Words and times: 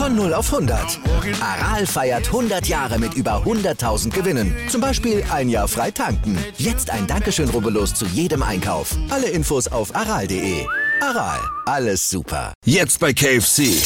Von 0.00 0.16
0 0.16 0.32
auf 0.32 0.50
100. 0.50 0.98
Aral 1.42 1.84
feiert 1.84 2.28
100 2.28 2.66
Jahre 2.66 2.98
mit 2.98 3.12
über 3.12 3.44
100.000 3.44 4.08
Gewinnen. 4.08 4.56
Zum 4.70 4.80
Beispiel 4.80 5.22
ein 5.30 5.50
Jahr 5.50 5.68
frei 5.68 5.90
tanken. 5.90 6.38
Jetzt 6.56 6.88
ein 6.88 7.06
Dankeschön, 7.06 7.50
rubbellos 7.50 7.92
zu 7.92 8.06
jedem 8.06 8.42
Einkauf. 8.42 8.96
Alle 9.10 9.28
Infos 9.28 9.68
auf 9.68 9.94
aral.de. 9.94 10.64
Aral, 11.02 11.38
alles 11.66 12.08
super. 12.08 12.54
Jetzt 12.64 12.98
bei 12.98 13.12
KFC. 13.12 13.76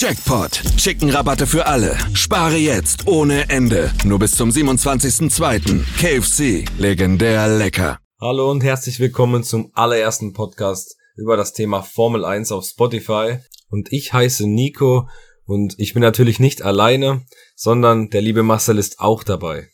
Jackpot. 0.00 0.62
Chicken-Rabatte 0.76 1.48
für 1.48 1.66
alle. 1.66 1.98
Spare 2.14 2.56
jetzt 2.56 3.08
ohne 3.08 3.50
Ende. 3.50 3.90
Nur 4.04 4.20
bis 4.20 4.36
zum 4.36 4.50
27.02. 4.50 5.82
KFC. 5.98 6.68
Legendär 6.78 7.48
lecker. 7.48 7.98
Hallo 8.20 8.48
und 8.48 8.62
herzlich 8.62 9.00
willkommen 9.00 9.42
zum 9.42 9.72
allerersten 9.74 10.34
Podcast 10.34 10.96
über 11.16 11.36
das 11.36 11.52
Thema 11.52 11.82
Formel 11.82 12.24
1 12.24 12.52
auf 12.52 12.64
Spotify. 12.64 13.38
Und 13.70 13.90
ich 13.90 14.12
heiße 14.12 14.46
Nico 14.46 15.08
und 15.44 15.74
ich 15.78 15.94
bin 15.94 16.02
natürlich 16.02 16.40
nicht 16.40 16.62
alleine, 16.62 17.26
sondern 17.54 18.10
der 18.10 18.20
liebe 18.20 18.42
Marcel 18.42 18.78
ist 18.78 19.00
auch 19.00 19.24
dabei. 19.24 19.68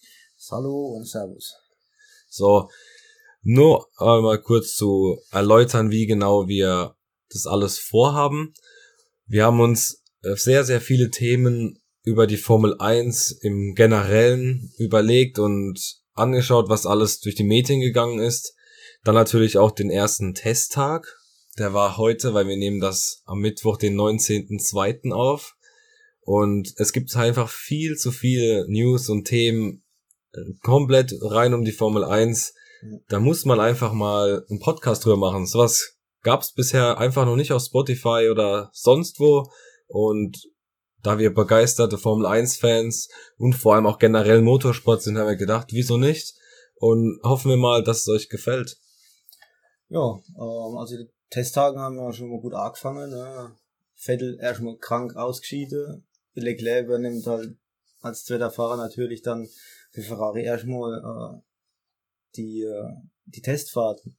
Hallo 0.51 0.97
und 0.97 1.07
Servus. 1.07 1.55
So, 2.29 2.69
nur 3.43 3.89
einmal 3.99 4.41
kurz 4.41 4.77
zu 4.77 5.21
erläutern, 5.31 5.91
wie 5.91 6.07
genau 6.07 6.49
wir 6.49 6.97
das 7.31 7.47
alles 7.47 7.79
vorhaben. 7.79 8.55
Wir 9.27 9.45
haben 9.45 9.61
uns 9.61 10.03
sehr, 10.23 10.65
sehr 10.65 10.81
viele 10.81 11.11
Themen 11.11 11.83
über 12.03 12.27
die 12.27 12.39
Formel 12.39 12.77
1 12.79 13.33
im 13.43 13.75
Generellen 13.75 14.73
überlegt 14.79 15.39
und 15.39 15.79
angeschaut, 16.15 16.69
was 16.69 16.87
alles 16.87 17.21
durch 17.21 17.35
die 17.35 17.45
Medien 17.45 17.81
gegangen 17.81 18.19
ist. 18.19 18.55
Dann 19.05 19.15
natürlich 19.15 19.59
auch 19.59 19.71
den 19.71 19.91
ersten 19.91 20.35
Testtag. 20.35 21.07
Der 21.59 21.75
war 21.75 21.99
heute, 21.99 22.35
weil 22.35 22.49
wir 22.49 22.57
nehmen 22.57 22.81
das 22.81 23.23
am 23.27 23.41
Mittwoch, 23.41 23.77
den 23.77 23.95
19.02. 23.97 25.13
auf. 25.13 25.57
Und 26.29 26.75
es 26.77 26.93
gibt 26.93 27.17
einfach 27.17 27.49
viel 27.49 27.97
zu 27.97 28.13
viele 28.13 28.67
News 28.69 29.09
und 29.09 29.25
Themen 29.25 29.83
äh, 30.35 30.41
komplett 30.63 31.15
rein 31.23 31.55
um 31.55 31.65
die 31.65 31.73
Formel 31.73 32.05
1. 32.05 32.53
Da 33.09 33.19
muss 33.19 33.47
man 33.47 33.61
einfach 33.61 33.95
mal 33.95 34.45
einen 34.51 34.61
Podcast 34.61 35.07
drüber 35.07 35.17
machen. 35.17 35.47
Sowas 35.47 35.97
gab's 36.23 36.53
bisher 36.53 36.99
einfach 36.99 37.25
noch 37.25 37.37
nicht 37.37 37.51
auf 37.53 37.63
Spotify 37.63 38.29
oder 38.31 38.69
sonst 38.75 39.21
wo. 39.21 39.51
Und 39.87 40.51
da 41.03 41.19
wir 41.19 41.33
begeisterte 41.33 41.97
Formel 41.97 42.27
1 42.27 42.59
Fans 42.59 43.09
und 43.39 43.55
vor 43.55 43.75
allem 43.75 43.87
auch 43.87 43.99
generell 43.99 44.43
Motorsport 44.43 45.01
sind, 45.01 45.17
haben 45.17 45.29
wir 45.29 45.37
gedacht, 45.37 45.69
wieso 45.71 45.97
nicht? 45.97 46.35
Und 46.75 47.21
hoffen 47.23 47.49
wir 47.53 47.57
mal, 47.57 47.83
dass 47.83 48.01
es 48.01 48.09
euch 48.09 48.29
gefällt. 48.29 48.77
Ja, 49.89 50.21
ähm, 50.37 50.77
also 50.77 50.95
die 50.95 51.09
Testtagen 51.31 51.81
haben 51.81 51.97
wir 51.97 52.13
schon 52.13 52.29
mal 52.29 52.41
gut 52.43 52.53
angefangen. 52.53 53.09
Ne? 53.09 53.57
Vettel 53.95 54.39
erstmal 54.43 54.77
krank 54.77 55.17
ausgeschieden. 55.17 56.05
Leclerc 56.41 56.87
übernimmt 56.87 57.27
halt 57.27 57.57
als 58.01 58.25
zweiter 58.25 58.51
Fahrer 58.51 58.77
natürlich 58.77 59.23
dann 59.23 59.49
für 59.91 60.03
Ferrari 60.03 60.45
erstmal 60.45 60.99
äh, 60.99 61.41
die, 62.37 62.63
äh, 62.63 62.95
die 63.27 63.43
Testfahrten. 63.43 64.17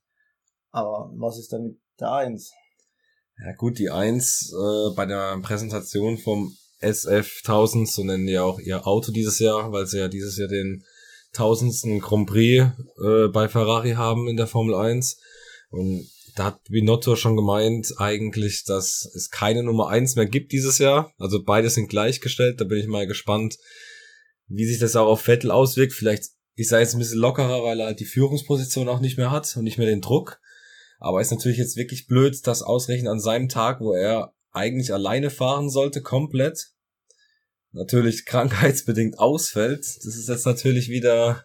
Aber 0.71 1.11
was 1.15 1.37
ist 1.37 1.53
damit 1.53 1.79
der 1.99 2.11
Eins? 2.11 2.51
Ja 3.37 3.53
gut, 3.53 3.79
die 3.79 3.89
Eins 3.89 4.53
äh, 4.53 4.95
bei 4.95 5.05
der 5.05 5.39
Präsentation 5.41 6.17
vom 6.17 6.55
SF 6.81 7.41
1000, 7.43 7.89
so 7.89 8.03
nennen 8.03 8.27
die 8.27 8.33
ja 8.33 8.43
auch 8.43 8.59
ihr 8.59 8.85
Auto 8.85 9.11
dieses 9.11 9.39
Jahr, 9.39 9.71
weil 9.71 9.85
sie 9.85 9.99
ja 9.99 10.07
dieses 10.07 10.37
Jahr 10.37 10.47
den 10.47 10.83
tausendsten 11.33 11.99
Grand 11.99 12.27
Prix 12.27 12.65
äh, 13.03 13.27
bei 13.27 13.47
Ferrari 13.47 13.91
haben 13.91 14.27
in 14.27 14.37
der 14.37 14.47
Formel 14.47 14.75
1. 14.75 15.19
Und 15.71 16.09
da 16.39 16.45
hat 16.45 16.63
Binotto 16.69 17.17
schon 17.17 17.35
gemeint 17.35 17.95
eigentlich, 17.97 18.63
dass 18.63 19.11
es 19.13 19.29
keine 19.29 19.61
Nummer 19.61 19.89
eins 19.89 20.15
mehr 20.15 20.25
gibt 20.25 20.53
dieses 20.53 20.77
Jahr. 20.77 21.13
Also 21.17 21.43
beide 21.43 21.69
sind 21.69 21.89
gleichgestellt. 21.89 22.61
Da 22.61 22.63
bin 22.63 22.77
ich 22.79 22.87
mal 22.87 23.07
gespannt, 23.07 23.57
wie 24.47 24.65
sich 24.65 24.79
das 24.79 24.95
auch 24.95 25.07
auf 25.07 25.19
Vettel 25.19 25.51
auswirkt. 25.51 25.91
Vielleicht 25.91 26.29
ich 26.55 26.69
sei 26.69 26.79
jetzt 26.79 26.93
ein 26.93 26.99
bisschen 26.99 27.19
lockerer, 27.19 27.63
weil 27.63 27.81
er 27.81 27.87
halt 27.87 27.99
die 27.99 28.05
Führungsposition 28.05 28.87
auch 28.87 29.01
nicht 29.01 29.17
mehr 29.17 29.31
hat 29.31 29.53
und 29.57 29.65
nicht 29.65 29.77
mehr 29.77 29.87
den 29.87 29.99
Druck. 29.99 30.39
Aber 30.97 31.19
ist 31.19 31.31
natürlich 31.31 31.57
jetzt 31.57 31.75
wirklich 31.75 32.07
blöd, 32.07 32.39
das 32.47 32.61
ausrechnen 32.61 33.11
an 33.11 33.19
seinem 33.19 33.49
Tag, 33.49 33.81
wo 33.81 33.93
er 33.93 34.33
eigentlich 34.51 34.93
alleine 34.93 35.31
fahren 35.31 35.69
sollte, 35.69 36.01
komplett. 36.01 36.71
Natürlich 37.73 38.25
krankheitsbedingt 38.25 39.19
ausfällt. 39.19 39.85
Das 39.85 40.15
ist 40.15 40.29
jetzt 40.29 40.45
natürlich 40.45 40.87
wieder, 40.87 41.43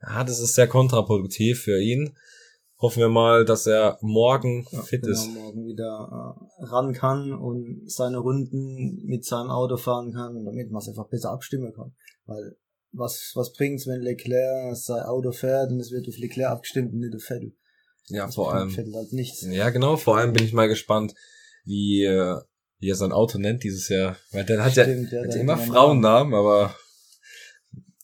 ja, 0.00 0.24
das 0.24 0.40
ist 0.40 0.54
sehr 0.54 0.66
kontraproduktiv 0.66 1.60
für 1.60 1.78
ihn. 1.78 2.16
Hoffen 2.80 3.00
wir 3.00 3.08
mal, 3.08 3.44
dass 3.44 3.66
er 3.66 3.98
morgen 4.02 4.66
Ja, 4.70 4.82
fit 4.82 5.02
genau, 5.02 5.12
ist. 5.12 5.28
morgen 5.32 5.66
wieder 5.66 6.36
äh, 6.60 6.64
ran 6.64 6.92
kann 6.92 7.32
und 7.32 7.82
seine 7.86 8.18
Runden 8.18 9.02
mit 9.06 9.24
seinem 9.24 9.50
Auto 9.50 9.76
fahren 9.76 10.12
kann, 10.12 10.44
damit 10.44 10.70
man 10.70 10.80
es 10.82 10.88
einfach 10.88 11.08
besser 11.08 11.30
abstimmen 11.30 11.72
kann. 11.72 11.94
Weil 12.26 12.56
was, 12.92 13.32
was 13.34 13.52
bringt's, 13.52 13.86
wenn 13.86 14.00
Leclerc 14.02 14.76
sein 14.76 15.02
Auto 15.02 15.32
fährt 15.32 15.70
und 15.70 15.80
es 15.80 15.90
wird 15.92 16.08
auf 16.08 16.16
Leclerc 16.18 16.50
abgestimmt 16.50 16.92
und 16.92 17.00
nicht 17.00 17.14
auf 17.14 17.22
Vettel? 17.22 17.54
Ja, 18.08 18.26
Das 18.26 18.34
vor 18.34 18.52
allem. 18.54 18.70
Vettel 18.70 18.94
halt 18.94 19.12
nichts. 19.12 19.42
Ja, 19.48 19.70
genau. 19.70 19.96
Vor 19.96 20.16
allem 20.18 20.32
bin 20.32 20.44
ich 20.44 20.52
mal 20.52 20.68
gespannt, 20.68 21.14
wie, 21.64 22.04
äh, 22.04 22.36
wie 22.78 22.90
er 22.90 22.96
sein 22.96 23.12
Auto 23.12 23.38
nennt 23.38 23.62
dieses 23.64 23.88
Jahr. 23.88 24.16
Weil 24.32 24.44
der 24.44 24.62
hat 24.62 24.72
Stimmt, 24.72 25.10
ja, 25.10 25.18
ja, 25.20 25.24
hat 25.24 25.30
der 25.30 25.36
ja 25.36 25.40
immer 25.42 25.56
Frauennamen, 25.56 26.34
aber 26.34 26.74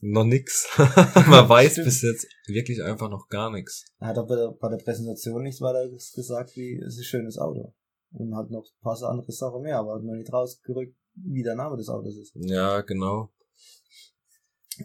noch 0.01 0.25
nix. 0.25 0.69
Man 0.77 1.49
weiß 1.49 1.73
Stimmt. 1.73 1.85
bis 1.87 2.03
jetzt 2.03 2.27
wirklich 2.47 2.83
einfach 2.83 3.09
noch 3.09 3.29
gar 3.29 3.51
nichts. 3.51 3.85
Er 3.99 4.09
hat 4.09 4.19
auch 4.19 4.27
bei 4.27 4.69
der, 4.69 4.77
Präsentation 4.79 5.43
nichts 5.43 5.61
weiter 5.61 5.89
gesagt, 5.89 6.57
wie 6.57 6.79
es 6.79 6.95
ist 6.95 7.01
ein 7.01 7.05
schönes 7.05 7.39
Auto. 7.39 7.75
Und 8.13 8.35
hat 8.35 8.51
noch 8.51 8.65
ein 8.65 8.83
paar 8.83 9.01
andere 9.03 9.31
Sachen 9.31 9.63
mehr, 9.63 9.79
aber 9.79 9.95
hat 9.95 10.03
noch 10.03 10.15
nicht 10.15 10.33
rausgerückt, 10.33 10.97
wie 11.15 11.43
der 11.43 11.55
Name 11.55 11.77
des 11.77 11.89
Autos 11.89 12.17
ist. 12.17 12.33
Ja, 12.35 12.81
genau. 12.81 13.31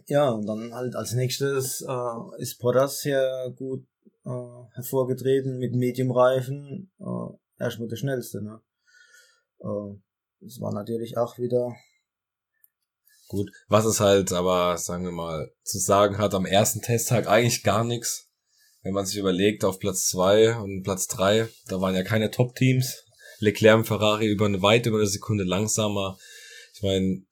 Ja, 0.08 0.30
und 0.32 0.46
dann 0.46 0.74
halt 0.74 0.96
als 0.96 1.14
nächstes 1.14 1.82
äh, 1.82 2.42
ist 2.42 2.60
Bottas 2.60 3.02
hier 3.02 3.54
gut 3.56 3.86
äh, 4.26 4.64
hervorgetreten 4.74 5.58
mit 5.58 5.74
Medium-Reifen. 5.74 6.92
Äh, 7.00 7.64
erstmal 7.64 7.88
der 7.88 7.96
schnellste, 7.96 8.44
ne? 8.44 8.62
Äh, 9.60 9.98
das 10.42 10.60
war 10.60 10.74
natürlich 10.74 11.18
auch 11.18 11.38
wieder 11.38 11.74
Gut. 13.28 13.50
Was 13.68 13.86
es 13.86 14.00
halt 14.00 14.32
aber, 14.32 14.78
sagen 14.78 15.04
wir 15.04 15.12
mal, 15.12 15.52
zu 15.64 15.80
sagen 15.80 16.18
hat 16.18 16.34
am 16.34 16.46
ersten 16.46 16.82
Testtag 16.82 17.28
eigentlich 17.28 17.64
gar 17.64 17.84
nichts. 17.84 18.30
Wenn 18.84 18.94
man 18.94 19.06
sich 19.06 19.18
überlegt, 19.18 19.66
auf 19.66 19.80
Platz 19.80 20.08
zwei 20.08 20.56
und 20.56 20.84
Platz 20.84 21.08
drei, 21.08 21.48
da 21.68 21.82
waren 21.82 21.96
ja 21.96 22.04
keine 22.04 22.30
Top-Teams. 22.30 23.04
Leclerc 23.40 23.78
und 23.78 23.86
Ferrari 23.86 24.28
über 24.28 24.46
eine 24.46 24.62
weit 24.62 24.86
über 24.86 24.98
eine 24.98 25.08
Sekunde 25.08 25.44
langsamer. 25.44 26.18
Ich 26.76 26.84
meine, 26.84 27.24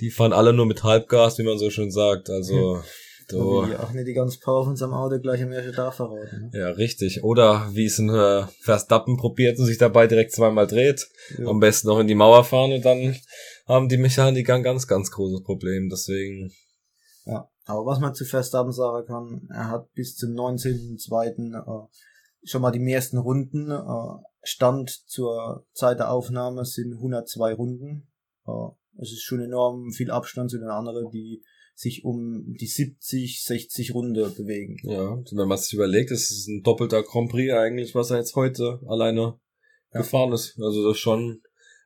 die 0.00 0.10
fahren 0.10 0.32
alle 0.32 0.52
nur 0.52 0.66
mit 0.66 0.82
Halbgas, 0.82 1.38
wie 1.38 1.44
man 1.44 1.58
so 1.58 1.70
schön 1.70 1.90
sagt. 1.90 2.30
Also, 2.30 2.76
so, 2.76 2.82
da 3.28 3.36
will 3.36 3.76
auch 3.76 3.92
nicht 3.92 4.06
die 4.06 4.12
ganze 4.12 4.38
Power 4.38 4.64
von 4.64 4.76
seinem 4.76 4.94
Auto 4.94 5.18
gleich 5.18 5.42
am 5.42 5.52
ersten 5.52 5.72
Tag 5.72 5.94
verraten. 5.94 6.50
Ne? 6.52 6.58
ja, 6.58 6.68
richtig. 6.70 7.22
Oder 7.24 7.68
wie 7.72 7.86
es 7.86 7.98
ein 7.98 8.10
äh, 8.10 8.46
Verstappen 8.60 9.16
probiert 9.16 9.58
und 9.58 9.66
sich 9.66 9.78
dabei 9.78 10.06
direkt 10.06 10.32
zweimal 10.32 10.66
dreht. 10.66 11.08
Ja. 11.38 11.46
Am 11.46 11.60
besten 11.60 11.88
noch 11.88 11.98
in 11.98 12.06
die 12.06 12.14
Mauer 12.14 12.44
fahren 12.44 12.72
und 12.72 12.84
dann 12.84 13.16
haben 13.66 13.88
die 13.88 13.96
Mechaniker 13.96 14.54
ein 14.54 14.62
ganz, 14.62 14.86
ganz 14.86 15.10
großes 15.10 15.42
Problem. 15.42 15.88
Deswegen, 15.90 16.52
Ja, 17.24 17.48
aber 17.66 17.86
was 17.86 18.00
man 18.00 18.14
zu 18.14 18.24
Verstappen 18.24 18.72
sagen 18.72 19.06
kann, 19.06 19.48
er 19.50 19.70
hat 19.70 19.92
bis 19.92 20.16
zum 20.16 20.30
19.02. 20.30 21.54
Äh, 21.54 21.88
schon 22.46 22.62
mal 22.62 22.70
die 22.70 22.80
meisten 22.80 23.18
Runden. 23.18 23.70
Äh, 23.70 24.22
Stand 24.42 24.90
zur 24.90 25.66
Zeit 25.72 25.98
der 25.98 26.10
Aufnahme 26.10 26.64
sind 26.64 26.94
102 26.94 27.54
Runden. 27.54 28.08
Äh, 28.46 28.68
es 29.00 29.12
ist 29.12 29.22
schon 29.22 29.40
enorm 29.40 29.90
viel 29.92 30.10
Abstand 30.10 30.50
zu 30.50 30.58
den 30.58 30.68
anderen, 30.68 31.10
die 31.10 31.42
sich 31.74 32.04
um 32.04 32.54
die 32.58 32.66
70, 32.66 33.42
60 33.44 33.94
Runde 33.94 34.30
bewegen. 34.30 34.78
Ja, 34.84 35.18
wenn 35.32 35.48
man 35.48 35.58
sich 35.58 35.72
überlegt, 35.72 36.10
es 36.10 36.30
ist 36.30 36.48
ein 36.48 36.62
doppelter 36.62 37.02
Grand 37.02 37.30
Prix 37.30 37.52
eigentlich, 37.52 37.94
was 37.94 38.10
er 38.10 38.18
jetzt 38.18 38.36
heute 38.36 38.80
alleine 38.86 39.38
Ja. 39.92 40.00
gefahren 40.00 40.32
ist. 40.32 40.58
Also 40.60 40.86
das 40.86 40.96
ist 40.96 41.02
schon 41.02 41.42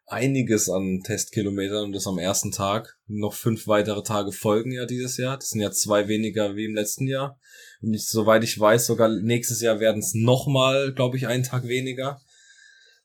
einiges 0.07 0.69
an 0.71 1.03
Testkilometern 1.05 1.85
und 1.85 1.93
das 1.93 2.07
am 2.07 2.19
ersten 2.19 2.51
Tag. 2.51 2.99
Noch 3.07 3.35
fünf 3.35 3.67
weitere 3.67 4.03
Tage 4.03 4.33
folgen 4.33 4.73
ja 4.73 4.87
dieses 4.87 5.17
Jahr. 5.19 5.37
Das 5.39 5.51
sind 5.51 5.61
ja 5.61 5.71
zwei 5.71 6.09
weniger 6.09 6.57
wie 6.57 6.65
im 6.65 6.75
letzten 6.75 7.07
Jahr. 7.07 7.39
Und 7.83 7.93
ich, 7.95 8.09
soweit 8.09 8.43
ich 8.45 8.59
weiß, 8.59 8.87
sogar 8.87 9.09
nächstes 9.09 9.61
Jahr 9.61 9.81
werden 9.81 10.01
es 10.01 10.15
nochmal, 10.15 10.93
glaube 10.95 11.17
ich, 11.17 11.27
einen 11.27 11.45
Tag 11.45 11.69
weniger. 11.69 12.21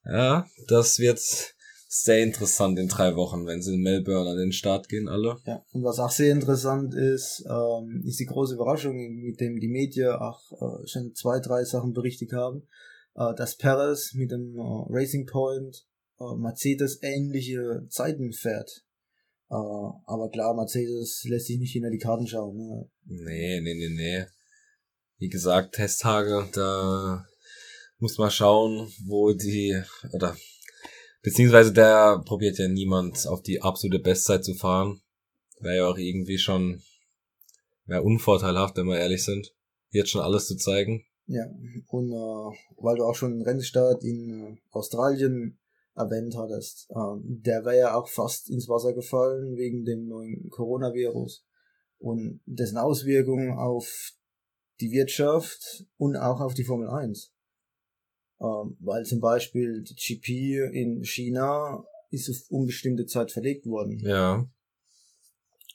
Ja, 0.06 0.48
das 0.68 1.00
wird 1.00 1.20
sehr 1.96 2.24
interessant 2.24 2.80
in 2.80 2.88
drei 2.88 3.16
Wochen, 3.16 3.46
wenn 3.46 3.62
sie 3.62 3.76
in 3.76 3.82
Melbourne 3.82 4.32
an 4.32 4.38
den 4.38 4.52
Start 4.52 4.90
gehen, 4.90 5.08
alle. 5.08 5.38
Ja, 5.46 5.64
und 5.74 5.84
was 5.84 6.00
auch 6.00 6.10
sehr 6.10 6.32
interessant 6.32 6.96
ist, 6.96 7.46
ähm, 7.48 8.02
ist 8.04 8.20
die 8.20 8.26
große 8.26 8.56
Überraschung, 8.56 8.96
mit 9.22 9.40
dem 9.40 9.60
die 9.60 9.68
Medien 9.68 10.14
auch 10.14 10.42
äh, 10.54 10.88
schon 10.88 11.14
zwei, 11.14 11.40
drei 11.40 11.64
Sachen 11.64 11.94
berichtet 11.94 12.32
haben, 12.34 12.68
äh, 13.16 13.36
dass 13.36 13.58
Perez 13.58 14.16
mit 14.16 14.32
dem 14.32 14.56
äh, 14.58 14.86
Racing 14.90 15.28
Point 15.28 15.86
äh, 16.20 16.36
Mercedes 16.36 16.98
ähnliche 17.04 17.86
Zeiten 17.90 18.34
fährt. 18.34 18.84
Äh, 19.52 19.54
aber 19.54 20.32
klar, 20.32 20.56
Mercedes 20.56 21.24
lässt 21.30 21.46
sich 21.46 21.60
nicht 21.60 21.74
hinter 21.74 21.92
die 21.92 22.00
Karten 22.00 22.26
schauen. 22.26 22.58
Ne? 22.58 22.90
Nee, 23.06 23.62
nee, 23.62 23.76
nee, 23.76 23.90
nee. 23.90 24.26
Wie 25.20 25.30
gesagt, 25.30 25.76
Testtage, 25.76 26.50
da 26.54 27.24
muss 28.00 28.18
man 28.18 28.32
schauen, 28.32 28.92
wo 29.06 29.32
die, 29.32 29.80
oder 30.12 30.36
Beziehungsweise 31.24 31.72
der 31.72 32.22
probiert 32.26 32.60
ja 32.60 32.68
niemand 32.68 33.26
auf 33.28 33.42
die 33.42 33.62
absolute 33.62 34.00
Bestzeit 34.00 34.44
zu 34.44 34.54
fahren. 34.54 35.02
Wäre 35.60 35.78
ja 35.78 35.88
auch 35.88 35.98
irgendwie 35.98 36.38
schon, 36.38 36.82
wäre 37.86 38.04
unvorteilhaft, 38.04 38.76
wenn 38.78 38.88
wir 38.88 39.00
ehrlich 39.00 39.24
sind. 39.24 39.56
Jetzt 39.90 40.10
schon 40.10 40.22
alles 40.22 40.48
zu 40.48 40.58
zeigen. 40.58 41.06
Ja, 41.26 41.46
und 41.88 42.12
äh, 42.12 42.58
weil 42.78 42.98
du 42.98 43.06
auch 43.06 43.16
schon 43.16 43.32
einen 43.32 43.42
Rennstart 43.44 44.04
in 44.04 44.58
äh, 44.58 44.58
Australien 44.72 45.58
erwähnt 45.96 46.36
hattest, 46.36 46.88
äh, 46.90 47.16
der 47.24 47.64
wäre 47.64 47.78
ja 47.78 47.96
auch 47.96 48.10
fast 48.10 48.50
ins 48.50 48.68
Wasser 48.68 48.94
gefallen 48.94 49.56
wegen 49.56 49.86
dem 49.86 50.08
neuen 50.08 50.50
Coronavirus 50.50 51.46
und 52.00 52.42
dessen 52.46 52.78
Auswirkungen 52.78 53.58
auf 53.58 54.12
die 54.82 54.92
Wirtschaft 54.92 55.86
und 55.96 56.18
auch 56.18 56.42
auf 56.42 56.54
die 56.54 56.66
Formel 56.66 56.90
1. 56.90 57.33
Ähm, 58.44 58.76
weil 58.82 59.06
zum 59.06 59.22
Beispiel 59.22 59.84
die 59.84 59.96
GP 59.96 60.74
in 60.74 61.04
China 61.06 61.86
ist 62.12 62.30
auf 62.30 62.36
unbestimmte 62.50 63.06
Zeit 63.06 63.32
verlegt 63.32 63.66
worden. 63.66 64.00
Ja. 64.06 64.46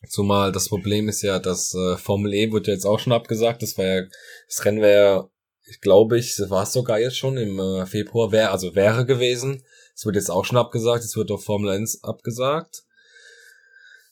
Zumal 0.08 0.52
das 0.52 0.68
Problem 0.68 1.08
ist 1.08 1.22
ja, 1.22 1.38
dass 1.38 1.74
äh, 1.74 1.96
Formel 1.96 2.34
E 2.34 2.52
wird 2.52 2.66
ja 2.66 2.74
jetzt 2.74 2.84
auch 2.84 3.00
schon 3.00 3.12
abgesagt. 3.12 3.62
Das 3.62 3.78
war 3.78 3.84
ja, 3.84 4.02
das 4.46 4.64
Rennen 4.64 4.82
wäre, 4.82 5.30
ich 5.66 5.80
glaube 5.80 6.18
ich, 6.18 6.38
war 6.50 6.62
es 6.64 6.72
sogar 6.72 7.00
jetzt 7.00 7.16
schon 7.16 7.36
im 7.38 7.58
äh, 7.58 7.86
Februar, 7.86 8.30
wäre, 8.30 8.50
also 8.50 8.74
wäre 8.74 9.06
gewesen. 9.06 9.64
Es 9.96 10.04
wird 10.04 10.16
jetzt 10.16 10.30
auch 10.30 10.44
schon 10.44 10.58
abgesagt, 10.58 11.02
es 11.02 11.16
wird 11.16 11.30
auf 11.30 11.44
Formel 11.44 11.70
1 11.70 12.04
abgesagt. 12.04 12.84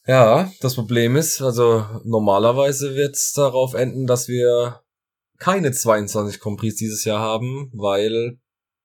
Ja, 0.06 0.50
das 0.60 0.74
Problem 0.76 1.14
ist, 1.16 1.42
also 1.42 1.84
normalerweise 2.04 2.94
wird 2.94 3.16
es 3.16 3.32
darauf 3.32 3.74
enden, 3.74 4.06
dass 4.06 4.28
wir 4.28 4.80
keine 5.38 5.72
22 5.72 6.40
Compris 6.40 6.76
dieses 6.76 7.04
Jahr 7.04 7.20
haben, 7.20 7.70
weil 7.74 8.38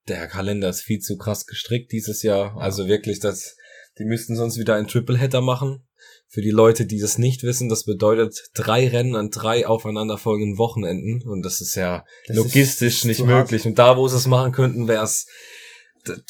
der 0.08 0.28
Kalender 0.28 0.70
ist 0.70 0.82
viel 0.82 1.00
zu 1.00 1.18
krass 1.18 1.46
gestrickt 1.46 1.92
dieses 1.92 2.24
Jahr. 2.24 2.58
Also 2.58 2.88
wirklich, 2.88 3.20
das, 3.20 3.56
die 4.00 4.06
müssten 4.06 4.36
sonst 4.36 4.58
wieder 4.58 4.76
einen 4.76 4.88
Triple-Header 4.88 5.42
machen. 5.42 5.88
Für 6.28 6.42
die 6.42 6.50
Leute, 6.50 6.86
die 6.86 7.00
das 7.00 7.18
nicht 7.18 7.44
wissen, 7.44 7.68
das 7.68 7.84
bedeutet 7.84 8.50
drei 8.54 8.88
Rennen 8.88 9.16
an 9.16 9.30
drei 9.30 9.68
aufeinanderfolgenden 9.68 10.58
Wochenenden. 10.58 11.28
Und 11.28 11.44
das 11.44 11.60
ist 11.62 11.76
ja 11.76 12.06
das 12.28 12.38
logistisch 12.38 13.00
ist 13.00 13.06
nicht 13.06 13.26
möglich. 13.26 13.62
Hart. 13.62 13.68
Und 13.68 13.80
da, 13.80 13.98
wo 13.98 14.08
sie 14.08 14.16
es 14.16 14.28
machen 14.28 14.54
könnten, 14.54 14.88
wäre 14.88 15.04
es, 15.04 15.28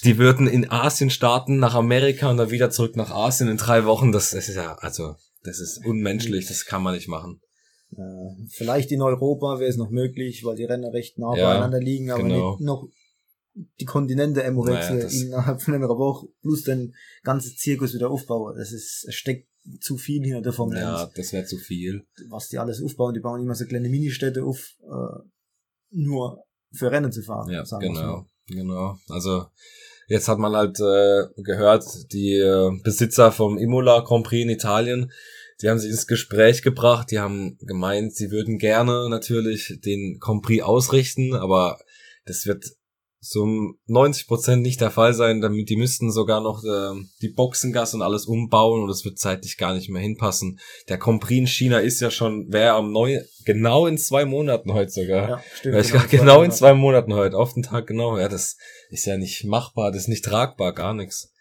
die 0.03 0.17
würden 0.17 0.47
in 0.47 0.69
Asien 0.69 1.11
starten, 1.11 1.59
nach 1.59 1.75
Amerika 1.75 2.29
und 2.29 2.37
dann 2.37 2.49
wieder 2.49 2.71
zurück 2.71 2.95
nach 2.95 3.11
Asien 3.11 3.47
in 3.47 3.57
drei 3.57 3.85
Wochen. 3.85 4.11
Das, 4.11 4.31
das 4.31 4.49
ist 4.49 4.55
ja, 4.55 4.75
also, 4.79 5.15
das 5.43 5.59
ist 5.59 5.85
unmenschlich. 5.85 6.47
Das 6.47 6.65
kann 6.65 6.81
man 6.81 6.95
nicht 6.95 7.07
machen. 7.07 7.39
Vielleicht 8.49 8.91
in 8.91 9.01
Europa 9.01 9.59
wäre 9.59 9.69
es 9.69 9.77
noch 9.77 9.89
möglich, 9.89 10.43
weil 10.45 10.55
die 10.55 10.63
Rennen 10.63 10.89
recht 10.91 11.19
nah 11.19 11.35
ja, 11.35 11.51
beieinander 11.51 11.79
liegen, 11.79 12.09
aber 12.09 12.23
genau. 12.23 12.51
nicht 12.51 12.61
noch 12.61 12.87
die 13.53 13.85
Kontinente 13.85 14.43
einmal 14.43 14.73
naja, 14.73 15.07
innerhalb 15.07 15.61
von 15.61 15.73
einer 15.73 15.89
Woche 15.89 16.27
plus 16.41 16.63
den 16.63 16.95
ganzen 17.23 17.55
Zirkus 17.57 17.93
wieder 17.93 18.09
aufbauen. 18.09 18.55
Das 18.57 18.71
ist, 18.71 19.05
es 19.07 19.15
steckt 19.15 19.47
zu 19.79 19.97
viel 19.97 20.23
hinter 20.23 20.41
der 20.41 20.53
Formel 20.53 20.77
Ja, 20.77 21.09
das 21.15 21.33
wäre 21.33 21.45
zu 21.45 21.57
viel. 21.57 22.05
Was 22.29 22.49
die 22.49 22.57
alles 22.57 22.81
aufbauen, 22.81 23.13
die 23.13 23.19
bauen 23.19 23.41
immer 23.41 23.55
so 23.55 23.65
kleine 23.65 23.89
Ministädte 23.89 24.43
auf, 24.43 24.75
äh, 24.81 25.23
nur 25.91 26.43
für 26.71 26.91
Rennen 26.91 27.11
zu 27.11 27.21
fahren. 27.21 27.51
Ja, 27.51 27.63
genau, 27.79 28.25
genau. 28.47 28.97
Also, 29.09 29.45
jetzt 30.07 30.27
hat 30.27 30.39
man 30.39 30.55
halt 30.55 30.79
äh, 30.79 31.41
gehört, 31.43 31.85
die 32.11 32.35
äh, 32.35 32.71
Besitzer 32.83 33.31
vom 33.31 33.57
Imola 33.57 33.99
Grand 33.99 34.25
Prix 34.25 34.43
in 34.43 34.49
Italien, 34.49 35.11
die 35.61 35.69
haben 35.69 35.77
sich 35.77 35.91
ins 35.91 36.07
Gespräch 36.07 36.63
gebracht, 36.63 37.11
die 37.11 37.19
haben 37.19 37.57
gemeint, 37.59 38.15
sie 38.15 38.31
würden 38.31 38.57
gerne 38.57 39.09
natürlich 39.09 39.79
den 39.85 40.17
Grand 40.19 40.41
Prix 40.41 40.63
ausrichten, 40.63 41.35
aber 41.35 41.79
das 42.25 42.45
wird 42.47 42.65
zum 43.23 43.77
90 43.85 44.27
Prozent 44.27 44.63
nicht 44.63 44.81
der 44.81 44.89
Fall 44.89 45.13
sein, 45.13 45.41
damit 45.41 45.69
die 45.69 45.75
müssten 45.75 46.11
sogar 46.11 46.41
noch 46.41 46.63
äh, 46.63 46.99
die 47.21 47.29
Boxengasse 47.29 47.95
und 47.95 48.01
alles 48.01 48.25
umbauen 48.25 48.81
und 48.83 48.89
es 48.89 49.05
wird 49.05 49.19
zeitlich 49.19 49.57
gar 49.57 49.75
nicht 49.75 49.89
mehr 49.89 50.01
hinpassen. 50.01 50.59
Der 50.89 50.97
Compris 50.97 51.37
in 51.37 51.47
China 51.47 51.79
ist 51.79 52.01
ja 52.01 52.09
schon, 52.09 52.51
wäre 52.51 52.73
am 52.73 52.91
neu, 52.91 53.21
genau 53.45 53.85
in 53.85 53.99
zwei 53.99 54.25
Monaten 54.25 54.73
heute 54.73 54.89
sogar. 54.89 55.29
Ja, 55.29 55.43
stimmt. 55.53 55.91
Genau, 55.91 56.05
genau 56.09 56.41
in 56.41 56.51
zwei 56.51 56.73
Monaten 56.73 57.13
heute, 57.13 57.37
auf 57.37 57.53
den 57.53 57.61
Tag 57.61 57.85
genau. 57.85 58.17
Ja, 58.17 58.27
das 58.27 58.57
ist 58.89 59.05
ja 59.05 59.17
nicht 59.17 59.45
machbar, 59.45 59.91
das 59.91 60.01
ist 60.01 60.07
nicht 60.07 60.25
tragbar, 60.25 60.73
gar 60.73 60.95
nichts. 60.95 61.31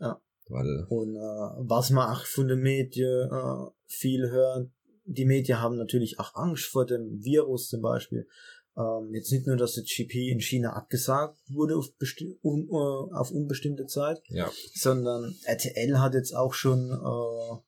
Ja. 0.00 0.20
Weil, 0.48 0.84
und 0.88 1.14
äh, 1.14 1.68
was 1.68 1.90
man 1.90 2.12
auch 2.12 2.24
von 2.24 2.48
den 2.48 2.58
Medien 2.58 3.30
äh, 3.30 3.70
viel 3.86 4.30
hört, 4.30 4.68
die 5.04 5.24
Medien 5.24 5.60
haben 5.60 5.76
natürlich 5.76 6.18
auch 6.18 6.34
Angst 6.34 6.66
vor 6.66 6.86
dem 6.86 7.22
Virus 7.22 7.68
zum 7.68 7.82
Beispiel. 7.82 8.26
Ähm, 8.76 9.12
jetzt 9.12 9.32
nicht 9.32 9.46
nur, 9.46 9.56
dass 9.56 9.74
der 9.74 9.84
GP 9.84 10.30
in 10.30 10.40
China 10.40 10.72
abgesagt 10.74 11.38
wurde 11.48 11.76
auf, 11.76 11.86
un 12.42 12.68
uh, 12.68 13.12
auf 13.12 13.30
unbestimmte 13.30 13.86
Zeit, 13.86 14.20
ja. 14.28 14.50
sondern 14.74 15.34
RTL 15.44 15.98
hat 15.98 16.14
jetzt 16.14 16.34
auch 16.34 16.54
schon 16.54 16.90
äh, 16.90 17.58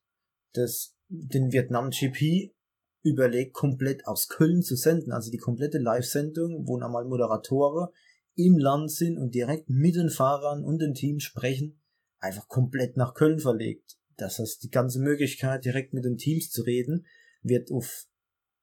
das, 0.52 0.94
den 1.08 1.52
Vietnam 1.52 1.90
GP 1.90 2.54
überlegt, 3.02 3.52
komplett 3.52 4.06
aus 4.06 4.28
Köln 4.28 4.62
zu 4.62 4.76
senden. 4.76 5.12
Also 5.12 5.30
die 5.30 5.38
komplette 5.38 5.78
Live-Sendung, 5.78 6.66
wo 6.66 6.78
nochmal 6.78 7.04
Moderatoren 7.04 7.88
im 8.34 8.58
Land 8.58 8.90
sind 8.90 9.18
und 9.18 9.34
direkt 9.34 9.68
mit 9.68 9.96
den 9.96 10.08
Fahrern 10.08 10.64
und 10.64 10.78
den 10.78 10.94
Teams 10.94 11.24
sprechen, 11.24 11.80
einfach 12.18 12.48
komplett 12.48 12.96
nach 12.96 13.14
Köln 13.14 13.40
verlegt. 13.40 13.98
Das 14.16 14.38
heißt, 14.38 14.62
die 14.62 14.70
ganze 14.70 15.00
Möglichkeit, 15.00 15.64
direkt 15.64 15.92
mit 15.92 16.04
den 16.04 16.16
Teams 16.16 16.50
zu 16.50 16.62
reden, 16.62 17.06
wird 17.42 17.70
auf 17.72 18.06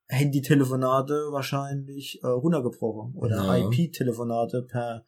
Handy-Telefonate 0.10 1.30
wahrscheinlich 1.32 2.20
äh, 2.24 2.28
runtergebrochen 2.28 3.16
oder 3.16 3.58
ja. 3.58 3.70
IP-Telefonate 3.70 4.64
per 4.64 5.06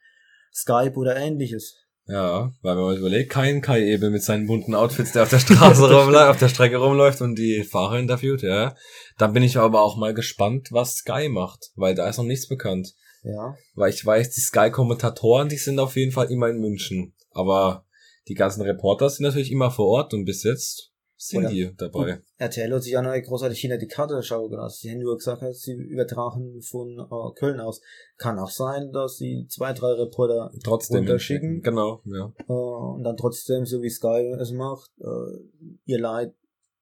Skype 0.53 0.93
oder 0.95 1.15
ähnliches. 1.17 1.75
Ja, 2.07 2.51
weil 2.61 2.75
man 2.75 2.83
mal 2.83 2.97
überlegt, 2.97 3.31
kein 3.31 3.61
Kai 3.61 3.83
Ebel 3.83 4.09
mit 4.09 4.23
seinen 4.23 4.47
bunten 4.47 4.75
Outfits, 4.75 5.11
der 5.11 5.23
auf 5.23 5.29
der 5.29 5.39
Straße 5.39 5.83
rumläuft, 5.93 6.29
auf 6.29 6.39
der 6.39 6.49
Strecke 6.49 6.77
rumläuft 6.77 7.21
und 7.21 7.35
die 7.35 7.63
Fahrer 7.63 7.99
interviewt, 7.99 8.41
ja. 8.41 8.75
Dann 9.17 9.33
bin 9.33 9.43
ich 9.43 9.57
aber 9.57 9.81
auch 9.81 9.97
mal 9.97 10.13
gespannt, 10.13 10.69
was 10.71 10.97
Sky 10.97 11.29
macht, 11.29 11.71
weil 11.75 11.95
da 11.95 12.07
ist 12.09 12.17
noch 12.17 12.25
nichts 12.25 12.47
bekannt. 12.47 12.93
Ja. 13.23 13.55
Weil 13.75 13.91
ich 13.91 14.05
weiß, 14.05 14.31
die 14.31 14.41
Sky-Kommentatoren, 14.41 15.49
die 15.49 15.57
sind 15.57 15.79
auf 15.79 15.95
jeden 15.95 16.11
Fall 16.11 16.31
immer 16.31 16.49
in 16.49 16.59
München. 16.59 17.15
Aber 17.31 17.85
die 18.27 18.33
ganzen 18.33 18.61
Reporter 18.61 19.09
sind 19.09 19.25
natürlich 19.25 19.51
immer 19.51 19.71
vor 19.71 19.87
Ort 19.87 20.13
und 20.13 20.25
bis 20.25 20.43
jetzt 20.43 20.90
sind 21.23 21.45
Oder, 21.45 21.73
dabei. 21.77 22.19
RTL 22.37 22.73
hat 22.73 22.81
sich 22.81 22.93
ja 22.93 23.01
noch 23.03 23.13
großartig 23.13 23.59
China 23.59 23.77
die 23.77 23.87
Karte 23.87 24.23
schauen 24.23 24.49
gelassen. 24.49 24.79
Sie 24.81 24.91
haben 24.91 24.99
nur 24.99 25.15
gesagt, 25.15 25.43
sie 25.53 25.73
übertragen 25.73 26.61
von 26.63 26.97
äh, 26.97 27.39
Köln 27.39 27.59
aus. 27.59 27.79
Kann 28.17 28.39
auch 28.39 28.49
sein, 28.49 28.91
dass 28.91 29.17
sie 29.17 29.45
zwei, 29.47 29.73
drei 29.73 29.91
Reporter 29.91 30.51
trotzdem 30.63 31.01
unterschicken. 31.01 31.61
Genau, 31.61 32.01
ja. 32.05 32.33
Äh, 32.49 32.53
und 32.53 33.03
dann 33.03 33.17
trotzdem, 33.17 33.67
so 33.67 33.83
wie 33.83 33.89
Sky 33.91 34.35
es 34.39 34.51
macht, 34.51 34.89
äh, 34.99 35.69
ihr 35.85 35.99
Leid 35.99 36.33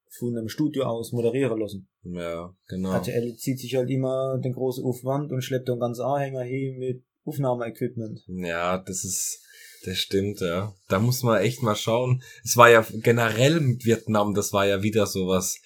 von 0.08 0.38
einem 0.38 0.48
Studio 0.48 0.86
aus 0.86 1.12
moderieren 1.12 1.60
lassen. 1.60 1.90
Ja, 2.04 2.56
genau. 2.70 2.94
RTL 2.94 3.36
zieht 3.36 3.60
sich 3.60 3.75
halt 3.75 3.90
immer 3.90 4.38
den 4.38 4.54
großen 4.54 4.86
Aufwand 4.86 5.34
und 5.34 5.42
schleppt 5.42 5.68
dann 5.68 5.82
ganz 5.82 6.00
Anhänger 6.00 6.44
hin 6.44 6.78
mit 6.78 7.04
Aufnahmeequipment. 7.26 8.22
Ja, 8.28 8.78
das 8.78 9.04
ist 9.04 9.40
das 9.86 9.98
stimmt, 9.98 10.42
ja. 10.42 10.74
Da 10.90 11.00
muss 11.00 11.24
man 11.24 11.42
echt 11.42 11.64
mal 11.64 11.76
schauen. 11.76 12.22
Es 12.44 12.58
war 12.58 12.70
ja 12.70 12.86
generell 12.92 13.60
mit 13.62 13.86
Vietnam, 13.86 14.34
das 14.34 14.52
war 14.52 14.66
ja 14.66 14.84
wieder 14.84 15.06
sowas. 15.06 15.58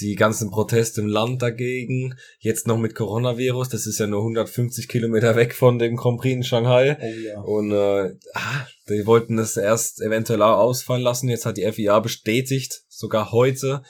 Die 0.00 0.14
ganzen 0.14 0.50
Proteste 0.50 1.02
im 1.02 1.08
Land 1.08 1.42
dagegen. 1.42 2.14
Jetzt 2.38 2.66
noch 2.66 2.78
mit 2.78 2.94
Coronavirus. 2.94 3.68
Das 3.68 3.86
ist 3.86 3.98
ja 3.98 4.06
nur 4.06 4.20
150 4.20 4.88
Kilometer 4.88 5.36
weg 5.36 5.54
von 5.54 5.78
dem 5.78 5.96
Grand 5.96 6.20
Prix 6.20 6.36
in 6.36 6.42
Shanghai. 6.42 6.96
Oh, 6.98 7.04
ja. 7.04 7.40
Und 7.40 7.72
äh, 7.72 8.16
ah, 8.32 8.66
die 8.88 9.04
wollten 9.04 9.38
es 9.38 9.58
erst 9.58 10.00
eventuell 10.00 10.40
auch 10.40 10.56
ausfallen 10.56 11.02
lassen. 11.02 11.28
Jetzt 11.28 11.44
hat 11.44 11.58
die 11.58 11.70
FIA 11.70 12.00
bestätigt, 12.00 12.84
sogar 12.88 13.30
heute, 13.30 13.82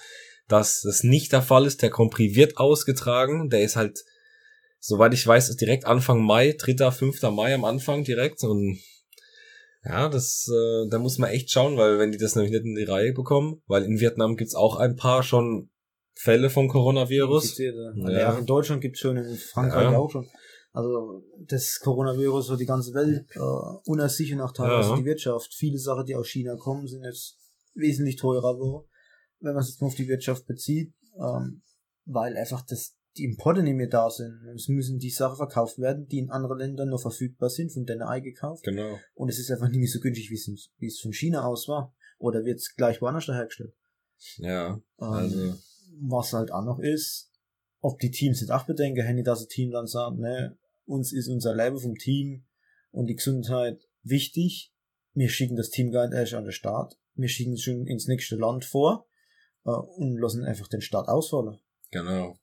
dass 0.48 0.80
das 0.80 1.04
nicht 1.04 1.32
der 1.32 1.42
Fall 1.42 1.64
ist. 1.64 1.80
Der 1.80 1.90
Grand 1.90 2.10
Prix 2.10 2.34
wird 2.34 2.56
ausgetragen. 2.56 3.48
Der 3.48 3.62
ist 3.62 3.76
halt, 3.76 4.00
soweit 4.80 5.14
ich 5.14 5.26
weiß, 5.26 5.54
direkt 5.56 5.86
Anfang 5.86 6.24
Mai, 6.24 6.54
3., 6.58 6.90
5. 6.90 7.22
Mai 7.30 7.54
am 7.54 7.64
Anfang 7.64 8.02
direkt. 8.02 8.42
Und 8.42 8.80
ja, 9.84 10.08
das, 10.08 10.48
äh, 10.48 10.88
da 10.90 10.98
muss 10.98 11.18
man 11.18 11.30
echt 11.30 11.50
schauen, 11.50 11.76
weil 11.76 11.98
wenn 11.98 12.12
die 12.12 12.18
das 12.18 12.34
nämlich 12.34 12.52
nicht 12.52 12.64
in 12.64 12.74
die 12.74 12.84
Reihe 12.84 13.12
bekommen, 13.12 13.62
weil 13.66 13.84
in 13.84 14.00
Vietnam 14.00 14.36
gibt's 14.36 14.54
auch 14.54 14.76
ein 14.76 14.96
paar 14.96 15.22
schon 15.22 15.70
Fälle 16.14 16.50
vom 16.50 16.68
Coronavirus. 16.68 17.58
Ja. 17.58 18.10
ja, 18.10 18.38
in 18.38 18.46
Deutschland 18.46 18.82
gibt's 18.82 19.00
schon, 19.00 19.16
in 19.16 19.36
Frankreich 19.36 19.92
ja. 19.92 19.96
auch 19.96 20.10
schon. 20.10 20.28
Also 20.72 21.24
das 21.38 21.80
Coronavirus 21.80 22.50
wird 22.50 22.60
die 22.60 22.66
ganze 22.66 22.94
Welt 22.94 23.24
äh, 23.34 23.90
unersichert 23.90 24.38
nach 24.38 24.52
teilweise 24.52 24.90
ja. 24.90 24.96
die 24.96 25.04
Wirtschaft. 25.04 25.52
Viele 25.54 25.78
Sachen, 25.78 26.04
die 26.04 26.14
aus 26.14 26.28
China 26.28 26.56
kommen, 26.56 26.86
sind 26.86 27.04
jetzt 27.04 27.38
wesentlich 27.74 28.16
teurer 28.16 28.56
wenn 29.40 29.54
man 29.54 29.62
es 29.62 29.70
jetzt 29.70 29.80
nur 29.80 29.88
auf 29.88 29.96
die 29.96 30.08
Wirtschaft 30.08 30.46
bezieht, 30.46 30.92
ähm, 31.18 31.62
weil 32.04 32.36
einfach 32.36 32.62
das 32.66 32.94
die 33.16 33.24
Importe 33.24 33.62
nicht 33.62 33.74
mehr 33.74 33.88
da 33.88 34.08
sind. 34.10 34.40
Es 34.54 34.68
müssen 34.68 34.98
die 34.98 35.10
Sachen 35.10 35.36
verkauft 35.36 35.78
werden, 35.78 36.06
die 36.06 36.18
in 36.18 36.30
anderen 36.30 36.58
Ländern 36.58 36.88
noch 36.88 37.02
verfügbar 37.02 37.50
sind, 37.50 37.72
von 37.72 37.84
denen 37.84 38.02
eingekauft. 38.02 38.64
Genau. 38.64 38.98
Und 39.14 39.28
es 39.28 39.38
ist 39.38 39.50
einfach 39.50 39.68
nicht 39.68 39.78
mehr 39.78 39.88
so 39.88 40.00
günstig, 40.00 40.30
wie 40.30 40.34
es, 40.34 40.70
wie 40.78 40.86
es 40.86 41.00
von 41.00 41.12
China 41.12 41.44
aus 41.44 41.68
war. 41.68 41.94
Oder 42.18 42.44
wird 42.44 42.58
es 42.58 42.74
gleich 42.76 43.00
woanders 43.00 43.28
hergestellt. 43.28 43.74
Ja, 44.36 44.74
ähm, 45.00 45.06
also. 45.06 45.58
was 46.00 46.32
halt 46.32 46.52
auch 46.52 46.64
noch 46.64 46.78
ist, 46.78 47.32
ob 47.80 47.98
die 47.98 48.10
Teams 48.10 48.40
nicht 48.40 48.50
auch 48.50 48.66
bedenken, 48.66 49.06
wenn 49.06 49.24
das 49.24 49.48
Team 49.48 49.70
dann 49.70 49.86
sagt, 49.86 50.18
ne, 50.18 50.58
uns 50.84 51.12
ist 51.12 51.28
unser 51.28 51.54
Leben 51.54 51.78
vom 51.78 51.96
Team 51.96 52.44
und 52.90 53.06
die 53.06 53.16
Gesundheit 53.16 53.80
wichtig, 54.02 54.72
wir 55.14 55.28
schicken 55.28 55.56
das 55.56 55.70
Team 55.70 55.90
gar 55.90 56.06
nicht 56.06 56.16
erst 56.16 56.34
an 56.34 56.44
den 56.44 56.52
Start, 56.52 56.98
wir 57.14 57.28
schicken 57.28 57.54
es 57.54 57.62
schon 57.62 57.86
ins 57.86 58.06
nächste 58.06 58.36
Land 58.36 58.64
vor 58.64 59.08
äh, 59.64 59.70
und 59.70 60.18
lassen 60.18 60.44
einfach 60.44 60.68
den 60.68 60.82
Start 60.82 61.08
ausfallen. 61.08 61.58
Genau. 61.90 62.38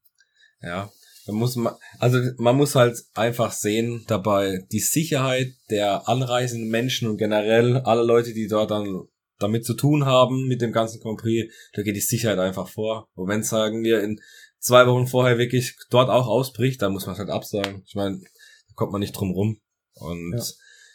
Ja. 0.61 0.91
Da 1.25 1.33
muss 1.33 1.55
man, 1.57 1.73
also 1.99 2.19
man 2.37 2.55
muss 2.55 2.75
halt 2.75 2.97
einfach 3.13 3.51
sehen 3.51 4.05
dabei 4.07 4.65
die 4.71 4.79
Sicherheit 4.79 5.49
der 5.69 6.07
anreisenden 6.07 6.69
Menschen 6.69 7.09
und 7.09 7.17
generell 7.17 7.79
alle 7.79 8.03
Leute, 8.03 8.33
die 8.33 8.47
dort 8.47 8.71
dann 8.71 9.09
damit 9.39 9.65
zu 9.65 9.73
tun 9.73 10.05
haben 10.05 10.47
mit 10.47 10.61
dem 10.61 10.71
ganzen 10.71 11.01
Grand 11.01 11.19
Prix, 11.19 11.53
da 11.73 11.81
geht 11.83 11.97
die 11.97 12.01
Sicherheit 12.01 12.39
einfach 12.39 12.69
vor. 12.69 13.09
Und 13.13 13.27
wenn 13.27 13.43
sagen 13.43 13.83
wir 13.83 14.01
in 14.01 14.21
zwei 14.59 14.87
Wochen 14.87 15.05
vorher 15.05 15.37
wirklich 15.37 15.75
dort 15.89 16.09
auch 16.09 16.27
ausbricht, 16.27 16.81
dann 16.81 16.93
muss 16.93 17.05
man 17.05 17.13
es 17.13 17.19
halt 17.19 17.29
absagen. 17.29 17.83
Ich 17.85 17.93
meine, 17.95 18.17
da 18.19 18.73
kommt 18.75 18.93
man 18.93 19.01
nicht 19.01 19.11
drum 19.13 19.31
rum. 19.31 19.59
Und 19.95 20.33
Ja. 20.37 20.43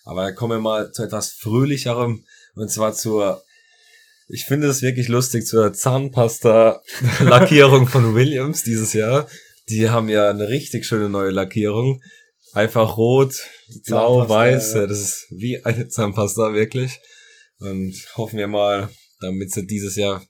aber 0.04 0.33
kommen 0.33 0.57
wir 0.59 0.61
mal 0.61 0.92
zu 0.92 1.02
etwas 1.02 1.33
fröhlicherem 1.33 2.25
und 2.54 2.71
zwar 2.71 2.92
zur 2.95 3.42
ich 4.28 4.45
finde 4.47 4.69
es 4.69 4.81
wirklich 4.83 5.09
lustig 5.09 5.47
zur 5.47 5.73
Zahnpasta-Lackierung 5.75 7.87
von 7.87 8.14
Williams 8.14 8.62
dieses 8.62 8.95
Jahr. 8.95 9.28
Die 9.69 9.90
haben 9.90 10.09
ja 10.09 10.31
eine 10.31 10.49
richtig 10.49 10.87
schöne 10.87 11.09
neue 11.09 11.31
Lackierung. 11.31 12.00
Einfach 12.52 12.97
rot, 12.97 13.35
blau, 13.87 14.28
weiß. 14.28 14.75
ja. 14.75 14.81
Ja, 14.81 14.87
das 14.87 15.00
ist 15.00 15.26
wie 15.31 15.64
eine 15.64 15.88
Zahnpasta 15.88 16.52
wirklich. 16.52 17.00
Und 17.59 17.95
hoffen 18.16 18.38
wir 18.38 18.49
mal, 18.49 18.90
damit 19.21 19.52
sie 19.52 19.66
dieses 19.66 19.97
Jahr 19.97 20.23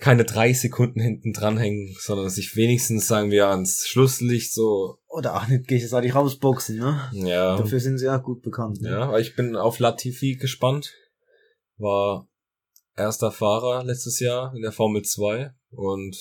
keine 0.00 0.24
drei 0.24 0.52
Sekunden 0.52 1.00
hinten 1.00 1.32
dranhängen, 1.32 1.94
sondern 2.00 2.30
sich 2.30 2.56
wenigstens, 2.56 3.08
sagen 3.08 3.30
wir, 3.30 3.48
ans 3.48 3.86
Schlusslicht 3.86 4.52
so, 4.52 4.98
Oder 5.08 5.36
auch 5.36 5.48
nicht 5.48 5.66
gegenseitig 5.66 6.14
rausboxen, 6.14 6.78
ne? 6.78 7.10
ja. 7.12 7.56
Dafür 7.56 7.80
sind 7.80 7.98
sie 7.98 8.08
auch 8.08 8.22
gut 8.22 8.42
bekannt. 8.42 8.80
Ne? 8.80 8.90
Ja, 8.90 9.00
aber 9.02 9.20
ich 9.20 9.34
bin 9.34 9.56
auf 9.56 9.78
Latifi 9.78 10.36
gespannt. 10.36 10.94
War 11.76 12.28
erster 12.96 13.30
Fahrer 13.30 13.84
letztes 13.84 14.20
Jahr 14.20 14.54
in 14.54 14.62
der 14.62 14.72
Formel 14.72 15.02
2 15.02 15.52
und 15.70 16.16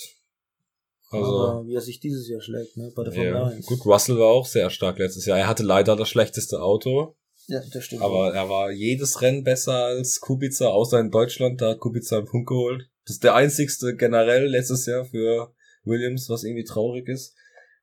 also 1.10 1.38
Aber 1.40 1.68
wie 1.68 1.76
er 1.76 1.82
sich 1.82 2.00
dieses 2.00 2.28
Jahr 2.30 2.42
schlägt, 2.42 2.78
ne? 2.78 2.92
Bei 2.96 3.04
der 3.04 3.14
Formel 3.14 3.32
ja, 3.34 3.46
1. 3.48 3.66
gut, 3.66 3.86
Russell 3.86 4.18
war 4.18 4.28
auch 4.28 4.46
sehr 4.46 4.70
stark 4.70 5.00
letztes 5.00 5.26
Jahr. 5.26 5.38
Er 5.38 5.48
hatte 5.48 5.64
leider 5.64 5.96
das 5.96 6.10
schlechteste 6.10 6.62
Auto, 6.62 7.16
Ja, 7.48 7.62
das 7.72 7.84
stimmt. 7.86 8.02
aber 8.02 8.34
er 8.34 8.50
war 8.50 8.72
jedes 8.72 9.22
Rennen 9.22 9.44
besser 9.44 9.74
als 9.86 10.20
Kubica, 10.20 10.66
außer 10.68 11.00
in 11.00 11.12
Deutschland, 11.12 11.62
da 11.62 11.70
hat 11.72 11.80
Kubica 11.80 12.18
einen 12.18 12.28
Punkt 12.28 12.48
geholt. 12.50 12.90
Das 13.06 13.16
ist 13.16 13.24
der 13.24 13.36
einzigste 13.36 13.96
generell 13.96 14.48
letztes 14.48 14.86
Jahr 14.86 15.06
für 15.06 15.54
Williams, 15.86 16.30
was 16.30 16.44
irgendwie 16.44 16.66
traurig 16.66 17.08
ist. 17.08 17.34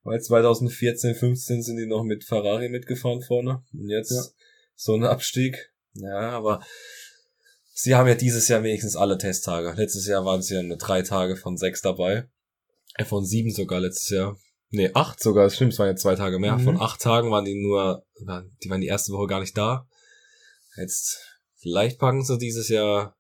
Weil 0.03 0.21
2014, 0.21 1.15
15 1.15 1.63
sind 1.63 1.77
die 1.79 1.87
noch 1.87 2.05
mit 2.05 2.25
Ferrari 2.25 2.69
mitgefahren 2.69 3.23
vorne. 3.23 3.63
Und 3.73 3.89
jetzt 3.89 4.11
Ja. 4.11 4.23
so 4.75 4.95
ein 4.95 5.05
Abstieg. 5.05 5.73
Ja, 5.95 6.29
aber 6.33 6.61
sie 7.73 7.95
haben 7.95 8.07
ja 8.09 8.15
dieses 8.15 8.49
Jahr 8.49 8.63
wenigstens 8.63 8.97
alle 8.97 9.17
Testtage. 9.17 9.73
Letztes 9.77 10.07
Jahr 10.07 10.27
waren 10.27 10.41
es 10.41 10.51
ja 10.51 10.63
nur 10.63 10.77
drei 10.77 11.01
Tage 11.01 11.37
von 11.37 11.57
sechs 11.57 11.81
dabei. 11.81 12.29
Von 13.07 13.25
sieben 13.25 13.51
sogar 13.51 13.81
letztes 13.81 14.11
Jahr. 14.11 14.37
Nee, 14.71 14.91
acht 14.95 15.21
sogar. 15.23 15.51
Stimmt, 15.51 15.73
es 15.73 15.79
waren 15.79 15.89
ja 15.89 15.97
zwei 15.97 16.15
Tage 16.15 16.39
mehr. 16.39 16.57
Mhm. 16.57 16.65
Von 16.65 16.81
acht 16.81 17.01
Tagen 17.01 17.31
waren 17.31 17.45
die 17.45 17.61
nur, 17.61 18.05
die 18.19 18.71
waren 18.71 18.81
die 18.81 18.87
erste 18.87 19.13
Woche 19.13 19.27
gar 19.27 19.41
nicht 19.41 19.57
da. 19.57 19.89
Jetzt, 20.77 21.19
vielleicht 21.57 21.99
packen 21.99 22.25
sie 22.25 22.39
dieses 22.39 22.69
Jahr 22.69 23.17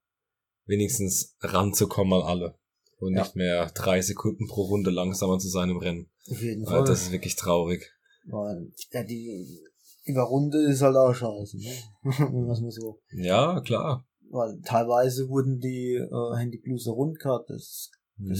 wenigstens 0.66 1.36
ranzukommen 1.40 2.20
an 2.20 2.26
alle. 2.26 2.58
Und 2.98 3.14
Ja. 3.14 3.22
nicht 3.22 3.36
mehr 3.36 3.70
drei 3.74 4.00
Sekunden 4.00 4.46
pro 4.48 4.62
Runde 4.62 4.90
langsamer 4.90 5.38
zu 5.38 5.48
sein 5.48 5.70
im 5.70 5.78
Rennen. 5.78 6.10
Auf 6.30 6.40
jeden 6.40 6.64
Weil 6.66 6.78
Fall. 6.78 6.84
das 6.84 7.02
ist 7.02 7.12
wirklich 7.12 7.36
traurig. 7.36 7.92
Weil, 8.26 8.72
ja, 8.92 9.02
die 9.04 9.60
Überrunde 10.04 10.58
ist 10.62 10.80
halt 10.82 10.96
auch 10.96 11.12
scheiße, 11.12 11.58
ne? 11.58 11.72
Wenn 12.02 12.46
mal 12.46 12.70
so. 12.70 13.00
Ja, 13.12 13.60
klar. 13.60 14.06
Weil 14.30 14.60
teilweise 14.64 15.28
wurden 15.28 15.60
die 15.60 15.94
äh, 15.94 16.88
rund 16.90 17.18
gehabt. 17.18 17.50
Das, 17.50 17.90
Mhm. 18.16 18.30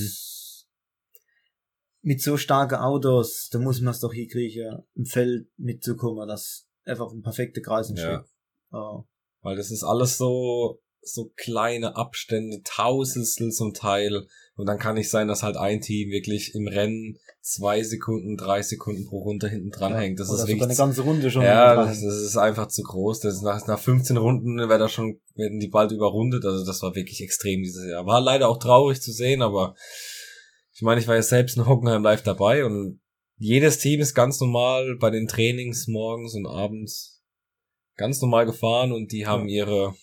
Mit 2.04 2.20
so 2.20 2.36
starken 2.36 2.76
Autos, 2.76 3.48
da 3.50 3.58
muss 3.58 3.80
man 3.80 3.92
es 3.92 4.00
doch 4.00 4.12
hinkriegen, 4.12 4.82
im 4.94 5.06
Feld 5.06 5.48
mitzukommen, 5.56 6.28
dass 6.28 6.68
einfach 6.84 7.10
ein 7.10 7.22
perfekter 7.22 7.62
Kreis 7.62 7.88
entsteht. 7.88 8.24
Ja. 8.72 8.98
Äh, 8.98 9.02
Weil 9.40 9.56
das 9.56 9.70
ist 9.70 9.82
alles 9.84 10.18
so, 10.18 10.82
so 11.00 11.32
kleine 11.34 11.96
Abstände, 11.96 12.60
Tausendstel 12.62 13.50
zum 13.52 13.72
Teil. 13.72 14.26
Und 14.54 14.66
dann 14.66 14.78
kann 14.78 14.96
nicht 14.96 15.10
sein, 15.10 15.28
dass 15.28 15.42
halt 15.42 15.56
ein 15.56 15.80
Team 15.80 16.10
wirklich 16.10 16.54
im 16.54 16.68
Rennen 16.68 17.18
zwei 17.40 17.82
Sekunden, 17.82 18.36
drei 18.36 18.62
Sekunden 18.62 19.06
pro 19.06 19.20
Runde 19.20 19.48
hinten 19.48 19.70
dran 19.70 19.94
hängt. 19.94 20.20
Das 20.20 20.30
ist 20.30 20.46
wirklich 20.46 20.62
eine 20.62 20.76
ganze 20.76 21.02
Runde 21.02 21.30
schon. 21.30 21.42
Ja, 21.42 21.74
das, 21.74 22.02
das 22.02 22.16
ist 22.16 22.36
einfach 22.36 22.68
zu 22.68 22.82
groß. 22.82 23.20
Das 23.20 23.34
ist 23.34 23.42
nach, 23.42 23.66
nach 23.66 23.78
15 23.78 24.18
Runden 24.18 24.58
wäre 24.58 24.78
da 24.78 24.88
schon, 24.88 25.20
werden 25.34 25.58
die 25.58 25.68
bald 25.68 25.90
überrundet. 25.90 26.44
Also 26.44 26.66
das 26.66 26.82
war 26.82 26.94
wirklich 26.94 27.22
extrem 27.22 27.62
dieses 27.62 27.86
Jahr. 27.86 28.04
War 28.04 28.20
leider 28.20 28.48
auch 28.48 28.58
traurig 28.58 29.00
zu 29.00 29.10
sehen, 29.10 29.40
aber 29.40 29.74
ich 30.74 30.82
meine, 30.82 31.00
ich 31.00 31.08
war 31.08 31.14
ja 31.14 31.22
selbst 31.22 31.56
in 31.56 31.66
Hockenheim 31.66 32.02
live 32.02 32.22
dabei 32.22 32.64
und 32.64 33.00
jedes 33.36 33.78
Team 33.78 34.00
ist 34.00 34.14
ganz 34.14 34.40
normal 34.40 34.96
bei 34.98 35.10
den 35.10 35.28
Trainings 35.28 35.86
morgens 35.86 36.34
und 36.34 36.46
abends 36.46 37.22
ganz 37.96 38.20
normal 38.20 38.46
gefahren 38.46 38.92
und 38.92 39.12
die 39.12 39.26
haben 39.26 39.48
ihre 39.48 39.94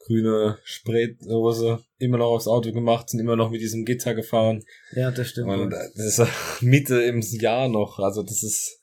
grüne 0.00 0.58
Spraydose 0.64 1.84
immer 1.98 2.18
noch 2.18 2.30
aufs 2.30 2.48
Auto 2.48 2.72
gemacht, 2.72 3.08
sind 3.08 3.20
immer 3.20 3.36
noch 3.36 3.50
mit 3.50 3.60
diesem 3.60 3.84
Gitter 3.84 4.14
gefahren. 4.14 4.64
ja, 4.92 5.10
das 5.10 5.28
stimmt. 5.28 5.50
Und 5.50 5.72
äh, 5.72 5.88
das 5.94 6.18
ist 6.18 6.26
Mitte 6.62 7.02
im 7.02 7.20
Jahr 7.20 7.68
noch. 7.68 7.98
Also 7.98 8.22
das 8.22 8.42
ist, 8.42 8.79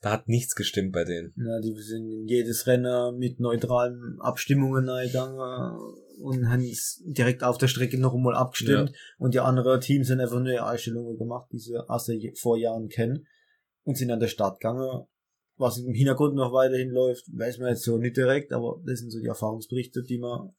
da 0.00 0.12
hat 0.12 0.28
nichts 0.28 0.54
gestimmt 0.54 0.92
bei 0.92 1.04
denen. 1.04 1.34
Ja, 1.36 1.60
die 1.60 1.74
sind 1.80 2.10
in 2.10 2.26
jedes 2.26 2.66
Rennen 2.66 3.18
mit 3.18 3.38
neutralen 3.38 4.18
Abstimmungen 4.20 4.88
reingegangen 4.88 5.78
und 6.22 6.48
haben 6.48 6.64
direkt 7.04 7.42
auf 7.42 7.58
der 7.58 7.68
Strecke 7.68 7.98
noch 7.98 8.14
einmal 8.14 8.34
abgestimmt. 8.34 8.92
Und 9.18 9.34
die 9.34 9.40
anderen 9.40 9.80
Teams 9.80 10.08
sind 10.08 10.20
einfach 10.20 10.40
neue 10.40 10.64
Einstellungen 10.64 11.18
gemacht, 11.18 11.48
die 11.52 11.58
sie 11.58 11.76
aus 11.76 12.06
den 12.06 12.34
vor 12.36 12.56
Jahren 12.56 12.88
kennen 12.88 13.26
und 13.84 13.96
sind 13.96 14.10
an 14.10 14.20
der 14.20 14.28
Start 14.28 14.60
gegangen. 14.60 15.06
Was 15.56 15.76
im 15.76 15.92
Hintergrund 15.92 16.34
noch 16.34 16.52
weiterhin 16.52 16.90
läuft, 16.90 17.26
weiß 17.36 17.58
man 17.58 17.68
jetzt 17.68 17.82
so 17.82 17.98
nicht 17.98 18.16
direkt, 18.16 18.52
aber 18.52 18.80
das 18.86 19.00
sind 19.00 19.10
so 19.10 19.20
die 19.20 19.26
Erfahrungsberichte, 19.26 20.02
die 20.02 20.18
man 20.18 20.54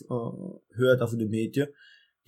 äh, 0.00 0.76
hört 0.76 1.02
auf 1.02 1.10
den 1.10 1.28
Medien. 1.28 1.68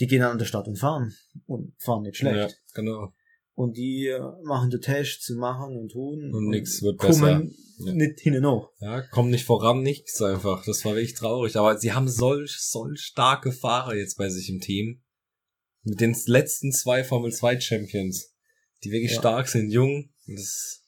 Die 0.00 0.08
gehen 0.08 0.20
dann 0.20 0.32
an 0.32 0.38
der 0.38 0.46
Stadt 0.46 0.66
und 0.66 0.76
fahren 0.76 1.14
und 1.46 1.74
fahren 1.78 2.02
nicht 2.02 2.16
schlecht. 2.16 2.50
Ja, 2.50 2.56
genau. 2.74 3.12
Und 3.56 3.78
die 3.78 4.06
äh, 4.08 4.20
machen 4.44 4.68
den 4.68 4.82
Test 4.82 5.22
zu 5.22 5.34
machen 5.36 5.76
und 5.76 5.90
tun. 5.90 6.30
Und 6.32 6.48
nix 6.48 6.82
wird 6.82 6.98
kommen 6.98 7.12
besser. 7.12 7.42
Ja. 7.78 7.92
nicht 7.94 8.20
hin 8.20 8.36
und 8.36 8.42
nach. 8.42 8.68
Ja, 8.80 9.00
kommen 9.00 9.30
nicht 9.30 9.46
voran, 9.46 9.82
nichts 9.82 10.20
einfach. 10.20 10.64
Das 10.66 10.84
war 10.84 10.94
wirklich 10.94 11.14
traurig. 11.14 11.56
Aber 11.56 11.78
sie 11.78 11.92
haben 11.92 12.06
solch, 12.06 12.58
solch 12.60 13.00
starke 13.00 13.52
Fahrer 13.52 13.94
jetzt 13.94 14.18
bei 14.18 14.28
sich 14.28 14.50
im 14.50 14.60
Team. 14.60 15.02
Mit 15.84 16.00
den 16.02 16.14
letzten 16.26 16.70
zwei 16.70 17.02
Formel 17.02 17.32
2 17.32 17.58
Champions, 17.60 18.34
die 18.84 18.90
wirklich 18.90 19.12
Ja. 19.12 19.20
stark 19.20 19.48
sind, 19.48 19.70
jung. 19.70 20.10
Und 20.26 20.34
Das, 20.38 20.82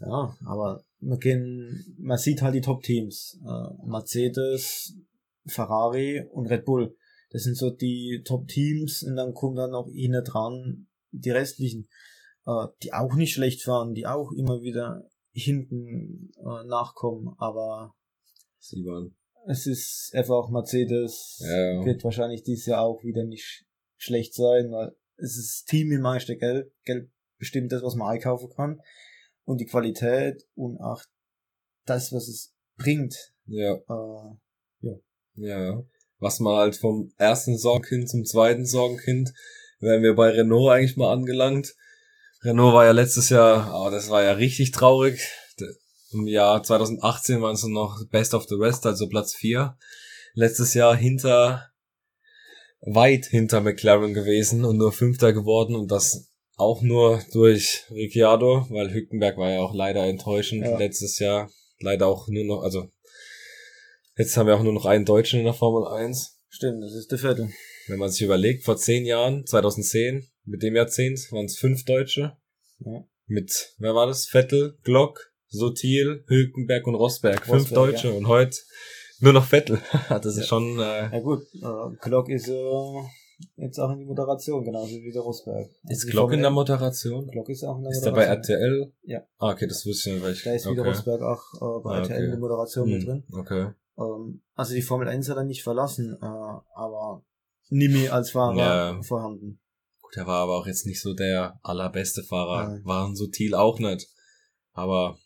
Ja, 0.00 0.36
aber 0.44 0.84
man, 1.00 1.18
kann, 1.20 1.84
man 1.98 2.18
sieht 2.18 2.42
halt 2.42 2.54
die 2.54 2.60
Top-Teams. 2.60 3.38
Äh, 3.46 3.86
Mercedes, 3.88 4.94
Ferrari 5.46 6.22
und 6.32 6.48
Red 6.48 6.66
Bull. 6.66 6.94
Das 7.30 7.44
sind 7.44 7.56
so 7.56 7.70
die 7.70 8.22
Top-Teams 8.26 9.04
und 9.04 9.16
dann 9.16 9.32
kommen 9.32 9.56
dann 9.56 9.70
noch 9.70 9.88
hinten 9.90 10.22
dran 10.24 10.86
die 11.12 11.30
restlichen, 11.30 11.88
äh, 12.46 12.66
die 12.82 12.92
auch 12.92 13.14
nicht 13.14 13.34
schlecht 13.34 13.62
fahren, 13.62 13.94
die 13.94 14.06
auch 14.06 14.32
immer 14.32 14.62
wieder 14.62 15.08
hinten 15.32 16.30
äh, 16.38 16.64
nachkommen. 16.66 17.34
Aber 17.38 17.94
sie 18.58 18.84
waren. 18.84 19.16
es 19.46 19.66
ist 19.66 20.10
einfach 20.14 20.34
auch 20.34 20.50
Mercedes 20.50 21.38
Ja. 21.40 21.84
wird 21.84 22.02
wahrscheinlich 22.04 22.42
dieses 22.42 22.66
Jahr 22.66 22.82
auch 22.82 23.02
wieder 23.04 23.24
nicht 23.24 23.64
schlecht 23.96 24.34
sein, 24.34 24.70
weil 24.72 24.94
es 25.16 25.36
ist 25.36 25.66
Team 25.68 25.92
im 25.92 26.00
meiste 26.02 26.36
Geld. 26.36 26.72
Geld 26.84 27.10
bestimmt 27.38 27.70
das, 27.72 27.82
was 27.82 27.94
man 27.94 28.08
einkaufen 28.08 28.50
kann. 28.50 28.80
Und 29.44 29.60
die 29.60 29.66
Qualität 29.66 30.46
und 30.54 30.78
auch 30.80 31.02
das, 31.84 32.12
was 32.12 32.28
es 32.28 32.54
bringt. 32.76 33.14
Ja, 33.46 33.74
Äh, 33.74 34.36
ja. 35.34 35.82
Was 36.18 36.38
man 36.40 36.54
halt 36.56 36.76
vom 36.76 37.12
ersten 37.16 37.56
Sorgenkind 37.58 38.08
zum 38.08 38.24
zweiten 38.24 38.64
Sorgenkind, 38.66 39.32
wären 39.82 40.02
wir 40.02 40.14
bei 40.14 40.30
Renault 40.30 40.70
eigentlich 40.72 40.96
mal 40.96 41.12
angelangt. 41.12 41.74
Renault 42.42 42.74
war 42.74 42.84
ja 42.84 42.92
letztes 42.92 43.28
Jahr, 43.28 43.66
aber 43.72 43.90
das 43.90 44.08
war 44.08 44.22
ja 44.22 44.32
richtig 44.32 44.70
traurig. 44.70 45.20
Im 46.12 46.26
Jahr 46.26 46.62
2018 46.62 47.40
waren 47.40 47.56
sie 47.56 47.70
noch 47.70 48.04
Best 48.10 48.34
of 48.34 48.44
the 48.48 48.54
Rest, 48.54 48.86
also 48.86 49.08
Platz 49.08 49.34
4. 49.34 49.76
Letztes 50.34 50.74
Jahr 50.74 50.94
hinter, 50.96 51.70
weit 52.80 53.26
hinter 53.26 53.60
McLaren 53.60 54.12
gewesen 54.14 54.64
und 54.64 54.76
nur 54.76 54.92
Fünfter 54.92 55.32
geworden 55.32 55.74
und 55.74 55.90
das 55.90 56.28
auch 56.56 56.82
nur 56.82 57.22
durch 57.32 57.84
Ricciardo, 57.90 58.66
weil 58.70 58.92
Hülkenberg 58.92 59.36
war 59.38 59.50
ja 59.50 59.60
auch 59.60 59.74
leider 59.74 60.04
enttäuschend 60.04 60.64
Ja. 60.64 60.78
letztes 60.78 61.18
Jahr. 61.18 61.50
Leider 61.80 62.06
auch 62.06 62.28
nur 62.28 62.44
noch, 62.44 62.62
also 62.62 62.88
jetzt 64.16 64.36
haben 64.36 64.46
wir 64.46 64.56
auch 64.56 64.62
nur 64.62 64.72
noch 64.74 64.86
einen 64.86 65.04
Deutschen 65.04 65.38
in 65.40 65.44
der 65.46 65.54
Formel 65.54 65.86
1. 65.88 66.38
stimmt, 66.48 66.82
das 66.82 66.92
ist 66.92 67.10
der 67.10 67.18
vierte. 67.18 67.48
Wenn 67.88 67.98
man 67.98 68.10
sich 68.10 68.22
überlegt, 68.22 68.64
vor 68.64 68.76
zehn 68.76 69.04
Jahren, 69.04 69.44
2010, 69.46 70.26
mit 70.44 70.62
dem 70.62 70.74
Jahrzehnt, 70.76 71.18
waren 71.32 71.46
es 71.46 71.56
fünf 71.58 71.84
Deutsche. 71.84 72.36
Ja. 72.80 73.04
Mit, 73.26 73.74
wer 73.78 73.94
war 73.94 74.06
das? 74.06 74.26
Vettel, 74.26 74.76
Glock, 74.82 75.32
Sotil, 75.48 76.24
Hülkenberg 76.26 76.86
und 76.86 76.94
Rosberg. 76.94 77.44
Fünf 77.44 77.62
Rosberg, 77.70 77.74
Deutsche 77.92 78.12
und 78.12 78.26
heute 78.26 78.56
nur 79.20 79.32
noch 79.32 79.44
Vettel. 79.46 79.78
Das 80.08 80.36
ist 80.36 80.46
schon, 80.46 80.78
äh, 80.78 81.10
Ja 81.12 81.20
gut, 81.20 81.42
äh, 81.54 81.96
Glock 82.00 82.28
ist 82.28 82.48
äh, 82.48 83.00
jetzt 83.56 83.78
auch 83.78 83.90
in 83.92 83.98
die 84.00 84.04
Moderation, 84.04 84.64
genauso 84.64 84.90
wie 84.96 85.12
der 85.12 85.22
Rosberg. 85.22 85.68
ist 85.68 85.90
Also 85.90 86.06
die 86.06 86.10
Glock 86.12 86.32
in 86.32 86.40
der 86.42 86.50
Moderation? 86.50 87.26
Glock 87.28 87.48
ist 87.48 87.62
auch 87.64 87.76
in 87.78 87.84
der 87.84 87.92
Ist 87.92 88.04
der 88.04 88.10
bei 88.12 88.26
Moderation. 88.28 88.58
RTL? 88.58 88.92
Ja. 89.04 89.26
Ah, 89.38 89.52
okay, 89.52 89.66
das 89.66 89.86
wusste 89.86 90.10
ich 90.10 90.22
nicht, 90.22 90.46
Da 90.46 90.52
ist 90.54 90.68
wieder 90.68 90.82
okay. 90.82 90.90
Rosberg 90.90 91.22
auch 91.22 91.42
äh, 91.54 91.82
bei 91.84 91.90
Ah, 91.90 91.98
RTL 91.98 92.14
okay. 92.16 92.24
in 92.24 92.30
der 92.30 92.40
Moderation 92.40 92.88
mit 92.90 93.02
Hm, 93.02 93.06
drin. 93.06 93.24
Okay. 93.32 93.70
Ähm, 93.98 94.42
also 94.54 94.74
die 94.74 94.82
Formel 94.82 95.08
1 95.08 95.28
hat 95.28 95.36
er 95.36 95.44
nicht 95.44 95.62
verlassen, 95.62 96.16
äh, 96.20 96.26
aber 96.74 97.24
Nimi 97.72 98.08
als 98.08 98.30
Fahrer 98.30 98.56
Ja. 98.56 99.02
vorhanden. 99.02 99.60
Gut, 100.00 100.16
er 100.16 100.26
war 100.26 100.42
aber 100.42 100.56
auch 100.58 100.66
jetzt 100.66 100.86
nicht 100.86 101.00
so 101.00 101.14
der 101.14 101.58
allerbeste 101.62 102.22
Fahrer. 102.22 102.68
Nein. 102.68 102.84
Waren 102.84 103.16
so 103.16 103.26
Thiel 103.28 103.54
auch 103.54 103.78
nicht. 103.78 104.06
Aber, 104.72 105.16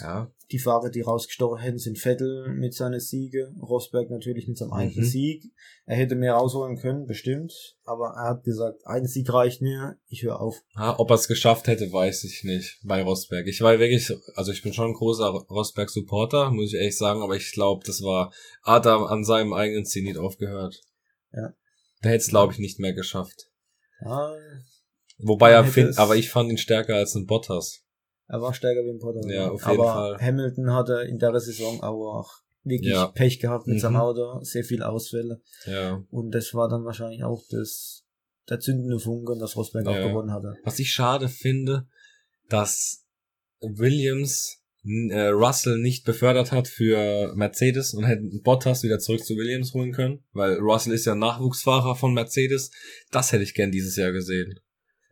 ja, 0.00 0.30
Die 0.52 0.58
Fahrer, 0.58 0.90
die 0.90 1.02
rausgestochen 1.02 1.58
hätten, 1.60 1.78
sind 1.78 1.96
Vettel 1.96 2.48
mit 2.48 2.74
seinen 2.74 2.98
Siege, 2.98 3.54
Rosberg 3.62 4.10
natürlich 4.10 4.48
mit 4.48 4.58
seinem 4.58 4.72
eigenen 4.72 5.04
Mhm. 5.04 5.08
Sieg. 5.08 5.44
Er 5.86 5.96
hätte 5.96 6.16
mehr 6.16 6.34
rausholen 6.34 6.76
können, 6.76 7.06
bestimmt, 7.06 7.52
aber 7.84 8.14
er 8.16 8.30
hat 8.30 8.42
gesagt, 8.42 8.84
ein 8.84 9.06
Sieg 9.06 9.32
reicht 9.32 9.62
mir, 9.62 9.96
ich 10.08 10.24
höre 10.24 10.40
auf. 10.40 10.56
Ja, 10.74 10.98
ob 10.98 11.08
er 11.10 11.14
es 11.14 11.28
geschafft 11.28 11.68
hätte, 11.68 11.92
weiß 11.92 12.24
ich 12.24 12.42
nicht 12.42 12.80
bei 12.82 13.00
Rosberg. 13.04 13.46
Ich 13.46 13.60
war 13.60 13.78
wirklich, 13.78 14.12
also 14.34 14.50
ich 14.50 14.62
bin 14.62 14.72
schon 14.72 14.88
ein 14.88 14.94
großer 14.94 15.28
Rosberg-Supporter, 15.28 16.50
muss 16.50 16.72
ich 16.72 16.80
ehrlich 16.80 16.98
sagen, 16.98 17.22
aber 17.22 17.36
ich 17.36 17.52
glaube, 17.52 17.84
das 17.86 18.02
war, 18.02 18.32
hat 18.64 18.86
er 18.86 19.08
an 19.08 19.22
seinem 19.24 19.52
eigenen 19.52 19.84
Ziel 19.86 20.02
nicht 20.02 20.18
aufgehört. 20.18 20.80
Ja. 21.32 21.54
Der 22.02 22.10
hätte 22.12 22.22
es, 22.24 22.28
glaube 22.28 22.52
ich, 22.52 22.58
nicht 22.58 22.78
mehr 22.78 22.92
geschafft. 22.92 23.48
Ja, 24.04 24.34
Wobei 25.18 25.50
er 25.50 25.64
find, 25.64 25.98
aber 25.98 26.16
ich 26.16 26.30
fand 26.30 26.50
ihn 26.50 26.56
stärker 26.58 26.94
als 26.94 27.14
ein 27.14 27.26
Bottas. 27.26 27.80
er 28.26 28.40
war 28.40 28.54
stärker 28.54 28.80
wie 28.84 28.90
ein 28.90 28.98
Potter. 28.98 29.20
Ja, 29.28 29.50
auf 29.50 29.60
jeden 29.66 29.80
aber 29.80 29.92
Fall. 29.92 30.18
Hamilton 30.18 30.72
hatte 30.72 31.02
in 31.02 31.18
der 31.18 31.38
Saison 31.40 31.82
auch 31.82 32.32
wirklich 32.64 32.92
Ja. 32.92 33.08
Pech 33.08 33.38
gehabt 33.40 33.66
mit 33.66 33.76
Mhm. 33.76 33.80
seinem 33.80 33.96
Auto, 33.96 34.40
sehr 34.42 34.64
viele 34.64 34.88
Ausfälle. 34.88 35.42
Ja. 35.66 36.02
Und 36.10 36.30
das 36.34 36.54
war 36.54 36.68
dann 36.68 36.84
wahrscheinlich 36.84 37.22
auch 37.24 37.42
das, 37.50 38.04
der 38.48 38.60
zündende 38.60 38.98
Funke, 38.98 39.36
dass 39.38 39.56
Rosberg 39.56 39.86
auch 39.86 39.94
Ja. 39.94 40.08
gewonnen 40.08 40.32
hatte. 40.32 40.54
Was 40.64 40.78
ich 40.78 40.90
schade 40.92 41.28
finde, 41.28 41.86
dass 42.48 43.04
Williams 43.60 44.59
Russell 44.84 45.78
nicht 45.78 46.04
befördert 46.04 46.52
hat 46.52 46.66
für 46.68 47.32
Mercedes 47.34 47.92
und 47.92 48.04
hätte 48.04 48.22
Bottas 48.42 48.82
wieder 48.82 48.98
zurück 48.98 49.24
zu 49.24 49.36
Williams 49.36 49.74
holen 49.74 49.92
können, 49.92 50.24
weil 50.32 50.54
Russell 50.58 50.94
ist 50.94 51.04
ja 51.04 51.14
Nachwuchsfahrer 51.14 51.96
von 51.96 52.14
Mercedes. 52.14 52.70
Das 53.10 53.32
hätte 53.32 53.42
ich 53.44 53.54
gern 53.54 53.70
dieses 53.70 53.96
Jahr 53.96 54.12
gesehen. 54.12 54.58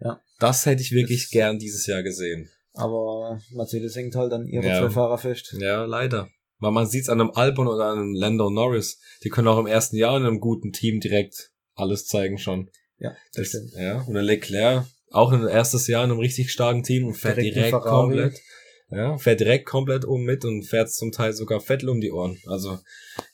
Ja. 0.00 0.20
Das 0.38 0.64
hätte 0.64 0.80
ich 0.82 0.92
wirklich 0.92 1.24
Das- 1.24 1.30
gern 1.30 1.58
dieses 1.58 1.86
Jahr 1.86 2.02
gesehen. 2.02 2.48
Aber 2.74 3.40
Mercedes 3.50 3.94
hängt 3.96 4.14
halt 4.14 4.32
an 4.32 4.46
ihre 4.46 4.66
Ja. 4.66 4.80
zwei 4.80 4.90
Fahrer 4.90 5.18
fest. 5.18 5.54
Ja, 5.58 5.84
leider. 5.84 6.28
Weil 6.60 6.72
man 6.72 6.86
sieht's 6.86 7.08
an 7.08 7.20
einem 7.20 7.30
Albon 7.32 7.66
oder 7.68 7.86
an 7.86 7.98
einem 7.98 8.14
Lando 8.14 8.48
Norris. 8.50 9.00
Die 9.24 9.28
können 9.28 9.48
auch 9.48 9.58
im 9.58 9.66
ersten 9.66 9.96
Jahr 9.96 10.16
in 10.16 10.24
einem 10.24 10.40
guten 10.40 10.72
Team 10.72 11.00
direkt 11.00 11.50
alles 11.74 12.06
zeigen 12.06 12.38
schon. 12.38 12.70
Ja, 12.98 13.14
das 13.34 13.48
stimmt. 13.48 13.72
Ja, 13.76 14.00
und 14.02 14.14
der 14.14 14.22
Leclerc 14.22 14.86
auch 15.10 15.32
in 15.32 15.46
erstes 15.46 15.86
Jahr 15.88 16.04
in 16.04 16.10
einem 16.10 16.20
richtig 16.20 16.50
starken 16.50 16.82
Team 16.82 17.06
und 17.06 17.14
fährt 17.14 17.36
Direkt 17.38 17.56
direkt, 17.56 17.74
ein 17.74 17.80
komplett. 17.80 18.38
Ja, 18.90 19.18
fährt 19.18 19.40
direkt 19.40 19.66
komplett 19.66 20.06
um 20.06 20.22
mit 20.24 20.46
und 20.46 20.62
fährt 20.64 20.90
zum 20.90 21.12
Teil 21.12 21.34
sogar 21.34 21.60
Vettel 21.60 21.90
um 21.90 22.00
die 22.00 22.10
Ohren. 22.10 22.38
Also, 22.46 22.78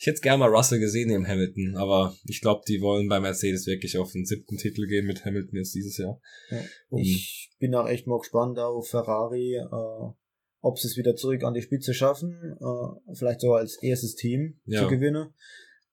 ich 0.00 0.06
hätte 0.06 0.20
gerne 0.20 0.38
mal 0.38 0.48
Russell 0.54 0.80
gesehen 0.80 1.08
neben 1.08 1.28
Hamilton, 1.28 1.76
aber 1.76 2.16
ich 2.26 2.40
glaube, 2.40 2.62
die 2.66 2.80
wollen 2.80 3.08
bei 3.08 3.20
Mercedes 3.20 3.66
wirklich 3.68 3.96
auf 3.98 4.10
den 4.10 4.24
siebten 4.24 4.56
Titel 4.56 4.86
gehen 4.86 5.06
mit 5.06 5.24
Hamilton 5.24 5.56
jetzt 5.56 5.74
dieses 5.74 5.96
Jahr. 5.98 6.20
Ja. 6.50 6.58
Um- 6.88 7.00
Ich 7.00 7.52
bin 7.60 7.72
auch 7.76 7.88
echt 7.88 8.06
mal 8.08 8.18
gespannt 8.18 8.58
auf 8.58 8.88
Ferrari, 8.88 9.54
äh, 9.54 10.12
ob 10.60 10.78
sie 10.78 10.88
es 10.88 10.96
wieder 10.96 11.14
zurück 11.14 11.44
an 11.44 11.54
die 11.54 11.62
Spitze 11.62 11.94
schaffen, 11.94 12.56
äh, 12.60 13.14
vielleicht 13.14 13.40
sogar 13.40 13.58
als 13.58 13.80
erstes 13.80 14.16
Team 14.16 14.58
Ja. 14.64 14.82
zu 14.82 14.88
gewinnen. 14.88 15.34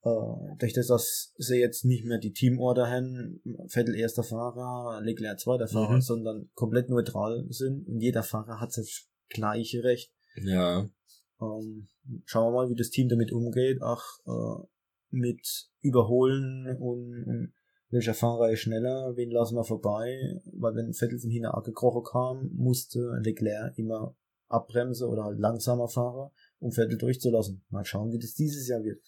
Äh, 0.03 0.55
durch 0.57 0.73
das, 0.73 0.87
dass 0.87 1.33
sie 1.37 1.57
jetzt 1.59 1.85
nicht 1.85 2.05
mehr 2.05 2.17
die 2.17 2.33
Teamorder 2.33 2.89
haben, 2.89 3.39
Vettel 3.67 3.93
erster 3.95 4.23
Fahrer, 4.23 4.99
Leclerc 5.03 5.39
zweiter 5.39 5.67
Fahrer, 5.67 5.97
Mhm. 5.97 6.01
sondern 6.01 6.49
komplett 6.55 6.89
neutral 6.89 7.45
sind 7.49 7.87
und 7.87 7.99
jeder 7.99 8.23
Fahrer 8.23 8.59
hat 8.59 8.69
das 8.75 9.07
gleiche 9.31 9.83
Recht. 9.83 10.13
Ja, 10.35 10.87
Ähm, 11.41 11.87
schauen 12.25 12.53
wir 12.53 12.61
mal, 12.63 12.69
wie 12.69 12.75
das 12.75 12.91
Team 12.91 13.09
damit 13.09 13.31
umgeht, 13.31 13.81
auch 13.81 14.03
äh, 14.25 14.63
mit 15.09 15.69
Überholen 15.81 16.77
und, 16.77 17.23
und 17.25 17.53
welcher 17.89 18.13
Fahrer 18.13 18.51
ist 18.51 18.61
schneller, 18.61 19.17
wen 19.17 19.31
lassen 19.31 19.55
wir 19.55 19.65
vorbei, 19.65 20.39
weil 20.53 20.75
wenn 20.75 20.93
Vettel 20.93 21.19
von 21.19 21.29
hinten 21.29 21.47
angekrochen 21.47 22.03
kam, 22.03 22.51
musste 22.53 23.19
Leclerc 23.21 23.77
immer 23.77 24.15
abbremsen 24.47 25.07
oder 25.07 25.25
halt 25.25 25.39
langsamer 25.39 25.87
fahren, 25.87 26.31
um 26.59 26.71
Vettel 26.71 26.97
durchzulassen. 26.97 27.63
Mal 27.69 27.85
schauen, 27.85 28.11
wie 28.13 28.19
das 28.19 28.33
dieses 28.33 28.67
Jahr 28.67 28.83
wird. 28.83 29.01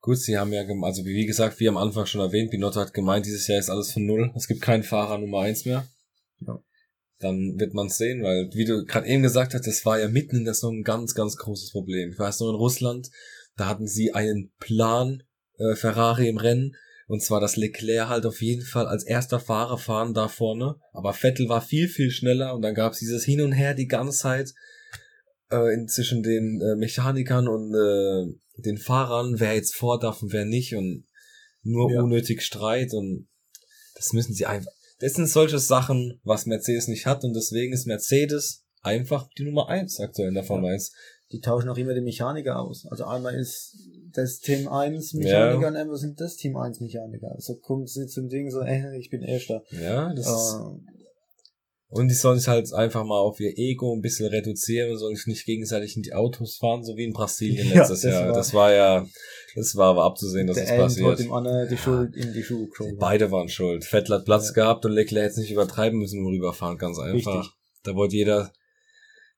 gut, 0.00 0.18
sie 0.18 0.38
haben 0.38 0.52
ja, 0.52 0.62
also 0.82 1.04
wie 1.04 1.26
gesagt, 1.26 1.58
wie 1.60 1.68
am 1.68 1.76
Anfang 1.76 2.06
schon 2.06 2.20
erwähnt, 2.20 2.50
Binotto 2.50 2.80
hat 2.80 2.94
gemeint, 2.94 3.26
dieses 3.26 3.46
Jahr 3.48 3.58
ist 3.58 3.70
alles 3.70 3.92
von 3.92 4.06
Null. 4.06 4.32
Es 4.36 4.46
gibt 4.46 4.60
keinen 4.60 4.82
Fahrer 4.82 5.18
Nummer 5.18 5.40
eins 5.40 5.64
mehr. 5.64 5.86
Ja. 6.40 6.62
Dann 7.20 7.60
wird 7.60 7.74
man 7.74 7.86
es 7.86 7.98
sehen, 7.98 8.22
weil, 8.22 8.50
wie 8.52 8.64
du 8.64 8.84
gerade 8.84 9.06
eben 9.06 9.22
gesagt 9.22 9.54
hast, 9.54 9.66
das 9.66 9.84
war 9.84 10.00
ja 10.00 10.08
mitten 10.08 10.36
in 10.36 10.44
der 10.44 10.54
Saison 10.54 10.78
ein 10.78 10.84
ganz, 10.84 11.14
ganz 11.14 11.36
großes 11.36 11.70
Problem. 11.70 12.10
Ich 12.12 12.18
weiß 12.18 12.40
noch, 12.40 12.48
in 12.50 12.56
Russland, 12.56 13.10
da 13.56 13.68
hatten 13.68 13.86
sie 13.86 14.12
einen 14.12 14.52
Plan, 14.58 15.22
äh, 15.58 15.74
Ferrari 15.76 16.28
im 16.28 16.38
Rennen, 16.38 16.74
und 17.06 17.22
zwar, 17.22 17.40
dass 17.40 17.56
Leclerc 17.56 18.08
halt 18.08 18.24
auf 18.24 18.40
jeden 18.40 18.62
Fall 18.62 18.86
als 18.86 19.04
erster 19.04 19.40
Fahrer 19.40 19.78
fahren 19.78 20.14
da 20.14 20.28
vorne, 20.28 20.76
aber 20.92 21.12
Vettel 21.12 21.48
war 21.48 21.60
viel, 21.60 21.88
viel 21.88 22.10
schneller 22.10 22.54
und 22.54 22.62
dann 22.62 22.74
gab 22.74 22.92
es 22.92 23.00
dieses 23.00 23.24
Hin 23.24 23.40
und 23.40 23.52
Her 23.52 23.74
die 23.74 23.88
ganze 23.88 24.16
Zeit 24.16 24.54
äh, 25.50 25.74
in, 25.74 25.88
zwischen 25.88 26.22
den 26.22 26.60
äh, 26.62 26.76
Mechanikern 26.76 27.48
und 27.48 27.74
äh, 27.74 28.62
den 28.62 28.78
Fahrern, 28.78 29.40
wer 29.40 29.54
jetzt 29.54 29.74
vor 29.74 29.98
darf 29.98 30.22
und 30.22 30.32
wer 30.32 30.44
nicht 30.44 30.74
und 30.76 31.04
nur 31.62 31.92
Ja. 31.92 32.00
unnötig 32.02 32.42
Streit 32.42 32.94
und 32.94 33.28
das 33.96 34.12
müssen 34.12 34.32
sie 34.32 34.46
einfach 34.46 34.70
das 35.00 35.14
sind 35.14 35.28
solche 35.28 35.58
Sachen, 35.58 36.20
was 36.24 36.46
Mercedes 36.46 36.88
nicht 36.88 37.06
hat 37.06 37.24
und 37.24 37.34
deswegen 37.34 37.72
ist 37.72 37.86
Mercedes 37.86 38.64
einfach 38.82 39.28
die 39.38 39.44
Nummer 39.44 39.68
eins 39.68 40.00
aktuell 40.00 40.28
in 40.28 40.34
der 40.34 40.44
Formel 40.44 40.72
1. 40.72 40.92
Die 41.32 41.40
tauschen 41.40 41.68
auch 41.68 41.76
immer 41.76 41.94
die 41.94 42.00
Mechaniker 42.00 42.58
aus. 42.58 42.86
Also 42.90 43.04
einmal 43.04 43.34
ist 43.34 43.76
das 44.12 44.38
Team 44.40 44.66
1 44.68 45.14
Mechaniker 45.14 45.60
Ja. 45.62 45.68
und 45.68 45.76
einmal 45.76 45.96
sind 45.96 46.20
das 46.20 46.36
Team 46.36 46.56
1 46.56 46.80
Mechaniker. 46.80 47.30
Also 47.32 47.56
kommt 47.56 47.88
sie 47.88 48.06
zum 48.06 48.28
Ding 48.28 48.50
so, 48.50 48.60
äh, 48.62 48.98
ich 48.98 49.10
bin 49.10 49.22
Erster. 49.22 49.62
Ja, 49.70 50.12
das 50.14 50.26
ist, 50.26 50.56
Äh, 50.58 50.99
und 51.90 52.08
die 52.08 52.14
sollen 52.14 52.38
sich 52.38 52.48
halt 52.48 52.72
einfach 52.72 53.04
mal 53.04 53.18
auf 53.18 53.38
ihr 53.40 53.52
Ego 53.56 53.94
ein 53.94 54.00
bisschen 54.00 54.28
reduzieren 54.28 54.90
und 54.92 54.98
sollen 54.98 55.16
sich 55.16 55.26
nicht 55.26 55.44
gegenseitig 55.44 55.96
in 55.96 56.02
die 56.02 56.14
Autos 56.14 56.56
fahren, 56.56 56.82
so 56.84 56.96
wie 56.96 57.04
in 57.04 57.12
Brasilien 57.12 57.68
Ja, 57.68 57.78
letztes 57.80 58.02
das 58.02 58.12
Jahr. 58.12 58.26
war- 58.28 58.34
das 58.34 58.54
war 58.54 58.72
ja, 58.72 59.06
das 59.56 59.76
war 59.76 59.90
aber 59.90 60.04
abzusehen, 60.04 60.46
dass 60.46 60.56
der 60.56 60.64
das 60.64 60.72
End 60.72 60.80
hat 61.06 61.12
passiert. 61.14 61.18
dem 61.28 61.32
anderen 61.32 61.68
die 61.68 61.76
Schuld 61.76 62.14
in 62.16 62.32
die 62.32 62.42
Schuhe 62.42 62.68
geschoben. 62.68 62.96
Beide 62.98 63.30
waren 63.30 63.48
schuld. 63.48 63.84
Vettel 63.84 64.16
hat 64.16 64.24
Platz 64.24 64.48
Ja. 64.48 64.54
gehabt 64.54 64.86
und 64.86 64.92
Leclerc 64.92 65.24
hätte 65.24 65.32
es 65.32 65.36
nicht 65.38 65.50
übertreiben 65.52 65.98
müssen 65.98 66.24
und 66.24 66.32
rüberfahren, 66.32 66.78
ganz 66.78 66.98
einfach. 66.98 67.40
Richtig. 67.40 67.52
Da 67.82 67.94
wollte 67.94 68.14
jeder 68.16 68.52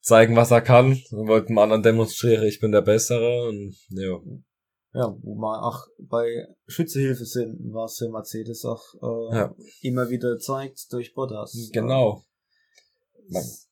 zeigen, 0.01 0.35
was 0.37 0.51
er 0.51 0.61
kann 0.61 1.01
und 1.11 1.29
wollte 1.29 1.47
dem 1.47 1.59
anderen 1.59 1.83
demonstrieren, 1.83 2.45
ich 2.47 2.61
bin 2.61 2.73
der 2.73 2.83
Bessere 2.83 3.49
und 3.49 3.75
ja. 3.91 4.19
Ja, 4.95 5.17
wo 5.23 5.35
wir 5.37 5.62
auch 5.65 5.87
bei 6.01 6.45
Schützehilfe 6.67 7.25
sind, 7.25 7.57
was 7.73 7.97
für 7.97 8.11
Mercedes 8.11 8.67
auch 8.67 8.83
äh, 9.01 9.37
Ja. 9.37 9.55
immer 9.81 10.11
wieder 10.11 10.37
zeigt 10.38 10.93
durch 10.93 11.15
Bottas. 11.15 11.57
Genau. 11.73 12.25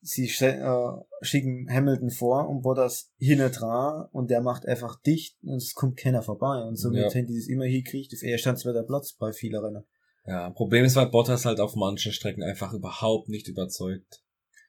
Sie 0.01 0.27
äh, 0.27 0.91
schicken 1.23 1.69
Hamilton 1.71 2.11
vor 2.11 2.49
und 2.49 2.63
Bottas 2.63 3.11
hinten 3.19 3.53
dran 3.53 4.09
und 4.13 4.31
der 4.31 4.41
macht 4.41 4.67
einfach 4.67 5.01
dicht 5.03 5.37
und 5.43 5.57
es 5.57 5.75
kommt 5.75 5.97
keiner 5.97 6.23
vorbei. 6.23 6.63
Und 6.63 6.77
somit 6.77 7.03
Ja. 7.03 7.15
haben 7.15 7.27
die 7.27 7.37
es 7.37 7.49
immer 7.49 7.65
hingekriegt 7.65 8.13
auf 8.15 8.23
erster 8.23 8.51
und 8.51 8.57
zweiter 8.57 8.83
Platz 8.83 9.13
bei 9.13 9.33
vielen 9.33 9.63
Rennen. 9.63 9.85
Ja, 10.27 10.51
Problem 10.51 10.85
ist, 10.85 10.97
weil 10.97 11.09
Bottas 11.09 11.45
halt 11.45 11.61
auf 11.61 11.75
manchen 11.77 12.13
Strecken 12.13 12.43
einfach 12.43 12.73
überhaupt 12.73 13.29
nicht 13.29 13.49
überzeugt. 13.49 14.23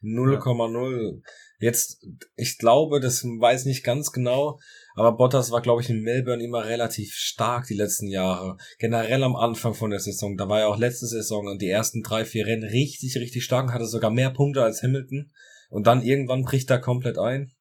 0,0. 0.04 1.22
Jetzt, 1.60 2.06
ich 2.36 2.58
glaube, 2.58 3.00
das 3.00 3.24
weiß 3.24 3.66
nicht 3.66 3.84
ganz 3.84 4.12
genau, 4.12 4.60
aber 4.96 5.16
Bottas 5.16 5.52
war, 5.52 5.62
glaube 5.62 5.82
ich, 5.82 5.90
in 5.90 6.02
Melbourne 6.02 6.44
immer 6.44 6.66
relativ 6.66 7.14
stark 7.14 7.68
die 7.68 7.76
letzten 7.76 8.08
Jahre. 8.08 8.58
Generell 8.80 9.24
am 9.24 9.36
Anfang 9.36 9.74
von 9.74 9.92
der 9.92 10.00
Saison. 10.00 10.38
Da 10.38 10.50
war 10.50 10.60
ja 10.60 10.68
auch 10.68 10.80
letzte 10.80 11.06
Saison 11.06 11.48
und 11.48 11.62
die 11.62 11.70
ersten 11.70 12.02
drei, 12.02 12.26
vier 12.26 12.48
Rennen 12.48 12.64
richtig, 12.64 13.16
richtig 13.18 13.44
stark 13.44 13.68
und 13.68 13.74
hatte 13.74 13.86
sogar 13.86 14.10
mehr 14.10 14.32
Punkte 14.32 14.64
als 14.64 14.82
Hamilton. 14.82 15.32
Und 15.70 15.88
dann 15.88 16.02
irgendwann 16.02 16.44
bricht 16.44 16.70
er 16.72 16.80
komplett 16.80 17.18
ein. 17.18 17.52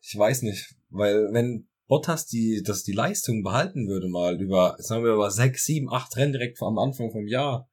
Ich 0.00 0.16
weiß 0.16 0.42
nicht, 0.42 0.74
weil 0.90 1.32
wenn 1.32 1.68
Bottas 1.88 2.26
die, 2.26 2.62
das 2.64 2.82
die 2.82 2.92
Leistung 2.92 3.42
behalten 3.42 3.88
würde 3.88 4.08
mal 4.08 4.40
über, 4.40 4.76
sagen 4.78 5.04
wir 5.04 5.14
über 5.14 5.30
sechs, 5.30 5.64
sieben, 5.64 5.90
acht 5.90 6.16
Rennen 6.16 6.32
direkt 6.32 6.60
am 6.60 6.78
Anfang 6.78 7.10
vom 7.10 7.26
Jahr, 7.26 7.68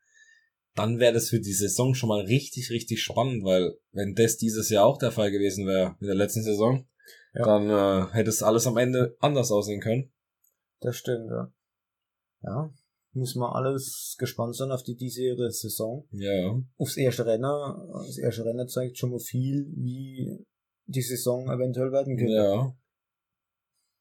dann 0.76 1.00
wäre 1.00 1.14
das 1.14 1.30
für 1.30 1.40
die 1.40 1.54
Saison 1.54 1.94
schon 1.94 2.10
mal 2.10 2.22
richtig, 2.22 2.70
richtig 2.72 3.02
spannend, 3.02 3.44
weil 3.44 3.78
wenn 3.92 4.16
das 4.16 4.38
dieses 4.38 4.70
Jahr 4.70 4.86
auch 4.86 4.98
der 4.98 5.12
Fall 5.12 5.32
gewesen 5.32 5.68
wäre, 5.68 5.96
in 6.00 6.08
der 6.08 6.16
letzten 6.16 6.44
Saison, 6.44 6.88
Ja. 7.34 7.44
dann 7.46 7.70
äh, 7.70 8.14
hätte 8.14 8.30
es 8.30 8.42
alles 8.44 8.66
am 8.68 8.78
Ende 8.78 9.16
anders 9.20 9.52
aussehen 9.52 9.82
können. 9.82 10.12
Das 10.80 10.96
stimmt, 10.98 11.30
ja. 11.30 11.52
Ja, 12.42 12.74
muss 13.14 13.36
man 13.36 13.54
alles 13.54 14.16
gespannt 14.18 14.56
sein 14.56 14.72
auf 14.72 14.84
die 14.84 14.96
diesjährige 14.96 15.50
Saison. 15.52 16.08
Ja, 16.12 16.60
Aufs 16.78 16.98
erste 16.98 17.26
Rennen, 17.26 17.44
das 18.06 18.18
erste 18.18 18.44
Rennen 18.44 18.68
zeigt 18.68 18.98
schon 18.98 19.12
mal 19.12 19.20
viel, 19.20 19.68
wie 19.76 20.46
die 20.86 21.02
Saison 21.02 21.50
eventuell 21.50 21.92
werden 21.92 22.18
könnte. 22.18 22.34
Ja. 22.34 22.76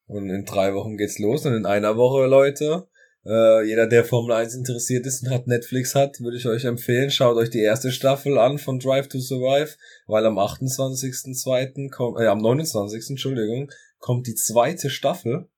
Und 0.07 0.29
in 0.31 0.45
drei 0.45 0.75
Wochen 0.75 0.97
geht's 0.97 1.19
los 1.19 1.47
und 1.47 1.55
in 1.55 1.67
einer 1.67 1.97
Woche, 1.97 2.27
Leute, 2.27 2.89
äh, 3.25 3.65
jeder, 3.67 3.87
der 3.87 4.05
Formel 4.05 4.33
1 4.33 4.55
interessiert 4.55 5.07
ist 5.07 5.23
und 5.23 5.31
hat 5.31 5.47
Netflix 5.47 5.95
hat, 5.95 6.21
würde 6.21 6.37
ich 6.37 6.47
euch 6.47 6.65
empfehlen, 6.65 7.11
schaut 7.11 7.37
euch 7.37 7.51
die 7.51 7.61
erste 7.63 7.93
Staffel 7.93 8.39
an 8.39 8.59
von 8.59 8.79
Drive 8.79 9.09
to 9.09 9.19
Survive, 9.21 9.75
weil 10.07 10.27
am 10.27 10.39
28.02. 10.39 11.91
kommt, 11.91 12.19
äh, 12.21 12.27
am 12.27 12.39
29. 12.39 13.11
Entschuldigung, 13.11 13.71
kommt 13.99 14.27
die 14.27 14.35
zweite 14.35 14.91
Staffel. 14.91 15.49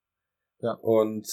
Ja. 0.61 0.73
Und 0.73 1.27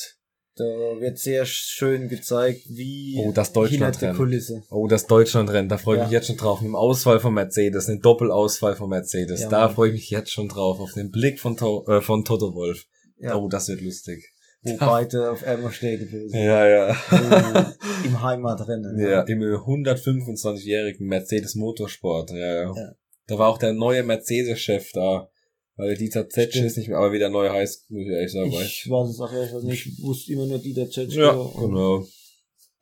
Da 0.54 0.64
wird 0.64 1.18
sehr 1.18 1.46
schön 1.46 2.08
gezeigt, 2.10 2.60
wie 2.68 3.16
Oh, 3.18 3.32
das 3.32 3.54
Deutschland. 3.54 3.98
Kulisse. 4.14 4.62
Oh, 4.70 4.86
das 4.86 5.06
Deutschlandrennen, 5.06 5.70
da 5.70 5.78
freue 5.78 5.96
ich 5.96 6.00
Ja. 6.00 6.04
mich 6.08 6.12
jetzt 6.12 6.26
schon 6.26 6.36
drauf. 6.36 6.60
Mit 6.60 6.68
dem 6.68 6.76
Ausfall 6.76 7.20
von 7.20 7.32
Mercedes, 7.32 7.88
eine 7.88 8.00
Doppelausfall 8.00 8.76
von 8.76 8.90
Mercedes. 8.90 9.40
Ja, 9.40 9.48
da 9.48 9.68
freue 9.70 9.88
ich 9.88 9.94
mich 9.94 10.10
jetzt 10.10 10.30
schon 10.30 10.48
drauf, 10.48 10.78
auf 10.78 10.92
den 10.92 11.10
Blick 11.10 11.40
von, 11.40 11.56
to 11.56 11.86
äh, 11.88 12.02
von 12.02 12.26
Toto 12.26 12.54
Wolf. 12.54 12.84
Ja. 13.16 13.34
Oh, 13.36 13.48
das 13.48 13.68
wird 13.68 13.80
lustig. 13.80 14.31
Wo 14.62 14.76
beide 14.78 15.30
auf 15.30 15.44
einmal 15.44 15.72
stehen 15.72 15.98
gewesen. 15.98 16.36
Ja, 16.36 16.66
ja. 16.66 16.96
Oh, 17.10 18.06
Im 18.06 18.22
Heimatrennen. 18.22 18.98
Ja, 18.98 19.22
im 19.22 19.40
125-jährigen 19.40 21.06
Mercedes 21.06 21.56
Motorsport. 21.56 22.30
Ja, 22.30 22.36
ja. 22.36 22.72
Ja. 22.74 22.92
Da 23.26 23.38
war 23.38 23.48
auch 23.48 23.58
der 23.58 23.72
neue 23.72 24.02
Mercedes-Chef 24.02 24.92
da. 24.92 25.28
Weil 25.76 25.88
der 25.88 25.96
Dieter 25.96 26.28
Zetsch 26.28 26.56
ist 26.56 26.76
nicht 26.76 26.88
mehr, 26.88 26.98
aber 26.98 27.12
wieder 27.12 27.30
neu 27.30 27.48
heißt, 27.48 27.90
muss 27.90 28.02
ich 28.02 28.08
ehrlich 28.08 28.32
sagen. 28.32 28.50
Ich 28.50 28.86
weiß 28.90 29.08
es 29.08 29.20
auch 29.20 29.32
ehrlich 29.32 29.52
nicht. 29.64 29.86
Ich 29.86 30.02
wusste 30.02 30.32
immer 30.32 30.46
nur 30.46 30.58
Dieter 30.58 30.88
Tschetschko. 30.88 31.20
ja, 31.20 31.32
genau. 31.32 32.06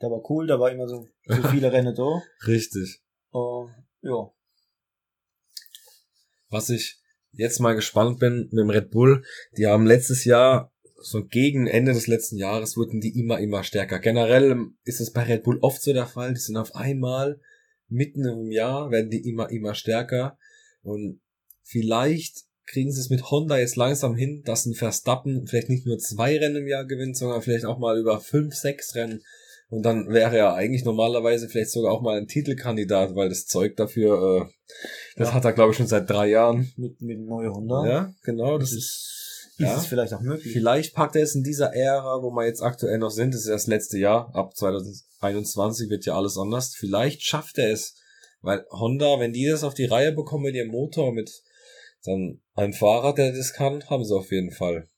Der 0.02 0.10
war 0.10 0.30
cool, 0.30 0.46
da 0.46 0.58
war 0.58 0.72
immer 0.72 0.88
so, 0.88 1.06
so 1.26 1.42
viele 1.48 1.70
Rennen 1.72 1.94
da. 1.94 2.22
Richtig. 2.46 3.00
Uh, 3.32 3.68
ja. 4.02 4.32
Was 6.48 6.68
ich 6.70 6.98
jetzt 7.32 7.60
mal 7.60 7.74
gespannt 7.74 8.18
bin 8.18 8.48
mit 8.50 8.58
dem 8.58 8.70
Red 8.70 8.90
Bull, 8.90 9.22
die 9.56 9.66
haben 9.66 9.86
letztes 9.86 10.24
Jahr, 10.24 10.72
so 11.02 11.24
gegen 11.24 11.66
Ende 11.66 11.92
des 11.92 12.06
letzten 12.06 12.36
Jahres, 12.36 12.76
wurden 12.76 13.00
die 13.00 13.18
immer, 13.18 13.38
immer 13.40 13.64
stärker. 13.64 13.98
Generell 13.98 14.56
ist 14.84 15.00
es 15.00 15.12
bei 15.12 15.22
Red 15.22 15.44
Bull 15.44 15.58
oft 15.62 15.82
so 15.82 15.92
der 15.92 16.06
Fall, 16.06 16.34
die 16.34 16.40
sind 16.40 16.56
auf 16.56 16.74
einmal 16.74 17.40
mitten 17.88 18.24
im 18.24 18.50
Jahr, 18.50 18.90
werden 18.90 19.10
die 19.10 19.28
immer, 19.28 19.50
immer 19.50 19.74
stärker. 19.74 20.38
Und 20.82 21.20
vielleicht 21.62 22.44
kriegen 22.66 22.92
sie 22.92 23.00
es 23.00 23.10
mit 23.10 23.30
Honda 23.30 23.58
jetzt 23.58 23.76
langsam 23.76 24.14
hin, 24.14 24.42
dass 24.44 24.66
ein 24.66 24.74
Verstappen 24.74 25.46
vielleicht 25.46 25.68
nicht 25.68 25.86
nur 25.86 25.98
zwei 25.98 26.38
Rennen 26.38 26.56
im 26.56 26.68
Jahr 26.68 26.84
gewinnt, 26.86 27.16
sondern 27.16 27.42
vielleicht 27.42 27.64
auch 27.64 27.78
mal 27.78 27.98
über 27.98 28.20
fünf, 28.20 28.54
sechs 28.54 28.94
Rennen. 28.94 29.22
Und 29.68 29.82
dann 29.84 30.08
wäre 30.08 30.36
er 30.36 30.54
eigentlich 30.54 30.84
normalerweise 30.84 31.48
vielleicht 31.48 31.70
sogar 31.70 31.92
auch 31.92 32.02
mal 32.02 32.18
ein 32.18 32.26
Titelkandidat, 32.26 33.14
weil 33.14 33.28
das 33.28 33.46
Zeug 33.46 33.76
dafür, 33.76 34.48
äh, 34.48 34.74
das 35.16 35.28
Ja. 35.28 35.34
hat 35.34 35.44
er 35.44 35.52
glaube 35.52 35.70
ich 35.72 35.76
schon 35.76 35.86
seit 35.86 36.10
drei 36.10 36.28
Jahren. 36.28 36.72
Mit, 36.76 37.00
mit 37.00 37.20
neue 37.20 37.52
Honda. 37.52 37.86
Ja, 37.88 38.14
genau, 38.24 38.58
das 38.58 38.70
Das 38.70 38.78
ist, 38.78 38.84
ist, 38.84 39.19
ja. 39.60 39.74
ist 39.74 39.82
es 39.82 39.86
vielleicht 39.86 40.12
auch 40.14 40.20
möglich. 40.20 40.52
vielleicht 40.52 40.94
packt 40.94 41.16
er 41.16 41.22
es 41.22 41.34
in 41.34 41.42
dieser 41.42 41.74
Ära, 41.74 42.22
wo 42.22 42.30
wir 42.30 42.46
jetzt 42.46 42.62
aktuell 42.62 42.98
noch 42.98 43.10
sind, 43.10 43.34
das 43.34 43.42
ist 43.42 43.46
ja 43.48 43.54
das 43.54 43.66
letzte 43.66 43.98
Jahr, 43.98 44.34
ab 44.34 44.56
2021 44.56 45.90
wird 45.90 46.04
ja 46.06 46.16
alles 46.16 46.36
anders, 46.38 46.74
vielleicht 46.74 47.22
schafft 47.22 47.58
er 47.58 47.70
es, 47.72 47.96
weil 48.40 48.64
Honda, 48.70 49.18
wenn 49.20 49.32
die 49.32 49.46
das 49.46 49.64
auf 49.64 49.74
die 49.74 49.84
Reihe 49.86 50.12
bekommen 50.12 50.44
mit 50.44 50.54
ihrem 50.54 50.68
Motor, 50.68 51.12
mit 51.12 51.30
dann 52.04 52.40
einem 52.54 52.72
Fahrer, 52.72 53.14
der 53.14 53.32
das 53.32 53.52
kann, 53.52 53.84
haben 53.90 54.04
sie 54.04 54.14
auf 54.16 54.30
jeden 54.32 54.50
Fall. 54.52 54.88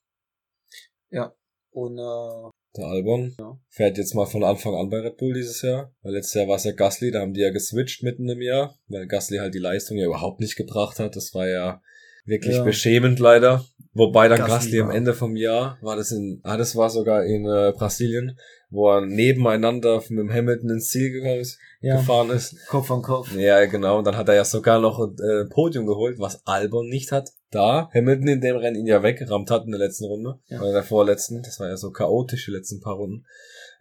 Und 1.74 1.98
äh, 1.98 2.50
Der 2.76 2.84
Albon 2.86 3.34
Ja. 3.38 3.58
fährt 3.70 3.96
jetzt 3.96 4.14
mal 4.14 4.26
von 4.26 4.44
Anfang 4.44 4.74
an 4.74 4.90
bei 4.90 4.98
Red 5.00 5.16
Bull 5.16 5.32
dieses 5.32 5.62
Jahr. 5.62 5.94
Weil 6.02 6.12
letztes 6.12 6.34
Jahr 6.34 6.48
war 6.48 6.56
es 6.56 6.64
ja 6.64 6.72
Gasly, 6.72 7.10
da 7.10 7.20
haben 7.20 7.32
die 7.32 7.40
ja 7.40 7.50
geswitcht 7.50 8.02
mitten 8.02 8.28
im 8.28 8.42
Jahr, 8.42 8.78
weil 8.88 9.06
Gasly 9.06 9.38
halt 9.38 9.54
die 9.54 9.58
Leistung 9.58 9.96
ja 9.96 10.04
überhaupt 10.04 10.40
nicht 10.40 10.56
gebracht 10.56 10.98
hat. 10.98 11.16
Das 11.16 11.32
war 11.32 11.48
ja 11.48 11.82
wirklich 12.26 12.56
Ja. 12.56 12.62
beschämend 12.64 13.20
leider. 13.20 13.64
Wobei 13.94 14.28
dann 14.28 14.38
Gasly 14.38 14.80
am 14.80 14.90
Ende 14.90 15.12
vom 15.12 15.36
Jahr 15.36 15.76
war 15.82 15.96
das 15.96 16.12
in, 16.12 16.40
ah, 16.44 16.56
das 16.56 16.74
war 16.76 16.88
sogar 16.88 17.24
in 17.24 17.44
äh, 17.44 17.72
Brasilien, 17.76 18.38
wo 18.70 18.88
er 18.88 19.02
nebeneinander 19.02 20.02
mit 20.08 20.18
dem 20.18 20.32
Hamilton 20.32 20.70
ins 20.70 20.88
Ziel 20.88 21.10
gegangen 21.12 21.40
ist, 21.40 21.58
ja, 21.82 21.96
gefahren 21.96 22.30
ist. 22.30 22.56
Kopf 22.68 22.90
an 22.90 23.02
Kopf. 23.02 23.34
Ja, 23.36 23.62
genau. 23.66 23.98
Und 23.98 24.06
dann 24.06 24.16
hat 24.16 24.28
er 24.28 24.34
ja 24.34 24.44
sogar 24.44 24.80
noch 24.80 24.98
ein 24.98 25.14
äh, 25.18 25.44
Podium 25.44 25.86
geholt, 25.86 26.18
was 26.18 26.46
Albon 26.46 26.88
nicht 26.88 27.12
hat. 27.12 27.28
Da 27.50 27.90
Hamilton 27.92 28.28
in 28.28 28.40
dem 28.40 28.56
Rennen 28.56 28.76
ihn 28.76 28.86
ja 28.86 29.02
weggerammt 29.02 29.50
hat 29.50 29.66
in 29.66 29.72
der 29.72 29.80
letzten 29.80 30.06
Runde. 30.06 30.38
Ja. 30.46 30.62
Oder 30.62 30.72
der 30.72 30.84
vorletzten. 30.84 31.42
Das 31.42 31.60
war 31.60 31.68
ja 31.68 31.76
so 31.76 31.90
chaotisch, 31.90 32.46
die 32.46 32.52
letzten 32.52 32.80
paar 32.80 32.94
Runden. 32.94 33.26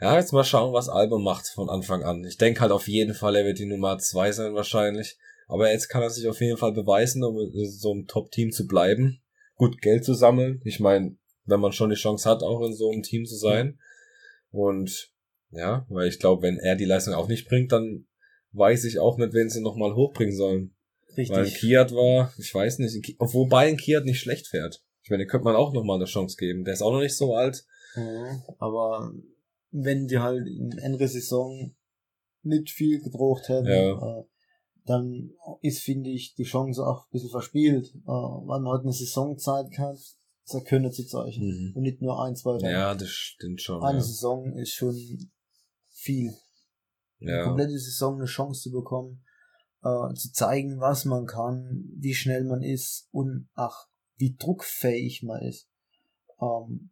Ja, 0.02 0.18
jetzt 0.18 0.34
mal 0.34 0.44
schauen, 0.44 0.74
was 0.74 0.90
Albon 0.90 1.24
macht 1.24 1.48
von 1.48 1.70
Anfang 1.70 2.04
an. 2.04 2.26
Ich 2.26 2.38
denke 2.38 2.60
halt 2.60 2.74
auf 2.74 2.90
jeden 2.90 3.14
Fall, 3.14 3.38
er 3.38 3.46
wird 3.46 3.60
die 3.60 3.66
Nummer 3.66 3.98
zwei 4.00 4.34
sein 4.34 4.56
wahrscheinlich. 4.56 5.18
Aber 5.48 5.72
jetzt 5.72 5.88
kann 5.88 6.02
er 6.02 6.10
sich 6.10 6.28
auf 6.28 6.42
jeden 6.42 6.58
Fall 6.58 6.74
beweisen, 6.74 7.24
um 7.24 7.38
in 7.40 7.70
so 7.70 7.92
einem 7.92 8.08
Top-Team 8.08 8.52
zu 8.52 8.68
bleiben. 8.68 9.21
Gut 9.62 9.80
Geld 9.80 10.04
zu 10.04 10.16
sammeln. 10.16 10.60
Ich 10.64 10.80
meine, 10.80 11.18
wenn 11.46 11.60
man 11.60 11.72
schon 11.72 11.92
die 11.92 11.96
Chance 11.96 12.28
hat, 12.28 12.42
auch 12.42 12.66
in 12.66 12.74
so 12.74 12.90
einem 12.90 13.04
Team 13.04 13.26
zu 13.26 13.36
sein. 13.36 13.80
Und 14.50 15.14
ja, 15.52 15.86
weil 15.88 16.08
ich 16.08 16.18
glaube, 16.18 16.42
wenn 16.42 16.58
er 16.58 16.76
die 16.76 16.86
Leistung 16.86 17.14
auch 17.14 17.28
nicht 17.28 17.48
bringt, 17.48 17.72
dann 17.72 18.08
weiß 18.54 18.86
ich 18.86 18.98
auch 18.98 19.20
nicht, 19.20 19.34
wen 19.34 19.52
sie 19.52 19.62
nochmal 19.62 19.94
hochbringen 19.94 20.36
sollen. 20.36 20.74
Weil 21.16 21.26
ein 21.32 21.40
Richtig. 21.44 21.60
Kiat 21.60 21.92
war, 21.92 22.34
ich 22.40 22.52
weiß 22.52 22.80
nicht, 22.80 23.16
wobei 23.20 23.68
ein 23.68 23.78
Kiat 23.78 24.04
nicht 24.04 24.20
schlecht 24.20 24.48
fährt. 24.48 24.84
Ich 25.04 25.12
meine, 25.12 25.26
den 25.26 25.30
könnte 25.30 25.46
man 25.46 25.56
auch 25.56 25.74
nochmal 25.74 25.98
eine 25.98 26.06
Chance 26.06 26.38
geben. 26.38 26.64
Der 26.64 26.74
ist 26.74 26.82
auch 26.82 26.92
noch 26.92 27.02
nicht 27.02 27.16
so 27.16 27.36
alt. 27.36 27.64
Mhm. 27.96 28.42
Aber 28.58 29.14
wenn 29.70 30.08
die 30.08 30.18
halt 30.18 30.48
in 30.48 30.80
andere 30.84 31.08
Saison 31.08 31.76
nicht 32.42 32.72
viel 32.72 33.00
gebraucht 33.00 33.48
hätten, 33.48 33.68
Ja. 33.68 34.26
Dann 34.86 35.32
ist, 35.62 35.80
finde 35.80 36.10
ich, 36.10 36.36
die 36.36 36.44
Chance 36.44 36.86
auch 36.86 37.06
ein 37.06 37.12
bisschen 37.12 37.30
verspielt, 37.30 37.94
äh, 37.96 38.08
weil 38.08 38.60
man 38.62 38.72
halt 38.74 38.84
eine 38.84 38.94
Saisonzeit 38.94 39.78
hat, 39.78 39.98
können 40.66 40.92
zu 40.92 41.06
zeichnen. 41.06 41.70
Mhm. 41.70 41.76
Und 41.78 41.84
nicht 41.84 42.02
nur 42.02 42.22
ein, 42.22 42.36
zwei 42.36 42.58
Rennen. 42.58 42.72
Ja, 42.72 42.94
das 42.94 43.10
stimmt 43.10 43.62
schon. 43.62 43.82
Eine 43.84 44.00
Ja. 44.00 44.04
Saison 44.04 44.54
ist 44.58 44.74
schon 44.74 44.94
viel. 45.90 46.34
Eine 47.22 47.32
Ja. 47.32 47.44
komplette 47.46 47.78
Saison 47.78 48.16
eine 48.16 48.26
Chance 48.26 48.64
zu 48.64 48.72
bekommen, 48.72 49.24
äh, 49.84 50.14
zu 50.14 50.32
zeigen, 50.34 50.80
was 50.80 51.06
man 51.06 51.26
kann, 51.26 51.86
wie 51.96 52.14
schnell 52.14 52.44
man 52.44 52.64
ist 52.64 53.08
und 53.12 53.50
ach, 53.54 53.88
wie 54.18 54.36
druckfähig 54.36 55.24
man 55.24 55.42
ist. 55.42 55.70
Ähm, 56.42 56.92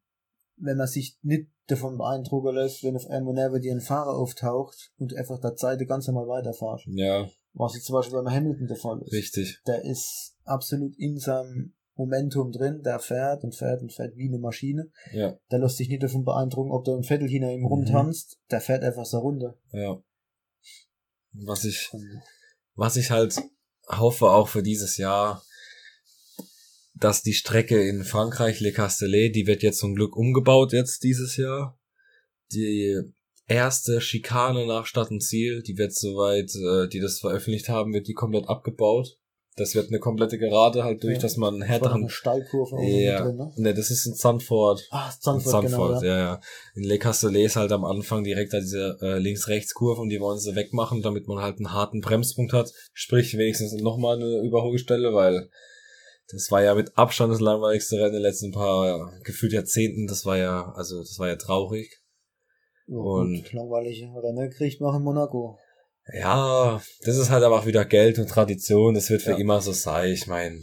wenn 0.56 0.78
man 0.78 0.88
sich 0.88 1.17
nicht 1.21 1.49
davon 1.67 1.97
beeindrucken 1.97 2.56
lässt, 2.56 2.84
wenn 2.84 2.95
auf 2.95 3.08
einmal 3.08 3.60
dir 3.60 3.73
ein 3.73 3.82
Fahrer 3.82 4.15
auftaucht 4.17 4.91
und 4.97 5.13
einfach 5.15 5.39
der 5.39 5.56
Zeit 5.56 5.86
ganz 5.88 6.08
normal 6.08 6.28
weiterfährt. 6.28 6.82
ja, 6.88 7.30
Was 7.59 7.73
jetzt 7.75 7.85
zum 7.85 7.93
Beispiel 7.93 8.15
beim 8.21 8.33
Hamilton 8.33 8.67
der 8.67 8.77
Fall 8.77 9.01
ist. 9.03 9.11
richtig. 9.13 9.59
Der 9.67 9.83
ist 9.83 10.35
absolut 10.45 10.97
in 10.97 11.17
seinem 11.19 11.73
Momentum 11.95 12.51
drin, 12.53 12.81
der 12.83 12.99
fährt 12.99 13.43
und 13.43 13.53
fährt 13.53 13.81
und 13.81 13.91
fährt 13.93 14.15
wie 14.15 14.29
eine 14.29 14.39
Maschine. 14.39 14.89
Ja, 15.11 15.37
Der 15.51 15.59
lässt 15.59 15.77
sich 15.77 15.89
nicht 15.89 16.01
davon 16.01 16.23
beeindrucken, 16.23 16.71
ob 16.71 16.85
da 16.85 16.95
ein 16.95 17.03
Vettel 17.03 17.27
hinter 17.27 17.51
ihm 17.51 17.59
Mhm. 17.61 17.65
rumtanzt. 17.67 18.39
Der 18.49 18.61
fährt 18.61 18.83
einfach 18.83 19.05
so 19.05 19.19
runter. 19.19 19.57
ja. 19.73 20.01
Was 21.33 21.63
ich, 21.65 21.89
Und 21.91 22.21
was 22.75 22.95
ich 22.95 23.11
halt 23.11 23.35
hoffe 23.87 24.31
auch 24.31 24.47
für 24.47 24.63
dieses 24.63 24.97
Jahr, 24.97 25.43
dass 26.95 27.21
die 27.21 27.33
Strecke 27.33 27.87
in 27.87 28.03
Frankreich, 28.03 28.59
Le 28.61 28.71
Castellet, 28.71 29.35
die 29.35 29.45
wird 29.45 29.61
jetzt 29.61 29.77
zum 29.79 29.93
Glück 29.95 30.15
umgebaut 30.17 30.73
jetzt 30.73 31.03
dieses 31.03 31.37
Jahr. 31.37 31.77
Die 32.51 32.99
erste 33.49 33.99
Schikane 34.01 34.65
nach 34.65 34.85
Stadt 34.85 35.12
und 35.12 35.21
Ziel, 35.21 35.62
die 35.63 35.77
wird 35.77 35.93
soweit, 35.93 36.51
äh, 36.55 36.88
die 36.88 36.99
das 36.99 37.19
veröffentlicht 37.19 37.69
haben, 37.69 37.93
wird 37.93 38.07
die 38.07 38.13
komplett 38.13 38.47
abgebaut. 38.47 39.17
Das 39.55 39.75
wird 39.75 39.89
eine 39.89 39.99
komplette 39.99 40.38
Gerade 40.38 40.85
halt 40.85 41.03
durch, 41.03 41.15
Ja. 41.15 41.21
dass 41.21 41.35
man 41.35 41.55
einen 41.55 41.59
das 41.62 41.69
härteren 41.69 42.01
eine 42.03 42.09
Steilkurve 42.09 42.81
Ja. 42.81 43.23
drin, 43.23 43.35
ne? 43.35 43.51
Ne, 43.57 43.73
das 43.73 43.91
ist 43.91 44.05
in 44.05 44.13
Zandvoort. 44.15 44.88
Ah, 44.89 45.09
In 45.09 45.21
Zandvoort, 45.21 45.65
genau. 45.65 45.91
Ja. 45.95 46.03
ja, 46.03 46.17
ja. 46.17 46.41
In 46.75 46.83
Le 46.83 46.97
Castellet 46.97 47.45
ist 47.47 47.57
halt 47.57 47.73
am 47.73 47.83
Anfang 47.83 48.23
direkt 48.23 48.53
da 48.53 48.62
diese 48.62 48.97
äh, 49.01 49.17
Links-Rechts-Kurve 49.17 50.01
und 50.01 50.09
die 50.09 50.21
wollen 50.21 50.39
sie 50.39 50.55
wegmachen, 50.55 51.01
damit 51.01 51.27
man 51.27 51.43
halt 51.43 51.57
einen 51.57 51.73
harten 51.73 51.99
Bremspunkt 51.99 52.53
hat. 52.53 52.71
Sprich, 52.93 53.38
wenigstens 53.38 53.73
nochmal 53.73 54.15
eine 54.15 54.41
Überholstelle, 54.47 55.13
weil 55.13 55.49
das 56.31 56.49
war 56.51 56.63
ja 56.63 56.73
mit 56.75 56.97
Abstand 56.97 57.33
das 57.33 57.41
langweiligste 57.41 57.97
Rennen 57.97 58.07
in 58.09 58.13
den 58.13 58.21
letzten 58.21 58.51
paar 58.51 58.88
ja, 58.88 59.12
gefühlt 59.25 59.51
Jahrzehnten. 59.51 60.07
Das 60.07 60.25
war 60.25 60.38
ja, 60.38 60.71
also 60.75 60.99
das 60.99 61.17
war 61.19 61.27
ja 61.27 61.35
traurig. 61.35 61.98
Ja, 62.89 62.97
Und- 62.97 63.36
gut, 63.43 63.54
langweilige 63.54 64.08
Rennen 64.21 64.49
kriegt 64.49 64.82
man 64.82 64.95
in 64.95 65.04
Monaco. 65.04 65.58
Ja, 66.12 66.82
das 67.06 67.17
ist 67.17 67.30
halt 67.30 67.43
aber 67.43 67.60
auch 67.60 67.65
wieder 67.67 67.86
Geld 67.86 68.17
und 68.17 68.28
Tradition. 68.30 68.95
Das 68.95 69.10
wird 69.12 69.21
für 69.21 69.32
Ja. 69.32 69.38
immer 69.38 69.62
so 69.62 69.71
sein. 69.71 70.12
Ich 70.12 70.25
meine, 70.28 70.60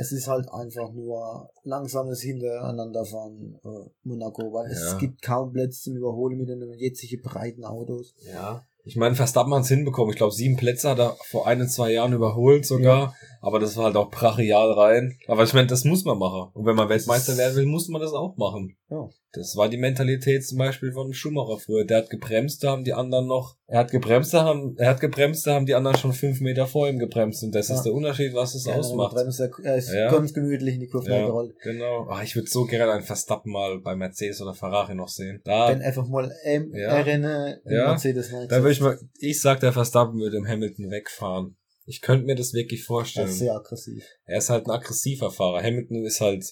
Es 0.00 0.12
ist 0.12 0.28
halt 0.28 0.46
einfach 0.52 0.92
nur 0.92 1.50
langsames 1.64 2.20
Hintereinanderfahren 2.22 3.58
äh, 3.64 3.90
Monaco, 4.04 4.52
weil 4.52 4.70
Ja. 4.70 4.76
es 4.92 4.98
gibt 4.98 5.22
kaum 5.22 5.52
Plätze 5.52 5.80
zum 5.82 5.96
Überholen 5.96 6.38
mit 6.38 6.48
den 6.48 6.62
jetzigen 6.78 7.20
breiten 7.22 7.64
Autos. 7.64 8.14
ja. 8.32 8.64
Ich 8.84 8.96
meine, 8.96 9.14
Verstappen 9.16 9.52
hat 9.52 9.64
es 9.64 9.68
hinbekommen. 9.68 10.12
Ich 10.12 10.16
glaube, 10.16 10.32
sieben 10.32 10.56
Plätze 10.56 10.88
hat 10.88 10.98
er 10.98 11.14
vor 11.28 11.46
ein, 11.46 11.68
zwei 11.68 11.92
Jahren 11.92 12.14
überholt 12.14 12.64
sogar. 12.64 13.14
Aber 13.40 13.58
das 13.60 13.76
war 13.76 13.84
halt 13.84 13.96
auch 13.96 14.10
brachial 14.10 14.72
rein. 14.72 15.16
Aber 15.28 15.44
ich 15.44 15.52
meine, 15.54 15.66
das 15.68 15.84
muss 15.84 16.04
man 16.04 16.18
machen. 16.18 16.50
Und 16.54 16.66
wenn 16.66 16.74
man 16.76 16.88
Weltmeister 16.88 17.36
werden 17.36 17.56
will, 17.56 17.66
muss 17.66 17.88
man 17.88 18.00
das 18.00 18.12
auch 18.12 18.36
machen. 18.36 18.76
Ja. 18.90 19.08
Das 19.32 19.56
war 19.56 19.68
die 19.68 19.76
Mentalität 19.76 20.46
zum 20.46 20.56
Beispiel 20.58 20.90
von 20.92 21.12
Schumacher 21.12 21.58
früher. 21.58 21.84
Der 21.84 21.98
hat 21.98 22.10
gebremst, 22.10 22.64
da 22.64 22.70
haben 22.70 22.84
die 22.84 22.94
anderen 22.94 23.26
noch, 23.26 23.56
er 23.66 23.80
hat 23.80 23.90
gebremst, 23.90 24.32
da 24.32 24.42
haben, 24.44 24.74
er 24.78 24.88
hat 24.88 25.00
gebremst, 25.00 25.46
da 25.46 25.54
haben 25.54 25.66
die 25.66 25.74
anderen 25.74 25.98
schon 25.98 26.14
fünf 26.14 26.40
Meter 26.40 26.66
vor 26.66 26.88
ihm 26.88 26.98
gebremst. 26.98 27.44
Und 27.44 27.54
das 27.54 27.68
Ja. 27.68 27.74
ist 27.76 27.82
der 27.82 27.92
Unterschied, 27.92 28.32
was 28.34 28.54
es 28.54 28.64
Ja, 28.64 28.74
ausmacht. 28.74 29.14
Er 29.16 29.26
ist, 29.28 29.38
er 29.40 29.76
ist 29.76 29.92
Ja. 29.92 30.10
ganz 30.10 30.32
gemütlich 30.32 30.74
in 30.74 30.80
die 30.80 30.88
Kurve 30.88 31.10
Ja, 31.10 31.26
gerollt. 31.26 31.54
genau. 31.62 32.06
Ah, 32.08 32.22
ich 32.22 32.34
würde 32.34 32.48
so 32.48 32.64
gerne 32.64 32.90
einen 32.92 33.04
Verstappen 33.04 33.52
mal 33.52 33.78
bei 33.80 33.94
Mercedes 33.94 34.40
oder 34.40 34.54
Ferrari 34.54 34.94
noch 34.94 35.08
sehen. 35.08 35.42
Da, 35.44 35.68
Wenn 35.68 35.82
einfach 35.82 36.08
mal 36.08 36.32
ähm, 36.44 36.72
Ja. 36.74 36.88
erinnere, 36.96 37.60
in 37.66 37.72
Ja. 37.76 37.88
Mercedes 37.88 38.30
da 38.48 38.62
würde 38.62 38.72
ich 38.72 38.80
mal, 38.80 38.98
ich 39.20 39.40
sag, 39.40 39.60
der 39.60 39.72
Verstappen 39.74 40.18
würde 40.18 40.38
im 40.38 40.46
Hamilton 40.48 40.90
wegfahren. 40.90 41.56
Ich 41.90 42.00
könnte 42.02 42.26
mir 42.26 42.34
das 42.36 42.52
wirklich 42.52 42.80
Er 42.82 42.86
vorstellen. 42.86 43.28
ist 43.28 43.38
sehr 43.38 43.54
aggressiv. 43.54 44.04
Er 44.26 44.38
ist 44.38 44.50
halt 44.50 44.66
ein 44.66 44.70
aggressiver 44.70 45.30
Fahrer. 45.30 45.62
Hamilton 45.62 46.04
ist 46.04 46.20
halt, 46.20 46.44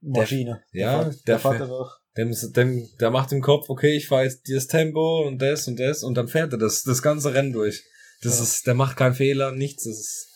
Maschine. 0.00 0.62
ja, 0.72 1.04
der, 1.04 1.10
der 1.12 1.20
der 1.26 1.38
fährt 1.38 1.62
einfach. 1.62 1.98
dem, 2.16 2.34
dem, 2.52 2.88
der 3.00 3.10
macht 3.10 3.32
im 3.32 3.40
Kopf, 3.40 3.68
okay, 3.70 3.96
ich 3.96 4.06
fahre 4.08 4.24
jetzt 4.24 4.46
dieses 4.46 4.66
Tempo 4.66 5.26
und 5.26 5.40
das 5.40 5.66
und 5.68 5.80
das 5.80 6.02
und 6.04 6.14
dann 6.16 6.28
fährt 6.28 6.52
er 6.52 6.58
das, 6.58 6.82
das 6.82 7.00
ganze 7.02 7.32
Rennen 7.34 7.52
durch. 7.52 7.82
Das 8.22 8.36
Ja. 8.38 8.42
ist, 8.44 8.66
der 8.66 8.74
macht 8.74 8.96
keinen 8.96 9.14
Fehler, 9.14 9.52
nichts. 9.52 9.84
Das 9.84 9.98
ist, 9.98 10.26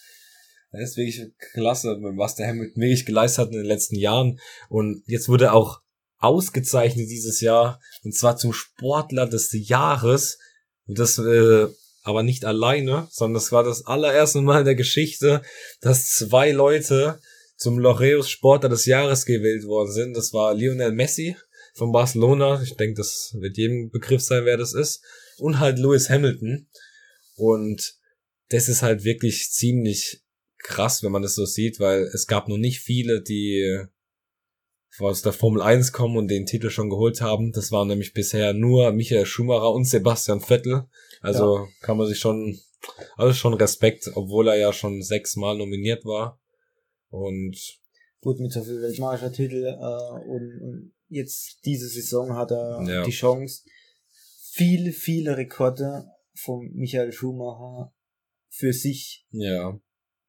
das 0.72 0.90
ist 0.90 0.96
wirklich 0.96 1.20
klasse, 1.52 1.98
was 2.16 2.34
der 2.34 2.48
Hamilton 2.48 2.80
wirklich 2.82 3.04
geleistet 3.04 3.38
hat 3.46 3.48
in 3.52 3.58
den 3.58 3.66
letzten 3.66 3.96
Jahren. 3.96 4.40
Und 4.70 5.02
jetzt 5.06 5.28
wurde 5.28 5.44
er 5.46 5.54
auch 5.54 5.80
ausgezeichnet 6.18 7.10
dieses 7.10 7.40
Jahr 7.40 7.80
und 8.04 8.14
zwar 8.16 8.36
zum 8.36 8.52
Sportler 8.52 9.26
des 9.26 9.50
Jahres. 9.52 10.38
Und 10.86 10.98
das 10.98 11.18
äh, 11.18 11.66
aber 12.02 12.22
nicht 12.22 12.44
alleine, 12.44 13.08
sondern 13.10 13.34
das 13.34 13.52
war 13.52 13.62
das 13.62 13.86
allererste 13.86 14.40
Mal 14.40 14.60
in 14.60 14.64
der 14.64 14.74
Geschichte, 14.74 15.42
dass 15.80 16.10
zwei 16.10 16.50
Leute 16.50 17.20
zum 17.56 17.78
Laureus 17.78 18.28
Sportler 18.28 18.68
des 18.68 18.86
Jahres 18.86 19.24
gewählt 19.24 19.64
worden 19.64 19.92
sind. 19.92 20.16
Das 20.16 20.32
war 20.32 20.54
Lionel 20.54 20.92
Messi 20.92 21.36
von 21.74 21.92
Barcelona. 21.92 22.60
Ich 22.62 22.74
denke, 22.74 22.94
das 22.94 23.36
wird 23.38 23.56
jedem 23.56 23.90
Begriff 23.90 24.20
sein, 24.20 24.44
wer 24.44 24.56
das 24.56 24.74
ist. 24.74 25.02
Und 25.38 25.60
halt 25.60 25.78
Lewis 25.78 26.10
Hamilton. 26.10 26.68
Und 27.36 27.94
das 28.48 28.68
ist 28.68 28.82
halt 28.82 29.04
wirklich 29.04 29.50
ziemlich 29.52 30.22
krass, 30.58 31.02
wenn 31.02 31.12
man 31.12 31.22
das 31.22 31.34
so 31.34 31.44
sieht, 31.44 31.80
weil 31.80 32.02
es 32.12 32.26
gab 32.26 32.48
noch 32.48 32.58
nicht 32.58 32.80
viele, 32.80 33.22
die 33.22 33.86
aus 34.98 35.22
der 35.22 35.32
Formel 35.32 35.62
1 35.62 35.92
kommen 35.92 36.16
und 36.16 36.28
den 36.28 36.46
Titel 36.46 36.70
schon 36.70 36.90
geholt 36.90 37.20
haben. 37.20 37.52
Das 37.52 37.72
waren 37.72 37.88
nämlich 37.88 38.12
bisher 38.12 38.52
nur 38.52 38.92
Michael 38.92 39.26
Schumacher 39.26 39.72
und 39.72 39.84
Sebastian 39.86 40.40
Vettel. 40.40 40.84
Also 41.20 41.68
kann 41.80 41.96
man 41.96 42.06
sich 42.06 42.18
schon, 42.18 42.58
also 43.16 43.32
schon 43.32 43.54
Respekt, 43.54 44.10
obwohl 44.14 44.48
er 44.48 44.56
ja 44.56 44.72
schon 44.72 45.02
sechsmal 45.02 45.56
nominiert 45.56 46.04
war. 46.04 46.40
Und 47.08 47.56
Gut, 48.20 48.38
mit 48.38 48.52
so 48.52 48.62
viel 48.62 48.80
Weltmeistertitel 48.80 49.64
äh, 49.66 50.28
und, 50.28 50.60
und 50.62 50.92
jetzt 51.08 51.58
diese 51.64 51.88
Saison 51.88 52.36
hat 52.36 52.52
er 52.52 52.82
Ja. 52.86 53.02
die 53.02 53.10
Chance, 53.10 53.64
viele, 54.52 54.92
viele 54.92 55.36
Rekorde 55.36 56.04
von 56.34 56.70
Michael 56.74 57.12
Schumacher 57.12 57.92
für 58.48 58.72
sich 58.72 59.26
ja, 59.30 59.78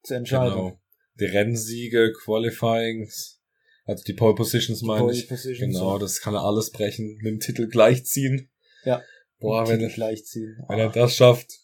zu 0.03 0.15
entscheiden. 0.15 0.53
genau. 0.53 0.79
Die 1.19 1.25
Rennsiege, 1.25 2.11
Qualifyings, 2.23 3.42
also 3.85 4.03
die 4.03 4.13
Pole 4.13 4.35
Positions 4.35 4.81
meine 4.81 5.01
Pole 5.01 5.13
ich. 5.13 5.27
Position, 5.27 5.71
Genau, 5.71 5.93
so. 5.93 5.99
das 5.99 6.21
kann 6.21 6.33
er 6.33 6.43
alles 6.43 6.71
brechen, 6.71 7.15
mit 7.21 7.25
dem 7.25 7.39
Titel 7.39 7.67
gleichziehen. 7.67 8.49
Ja. 8.85 9.01
Boah, 9.39 9.65
Titel 9.65 9.81
wenn, 9.81 9.89
gleichziehen. 9.89 10.57
wenn 10.67 10.79
er 10.79 10.87
Ah, 10.87 10.91
das 10.91 11.15
schafft. 11.15 11.59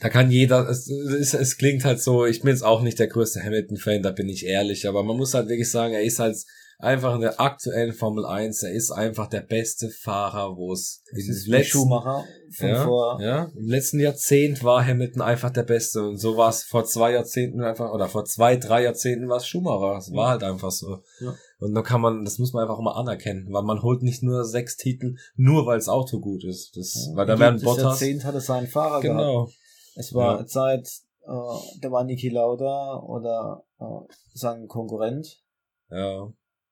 Da 0.00 0.10
kann 0.10 0.30
jeder, 0.30 0.68
es, 0.68 0.88
es, 0.88 1.34
es 1.34 1.56
klingt 1.56 1.84
halt 1.84 2.00
so, 2.00 2.26
ich 2.26 2.42
bin 2.42 2.50
jetzt 2.50 2.62
auch 2.62 2.82
nicht 2.82 2.98
der 2.98 3.08
größte 3.08 3.42
Hamilton-Fan, 3.42 4.02
da 4.02 4.10
bin 4.10 4.28
ich 4.28 4.44
ehrlich, 4.44 4.86
aber 4.86 5.02
man 5.02 5.16
muss 5.16 5.34
halt 5.34 5.48
wirklich 5.48 5.70
sagen, 5.70 5.94
er 5.94 6.02
ist 6.02 6.18
halt 6.18 6.36
einfach 6.80 7.16
in 7.16 7.22
der 7.22 7.40
aktuellen 7.40 7.92
Formel 7.92 8.24
1, 8.24 8.62
er 8.62 8.72
ist 8.72 8.92
einfach 8.92 9.26
der 9.26 9.40
beste 9.40 9.90
Fahrer, 9.90 10.56
wo 10.56 10.72
es 10.72 11.02
das 11.10 11.24
in 11.24 11.30
ist 11.30 11.46
den 11.46 11.54
wie 11.54 11.64
Schumacher 11.64 12.24
von 12.56 12.68
ja, 12.68 12.84
vor 12.84 13.20
ja, 13.20 13.50
im 13.56 13.66
letzten 13.68 13.98
Jahrzehnt 13.98 14.62
war 14.62 14.86
Hamilton 14.86 15.22
einfach 15.22 15.50
der 15.50 15.64
Beste 15.64 16.02
und 16.06 16.18
so 16.18 16.36
war 16.36 16.50
es 16.50 16.62
vor 16.62 16.84
zwei 16.84 17.12
Jahrzehnten 17.12 17.62
einfach, 17.62 17.92
oder 17.92 18.08
vor 18.08 18.24
zwei, 18.24 18.56
drei 18.56 18.84
Jahrzehnten 18.84 19.28
war 19.28 19.38
es 19.38 19.46
Schumacher, 19.48 19.98
es 19.98 20.12
war 20.12 20.30
halt 20.30 20.44
einfach 20.44 20.70
so. 20.70 21.02
Ja. 21.20 21.34
Und 21.58 21.74
da 21.74 21.82
kann 21.82 22.00
man, 22.00 22.24
das 22.24 22.38
muss 22.38 22.52
man 22.52 22.62
einfach 22.62 22.80
mal 22.80 22.92
anerkennen, 22.92 23.48
weil 23.50 23.64
man 23.64 23.82
holt 23.82 24.02
nicht 24.02 24.22
nur 24.22 24.44
sechs 24.44 24.76
Titel, 24.76 25.16
nur 25.34 25.66
weil 25.66 25.78
das 25.78 25.88
Auto 25.88 26.20
gut 26.20 26.44
ist, 26.44 26.76
das, 26.76 27.10
weil 27.14 27.26
da 27.26 27.38
werden 27.40 27.60
Bottas, 27.60 27.82
Jahrzehnt 27.82 28.24
hat 28.24 28.34
er 28.34 28.40
seinen 28.40 28.68
Fahrer 28.68 29.00
gehabt. 29.00 29.18
genau, 29.18 29.48
Es 29.96 30.14
war 30.14 30.38
Ja. 30.38 30.46
Zeit, 30.46 30.88
äh, 31.22 31.80
da 31.80 31.90
war 31.90 32.04
Niki 32.04 32.28
Lauda 32.28 33.00
oder 33.00 33.64
äh, 33.80 33.84
sein 34.34 34.68
Konkurrent, 34.68 35.42
ja, 35.90 36.28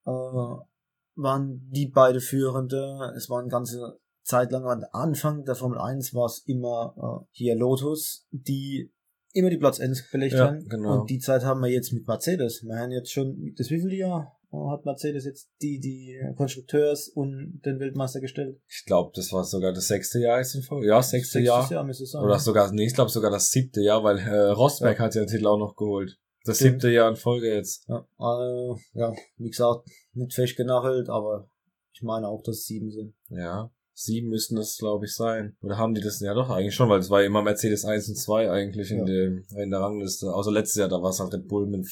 äh, 0.07 1.21
waren 1.21 1.69
die 1.71 1.87
beide 1.89 2.21
Führende. 2.21 3.13
Es 3.17 3.29
war 3.31 3.41
eine 3.41 3.49
ganze 3.49 3.99
Zeit 4.23 4.51
lang, 4.53 4.65
am 4.67 4.85
Anfang 4.93 5.45
der 5.45 5.55
Formel 5.55 5.79
1 5.79 6.13
war 6.15 6.27
es 6.27 6.43
immer 6.47 6.95
äh, 7.23 7.27
hier 7.33 7.55
Lotus, 7.57 8.27
die 8.31 8.93
immer 9.33 9.51
die 9.51 9.59
Platz 9.59 9.81
1 9.81 10.11
belegt 10.11 10.35
Ja, 10.35 10.47
haben. 10.49 10.67
genau. 10.69 11.01
Und 11.01 11.11
die 11.11 11.19
Zeit 11.19 11.45
haben 11.45 11.61
wir 11.61 11.69
jetzt 11.71 11.93
mit 11.93 12.07
Mercedes. 12.07 12.63
Wir 12.65 12.77
haben 12.77 12.91
jetzt 12.91 13.13
schon, 13.13 13.55
das 13.57 13.71
wievielte 13.71 13.95
Jahr 13.97 14.33
äh, 14.53 14.57
hat 14.71 14.85
Mercedes 14.85 15.25
jetzt 15.27 15.51
die, 15.63 15.79
die 15.79 16.19
Konstrukteurs 16.37 17.09
und 17.09 17.61
den 17.65 17.79
Weltmeister 17.79 18.21
gestellt? 18.21 18.61
ich 18.69 18.85
glaube, 18.87 19.13
das 19.15 19.33
war 19.33 19.45
sogar 19.45 19.73
das 19.73 19.87
sechste 19.89 20.19
Jahr 20.21 20.39
jetzt 20.39 20.55
in 20.55 20.63
Folge, 20.63 20.89
ja, 20.89 21.01
sechste 21.03 21.39
Sechstes 21.39 21.47
Jahr, 21.47 21.71
Jahr 21.71 21.85
müsste 21.85 22.05
es 22.05 22.11
sein. 22.13 22.25
oder 22.25 22.39
sogar, 22.39 22.73
nee, 22.73 22.87
ich 22.87 22.95
glaube 22.95 23.11
sogar 23.11 23.31
das 23.31 23.51
siebte 23.51 23.81
Jahr, 23.81 24.03
weil 24.03 24.19
äh, 24.19 24.51
Rosberg 24.51 24.99
Ja. 24.99 25.05
hat 25.05 25.15
ja 25.15 25.23
den 25.23 25.29
Titel 25.29 25.47
auch 25.47 25.59
noch 25.59 25.77
geholt. 25.77 26.19
Das 26.47 26.59
siebte 26.59 26.91
Jahr 26.91 27.09
in 27.11 27.17
Folge 27.17 27.55
jetzt. 27.55 27.87
Ja, 27.89 28.07
äh, 28.19 28.75
ja, 28.95 29.13
wie 29.37 29.51
gesagt, 29.51 29.89
nicht 30.15 30.35
fest 30.35 30.57
genachelt, 30.57 31.09
aber 31.09 31.49
ich 31.93 32.03
meine 32.03 32.29
auch, 32.29 32.43
dass 32.43 32.57
es 32.59 32.67
sieben 32.67 32.91
sind. 32.91 33.15
Ja, 33.29 33.71
sieben 33.95 34.29
müssten 34.29 34.57
das, 34.57 34.77
glaube 34.79 35.07
ich, 35.07 35.15
sein. 35.15 35.57
Oder 35.63 35.79
haben 35.79 35.95
die 35.95 36.03
das 36.03 36.21
ja 36.21 36.35
doch 36.35 36.51
eigentlich 36.51 36.75
schon, 36.75 36.89
weil 36.91 37.01
es 37.01 37.09
war 37.11 37.21
ja 37.21 37.27
immer 37.27 37.43
Mercedes 37.43 37.85
1 37.87 38.09
und 38.11 38.17
2 38.17 38.51
eigentlich 38.51 38.91
in, 38.91 38.99
Ja. 38.99 39.05
dem, 39.05 39.47
in 39.57 39.71
der 39.71 39.81
Rangliste. 39.81 40.33
Außer 40.35 40.53
letztes 40.53 40.77
Jahr, 40.81 40.89
da 40.91 41.03
war 41.03 41.11
es 41.11 41.19
halt 41.21 41.33
Red 41.33 41.49
Bull 41.49 41.67
mit 41.67 41.87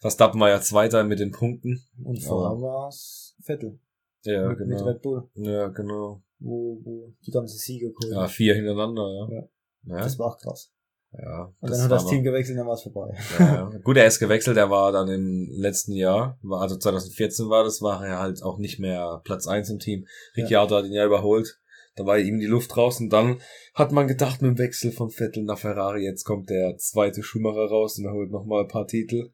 Verstappen 0.00 0.40
war 0.40 0.50
ja 0.50 0.60
Zweiter 0.60 1.04
mit 1.04 1.18
den 1.20 1.30
Punkten. 1.32 1.82
Und 2.04 2.22
vorher 2.22 2.60
war 2.60 2.88
es 2.88 3.34
Vettel 3.42 3.78
Ja, 4.24 4.48
mit, 4.48 4.58
mit 4.60 4.68
genau. 4.68 4.84
Red 4.84 5.00
Bull, 5.02 5.28
Ja, 5.34 5.68
genau. 5.68 6.22
wo, 6.38 6.80
wo 6.84 7.14
die 7.26 7.30
ganze 7.30 7.56
Siege 7.56 7.92
geholt 7.92 8.12
Ja, 8.14 8.28
vier 8.28 8.54
hintereinander, 8.54 9.08
ja. 9.10 9.34
Ja. 9.36 9.48
Ja, 9.84 10.02
Das 10.02 10.18
war 10.18 10.26
auch 10.26 10.38
krass. 10.38 10.70
Ja 11.12 11.52
Und 11.60 11.70
das 11.70 11.78
dann 11.78 11.84
hat 11.84 11.92
das 11.92 12.06
Team 12.06 12.22
gewechselt, 12.22 12.58
dann 12.58 12.66
war 12.66 12.74
es 12.74 12.82
vorbei. 12.82 13.16
Ja, 13.38 13.70
ja. 13.72 13.78
Gut, 13.82 13.96
er 13.96 14.06
ist 14.06 14.18
gewechselt, 14.18 14.56
er 14.56 14.70
war 14.70 14.92
dann 14.92 15.08
im 15.08 15.48
letzten 15.52 15.92
Jahr, 15.92 16.38
war, 16.42 16.60
also 16.62 16.76
2014 16.76 17.48
war 17.48 17.64
das, 17.64 17.80
war 17.82 18.04
er 18.04 18.18
halt 18.18 18.42
auch 18.42 18.58
nicht 18.58 18.78
mehr 18.78 19.20
Platz 19.24 19.46
eins 19.46 19.70
im 19.70 19.78
Team. 19.78 20.06
Ricciardo 20.36 20.76
hat 20.76 20.84
ihn 20.84 20.92
ja 20.92 21.06
überholt. 21.06 21.60
Da 21.96 22.06
war 22.06 22.16
ihm 22.16 22.38
die 22.38 22.46
Luft 22.46 22.76
raus 22.76 23.00
und 23.00 23.12
dann 23.12 23.40
hat 23.74 23.90
man 23.90 24.06
gedacht, 24.06 24.40
mit 24.40 24.50
dem 24.50 24.58
Wechsel 24.58 24.92
von 24.92 25.10
Vettel 25.10 25.42
nach 25.42 25.58
Ferrari, 25.58 26.04
jetzt 26.04 26.22
kommt 26.24 26.48
der 26.48 26.76
zweite 26.76 27.24
Schumacher 27.24 27.66
raus 27.68 27.98
und 27.98 28.04
er 28.04 28.12
holt 28.12 28.30
nochmal 28.30 28.62
ein 28.62 28.68
paar 28.68 28.86
Titel. 28.86 29.32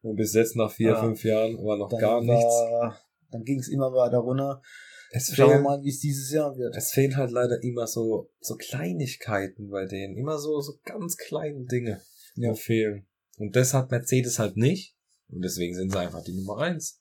Und 0.00 0.16
bis 0.16 0.32
jetzt 0.32 0.56
nach 0.56 0.70
vier, 0.70 0.92
Ja. 0.92 1.00
fünf 1.02 1.24
Jahren 1.24 1.56
war 1.58 1.76
noch 1.76 1.90
gar 1.90 2.20
nichts. 2.22 2.44
war, 2.44 2.98
Dann 3.30 3.42
ging 3.42 3.58
es 3.58 3.68
immer 3.68 3.92
weiter 3.92 4.18
runter. 4.18 4.62
Es 5.16 5.34
Schauen 5.34 5.50
wir 5.50 5.60
mal, 5.60 5.82
wie 5.82 5.88
es 5.88 6.00
dieses 6.00 6.30
Jahr 6.30 6.56
wird. 6.56 6.76
es 6.76 6.90
fehlen 6.90 7.16
halt 7.16 7.30
leider 7.30 7.62
immer 7.62 7.86
so, 7.86 8.30
so 8.40 8.56
Kleinigkeiten 8.56 9.70
bei 9.70 9.86
denen. 9.86 10.16
Immer 10.16 10.38
so, 10.38 10.60
so 10.60 10.74
ganz 10.84 11.16
kleine 11.16 11.64
Dinge, 11.64 12.02
Ja. 12.34 12.54
fehlen. 12.54 13.06
Und 13.38 13.56
das 13.56 13.72
hat 13.74 13.90
Mercedes 13.90 14.38
halt 14.38 14.56
nicht. 14.56 14.94
Und 15.28 15.42
deswegen 15.42 15.74
sind 15.74 15.90
sie 15.92 15.98
einfach 15.98 16.22
die 16.22 16.34
Nummer 16.34 16.58
eins. 16.58 17.00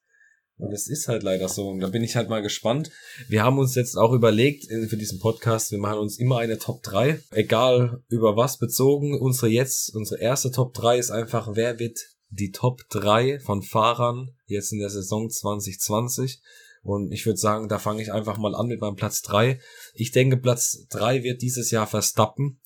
Und 0.58 0.72
es 0.72 0.88
ist 0.88 1.10
halt 1.10 1.24
leider 1.24 1.50
so. 1.50 1.68
Und 1.68 1.82
da 1.82 1.90
bin 1.90 2.02
ich 2.04 2.16
halt 2.16 2.30
mal 2.30 2.42
gespannt. 2.42 2.90
Wir 3.28 3.44
haben 3.44 3.60
uns 3.60 3.76
jetzt 3.76 3.98
auch 3.98 4.14
überlegt 4.14 4.66
für 4.68 4.96
diesen 4.98 5.20
Podcast, 5.20 5.72
wir 5.72 5.80
machen 5.80 6.00
uns 6.00 6.18
immer 6.18 6.38
eine 6.40 6.58
Top 6.58 6.82
3. 6.84 7.20
Egal 7.32 8.02
über 8.08 8.38
was 8.38 8.58
bezogen. 8.58 9.20
Unsere 9.20 9.48
jetzt, 9.50 9.94
unsere 9.94 10.22
erste 10.22 10.52
Top 10.52 10.74
3 10.74 10.98
ist 10.98 11.12
einfach, 11.12 11.50
wer 11.56 11.78
wird 11.80 12.00
die 12.30 12.52
Top 12.52 12.82
3 12.90 13.40
von 13.40 13.62
Fahrern 13.64 14.34
jetzt 14.46 14.72
in 14.72 14.80
der 14.80 14.90
Saison 14.90 15.30
2020? 15.30 16.42
Und 16.86 17.12
ich 17.12 17.26
würde 17.26 17.40
sagen, 17.40 17.68
da 17.68 17.80
fange 17.80 18.04
ich 18.04 18.12
einfach 18.12 18.38
mal 18.38 18.54
an 18.54 18.68
mit 18.68 18.80
meinem 18.80 18.96
Platz 18.96 19.24
3. 19.24 19.60
Ich 19.96 20.12
denke, 20.12 20.38
Platz 20.38 20.86
3 20.90 21.24
wird 21.24 21.42
dieses 21.42 21.72
Jahr 21.72 21.88
Verstappen. 21.88 22.62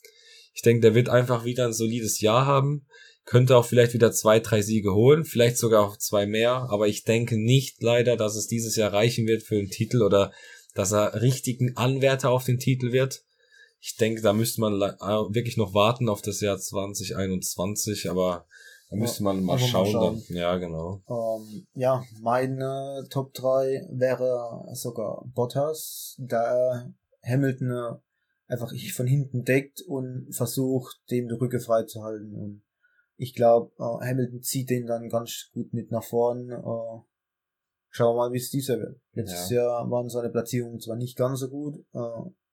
Ich 0.54 0.62
denke, 0.62 0.82
der 0.82 0.94
wird 0.94 1.08
einfach 1.08 1.46
wieder 1.46 1.66
ein 1.66 1.74
solides 1.74 2.20
Jahr 2.20 2.46
haben. 2.46 2.86
Könnte 3.24 3.56
auch 3.56 3.66
vielleicht 3.66 3.94
wieder 3.94 4.12
zwei, 4.12 4.42
drei 4.42 4.62
Siege 4.62 4.94
holen, 4.94 5.24
vielleicht 5.24 5.58
sogar 5.58 5.88
auch 5.88 5.96
zwei 5.96 6.26
mehr, 6.26 6.68
aber 6.70 6.88
ich 6.88 7.06
denke 7.06 7.38
nicht 7.38 7.82
leider, 7.82 8.18
dass 8.18 8.36
es 8.36 8.48
dieses 8.48 8.76
Jahr 8.76 8.92
reichen 8.92 9.26
wird 9.26 9.44
für 9.44 9.56
den 9.56 9.70
Titel 9.70 10.02
oder 10.02 10.34
dass 10.74 10.92
er 10.92 11.22
richtigen 11.22 11.78
Anwärter 11.78 12.30
auf 12.30 12.44
den 12.44 12.60
Titel 12.60 12.92
wird. 12.92 13.24
Ich 13.80 13.96
denke, 13.96 14.22
da 14.22 14.34
müsste 14.34 14.60
man 14.60 14.82
äh, 14.82 14.98
wirklich 15.34 15.56
noch 15.56 15.74
warten 15.74 16.10
auf 16.10 16.22
das 16.22 16.42
Jahr 16.42 16.58
2021, 16.58 18.10
aber 18.10 18.48
da 18.90 18.96
müsste 18.96 19.24
man 19.24 19.44
mal 19.44 19.54
einfach 19.54 19.66
mal 19.66 19.72
schauen, 19.72 19.92
schauen. 19.92 20.24
dann. 20.28 20.36
Ja, 20.36 20.58
genau. 20.58 21.02
Ähm, 21.08 21.68
ja, 21.74 22.04
meine 22.22 23.06
Top 23.10 23.34
3 23.34 23.88
wäre 23.92 24.66
sogar 24.74 25.24
Bottas, 25.34 26.16
da 26.20 26.90
Hamilton 27.24 28.00
einfach 28.50 28.72
ich 28.72 28.94
von 28.94 29.08
hinten 29.08 29.46
deckt 29.46 29.82
und 29.82 30.28
versucht, 30.32 31.00
dem 31.12 31.28
die 31.28 31.36
Rücke 31.36 31.60
frei 31.60 31.84
zu 31.84 32.04
halten. 32.04 32.34
Und 32.34 32.64
ich 33.16 33.36
glaube, 33.36 33.72
äh, 33.78 34.08
Hamilton 34.10 34.42
zieht 34.42 34.70
den 34.70 34.88
dann 34.88 35.08
ganz 35.08 35.50
gut 35.54 35.72
mit 35.72 35.92
nach 35.92 36.04
vorn. 36.04 36.50
Äh, 36.50 37.04
schauen 37.90 38.16
wir 38.16 38.18
mal, 38.18 38.34
wie 38.34 38.38
es 38.38 38.50
dieser 38.50 38.80
wird. 38.80 39.00
Letztes 39.14 39.52
ja. 39.52 39.62
Jahr 39.62 39.92
waren 39.92 40.10
seine 40.10 40.30
Platzierungen 40.30 40.80
zwar 40.80 40.96
nicht 40.96 41.16
ganz 41.16 41.40
so 41.40 41.50
gut, 41.50 41.76
äh, 41.94 42.00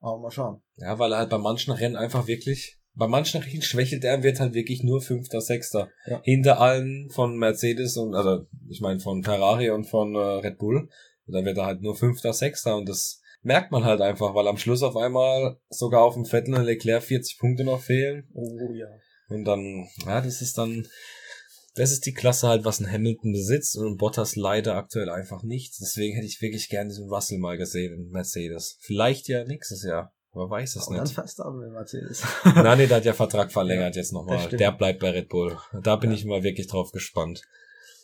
aber 0.00 0.18
mal 0.20 0.30
schauen. 0.30 0.62
Ja, 0.76 0.98
weil 0.98 1.12
er 1.12 1.18
halt 1.18 1.30
bei 1.30 1.38
manchen 1.38 1.72
Rennen 1.72 1.96
einfach 1.96 2.26
wirklich, 2.26 2.78
bei 2.96 3.06
manchen 3.06 3.42
Rennen 3.42 3.62
schwächelt 3.62 4.04
er, 4.04 4.22
wird 4.22 4.40
halt 4.40 4.54
wirklich 4.54 4.82
nur 4.82 5.02
Fünfter, 5.02 5.40
Sechster. 5.40 5.90
Ja. 6.06 6.20
Hinter 6.24 6.60
allen 6.60 7.10
von 7.10 7.36
Mercedes 7.36 7.96
und, 7.96 8.14
also, 8.14 8.46
ich 8.68 8.80
meine, 8.80 9.00
von 9.00 9.22
Ferrari 9.22 9.70
und 9.70 9.84
von 9.84 10.14
äh, 10.14 10.18
Red 10.18 10.58
Bull. 10.58 10.88
Und 11.26 11.34
dann 11.34 11.44
wird 11.44 11.58
er 11.58 11.66
halt 11.66 11.82
nur 11.82 11.96
Fünfter, 11.96 12.32
Sechster 12.32 12.76
und 12.76 12.88
das 12.88 13.20
merkt 13.42 13.70
man 13.70 13.84
halt 13.84 14.00
einfach, 14.00 14.34
weil 14.34 14.48
am 14.48 14.56
Schluss 14.56 14.82
auf 14.82 14.96
einmal 14.96 15.58
sogar 15.68 16.02
auf 16.02 16.14
dem 16.14 16.24
Vettel 16.24 16.54
und 16.54 16.64
Leclerc 16.64 17.02
40 17.02 17.38
Punkte 17.38 17.64
noch 17.64 17.80
fehlen. 17.80 18.28
Oh 18.32 18.72
ja. 18.72 18.86
Und 19.28 19.44
dann, 19.44 19.86
ja, 20.04 20.20
das 20.20 20.40
ist 20.40 20.56
dann, 20.56 20.86
das 21.74 21.92
ist 21.92 22.06
die 22.06 22.14
Klasse 22.14 22.48
halt, 22.48 22.64
was 22.64 22.80
ein 22.80 22.90
Hamilton 22.90 23.32
besitzt 23.32 23.76
und 23.76 23.98
Bottas 23.98 24.36
leider 24.36 24.74
aktuell 24.74 25.10
einfach 25.10 25.42
nicht. 25.42 25.74
Deswegen 25.80 26.14
hätte 26.14 26.26
ich 26.26 26.40
wirklich 26.40 26.68
gerne 26.68 26.88
diesen 26.88 27.08
Russell 27.08 27.38
mal 27.38 27.58
gesehen 27.58 27.92
in 27.92 28.10
Mercedes. 28.10 28.78
Vielleicht 28.80 29.28
ja 29.28 29.44
nächstes 29.44 29.84
Jahr. 29.84 30.15
Aber 30.36 30.50
weiß 30.50 30.76
es 30.76 30.90
nicht. 30.90 31.00
Dann 31.00 31.06
fast 31.06 31.40
aber 31.40 31.52
mit 31.52 31.72
Mercedes. 31.72 32.22
Nein, 32.44 32.76
nee, 32.76 32.86
der 32.86 32.98
hat 32.98 33.06
ja 33.06 33.14
Vertrag 33.14 33.50
verlängert 33.52 33.96
jetzt 33.96 34.12
nochmal. 34.12 34.48
Der 34.50 34.70
bleibt 34.70 35.00
bei 35.00 35.08
Red 35.08 35.30
Bull. 35.30 35.56
Da 35.82 35.96
bin 35.96 36.10
ja. 36.10 36.16
ich 36.16 36.26
mal 36.26 36.42
wirklich 36.42 36.66
drauf 36.66 36.92
gespannt. 36.92 37.40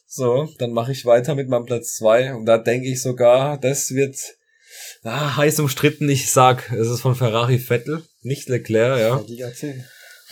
So, 0.07 0.49
dann 0.59 0.73
mache 0.73 0.93
ich 0.93 1.05
weiter 1.05 1.35
mit 1.35 1.51
meinem 1.51 1.67
Platz 1.67 1.97
zwei 1.97 2.35
und 2.35 2.47
da 2.47 2.57
denke 2.57 2.89
ich 2.89 3.03
sogar, 3.03 3.59
das 3.59 3.91
wird 3.91 4.17
ah, 5.03 5.37
heiß 5.37 5.61
umstritten. 5.61 6.09
Ich 6.09 6.33
sag, 6.33 6.73
es 6.73 6.89
ist 6.89 7.03
von 7.03 7.15
Ferrari 7.15 7.59
Vettel, 7.59 8.03
nicht 8.23 8.49
Leclerc, 8.49 8.99
ja. 8.99 9.23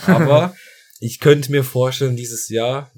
Aber 0.06 0.54
ich 1.00 1.20
könnte 1.20 1.50
mir 1.50 1.64
vorstellen, 1.64 2.16
dieses 2.16 2.48
Jahr, 2.48 2.90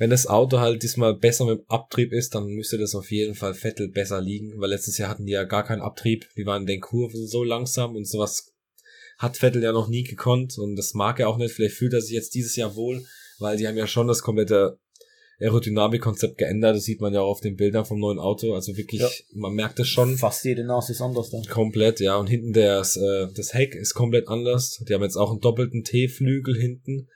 wenn 0.00 0.08
das 0.08 0.26
Auto 0.26 0.60
halt 0.60 0.82
diesmal 0.82 1.14
besser 1.14 1.44
mit 1.44 1.58
dem 1.58 1.64
Abtrieb 1.68 2.14
ist, 2.14 2.34
dann 2.34 2.46
müsste 2.46 2.78
das 2.78 2.94
auf 2.94 3.10
jeden 3.10 3.34
Fall 3.34 3.52
Vettel 3.52 3.88
besser 3.88 4.18
liegen, 4.18 4.58
weil 4.58 4.70
letztes 4.70 4.96
Jahr 4.96 5.10
hatten 5.10 5.26
die 5.26 5.32
ja 5.32 5.44
gar 5.44 5.62
keinen 5.62 5.82
Abtrieb. 5.82 6.26
Die 6.38 6.46
waren 6.46 6.62
in 6.62 6.66
den 6.66 6.80
Kurven 6.80 7.26
so 7.26 7.44
langsam 7.44 7.94
und 7.94 8.08
sowas 8.08 8.50
hat 9.18 9.36
Vettel 9.36 9.62
ja 9.62 9.72
noch 9.72 9.88
nie 9.88 10.02
gekonnt 10.02 10.56
und 10.56 10.76
das 10.76 10.94
mag 10.94 11.20
er 11.20 11.28
auch 11.28 11.36
nicht. 11.36 11.52
Vielleicht 11.52 11.74
fühlt 11.74 11.92
er 11.92 12.00
sich 12.00 12.12
jetzt 12.12 12.34
dieses 12.34 12.56
Jahr 12.56 12.76
wohl, 12.76 13.04
weil 13.40 13.58
die 13.58 13.68
haben 13.68 13.76
ja 13.76 13.86
schon 13.86 14.08
das 14.08 14.22
komplette 14.22 14.78
Aerodynamikkonzept 15.38 16.38
geändert. 16.38 16.76
Das 16.76 16.84
sieht 16.84 17.02
man 17.02 17.12
ja 17.12 17.20
auch 17.20 17.32
auf 17.32 17.42
den 17.42 17.56
Bildern 17.56 17.84
vom 17.84 18.00
neuen 18.00 18.18
Auto. 18.18 18.54
Also 18.54 18.78
wirklich, 18.78 19.02
ja. 19.02 19.10
man 19.34 19.52
merkt 19.52 19.80
es 19.80 19.88
schon. 19.88 20.16
Fast 20.16 20.46
jede 20.46 20.64
Nase 20.64 20.92
ist 20.92 21.02
anders 21.02 21.28
dann. 21.28 21.42
Komplett, 21.44 22.00
ja. 22.00 22.16
Und 22.16 22.28
hinten 22.28 22.54
das, 22.54 22.96
äh, 22.96 23.26
das 23.34 23.52
Heck 23.52 23.74
ist 23.74 23.92
komplett 23.92 24.28
anders. 24.28 24.82
Die 24.88 24.94
haben 24.94 25.02
jetzt 25.02 25.16
auch 25.16 25.30
einen 25.30 25.40
doppelten 25.40 25.84
T-Flügel 25.84 26.56
hinten. 26.56 27.08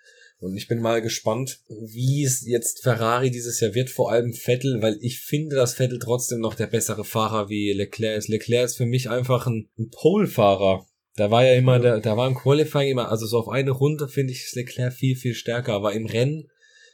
Und 0.45 0.59
ich 0.59 0.69
bin 0.69 0.83
mal 0.83 1.01
gespannt, 1.01 1.61
wie 1.69 2.23
es 2.23 2.47
jetzt 2.47 2.83
Ferrari 2.83 3.31
dieses 3.31 3.61
Jahr 3.61 3.73
wird, 3.73 3.89
vor 3.89 4.13
allem 4.13 4.35
Vettel, 4.35 4.83
weil 4.83 4.99
ich 5.01 5.21
finde, 5.21 5.57
dass 5.57 5.73
Vettel 5.73 5.99
trotzdem 5.99 6.41
noch 6.41 6.55
der 6.55 6.67
bessere 6.67 7.03
Fahrer 7.03 7.49
wie 7.49 7.73
Leclerc 7.73 8.19
ist. 8.19 8.29
Leclerc 8.29 8.67
ist 8.67 8.77
für 8.77 8.85
mich 8.85 9.09
einfach 9.09 9.47
ein, 9.47 9.71
ein 9.79 9.89
Pole-Fahrer. 9.89 10.87
Da 11.17 11.31
war 11.31 11.47
ja 11.47 11.55
immer, 11.55 11.79
der, 11.79 12.01
da 12.01 12.19
war 12.19 12.29
im 12.29 12.35
Qualifying 12.35 12.91
immer, 12.91 13.11
also 13.11 13.25
so 13.25 13.39
auf 13.39 13.49
eine 13.49 13.71
Runde 13.71 14.07
finde 14.07 14.35
ich 14.35 14.53
Leclerc 14.53 14.93
viel, 14.93 15.17
viel 15.17 15.33
stärker, 15.33 15.73
aber 15.73 15.95
im 15.95 16.05
Rennen 16.05 16.51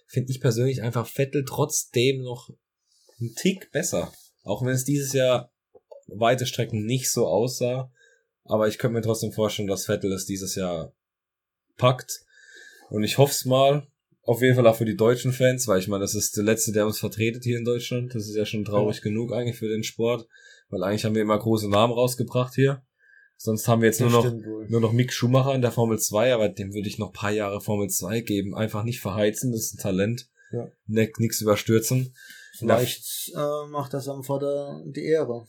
finde 0.07 0.31
ich 0.31 0.41
persönlich 0.41 0.83
einfach 0.83 1.09
Vettel 1.09 1.45
trotzdem 1.45 2.23
noch 2.23 2.51
einen 3.19 3.35
Tick 3.35 3.73
besser. 3.73 4.13
Auch 4.45 4.65
wenn 4.65 4.75
es 4.75 4.85
dieses 4.85 5.13
Jahr 5.13 5.53
weite 6.07 6.47
Strecken 6.47 6.85
nicht 6.85 7.11
so 7.11 7.27
aussah. 7.27 7.91
Aber 8.45 8.69
ich 8.69 8.79
könnte 8.79 8.95
mir 8.95 9.03
trotzdem 9.03 9.33
vorstellen, 9.33 9.67
dass 9.67 9.87
Vettel 9.87 10.13
es 10.13 10.25
dieses 10.25 10.55
Jahr 10.55 10.93
packt. 11.77 12.25
Und 12.91 13.05
ich 13.05 13.19
hoffe 13.19 13.33
es 13.33 13.45
mal. 13.45 13.87
Auf 14.23 14.43
jeden 14.43 14.55
Fall 14.55 14.67
auch 14.67 14.77
für 14.77 14.85
die 14.85 14.97
deutschen 14.97 15.33
Fans, 15.33 15.67
weil 15.67 15.79
ich 15.79 15.89
meine, 15.89 16.03
das 16.03 16.15
ist 16.15 16.37
der 16.37 16.45
letzte, 16.45 16.73
der 16.73 16.87
uns 16.87 16.99
vertretet 16.99 17.43
hier 17.43 17.59
in 17.59 17.65
Deutschland. 17.65 18.15
Das 18.15 18.29
ist 18.29 18.37
ja 18.37 18.45
schon 18.45 18.65
traurig 18.65 18.99
ja. 18.99 19.03
genug 19.03 19.33
eigentlich 19.33 19.57
für 19.57 19.69
den 19.69 19.83
Sport. 19.83 20.29
Weil 20.69 20.85
eigentlich 20.85 21.05
haben 21.05 21.15
wir 21.15 21.23
immer 21.23 21.39
große 21.39 21.69
Namen 21.69 21.93
rausgebracht 21.93 22.55
hier. 22.55 22.83
Sonst 23.37 23.67
haben 23.67 23.81
wir 23.81 23.89
jetzt 23.89 24.01
nur 24.01 24.11
noch, 24.11 24.31
nur 24.69 24.81
noch 24.81 24.93
Mick 24.93 25.15
Schumacher 25.15 25.55
in 25.55 25.63
der 25.63 25.73
Formel 25.73 25.99
2, 25.99 26.35
aber 26.35 26.51
dem 26.51 26.75
würde 26.75 26.89
ich 26.89 26.99
noch 26.99 27.13
paar 27.13 27.31
Jahre 27.31 27.63
Formel 27.63 27.89
2 27.89 28.21
geben. 28.21 28.55
Einfach 28.55 28.85
nicht 28.85 29.01
verheizen, 29.01 29.51
das 29.51 29.63
ist 29.63 29.75
ein 29.75 29.83
Talent. 29.83 30.29
Ja. 30.53 30.69
Nichts 30.87 31.41
überstürzen. 31.41 32.15
Vielleicht 32.59 33.33
äh, 33.35 33.69
macht 33.71 33.95
das 33.95 34.09
am 34.09 34.23
Vater 34.23 34.83
die 34.85 35.05
Ehre. 35.05 35.47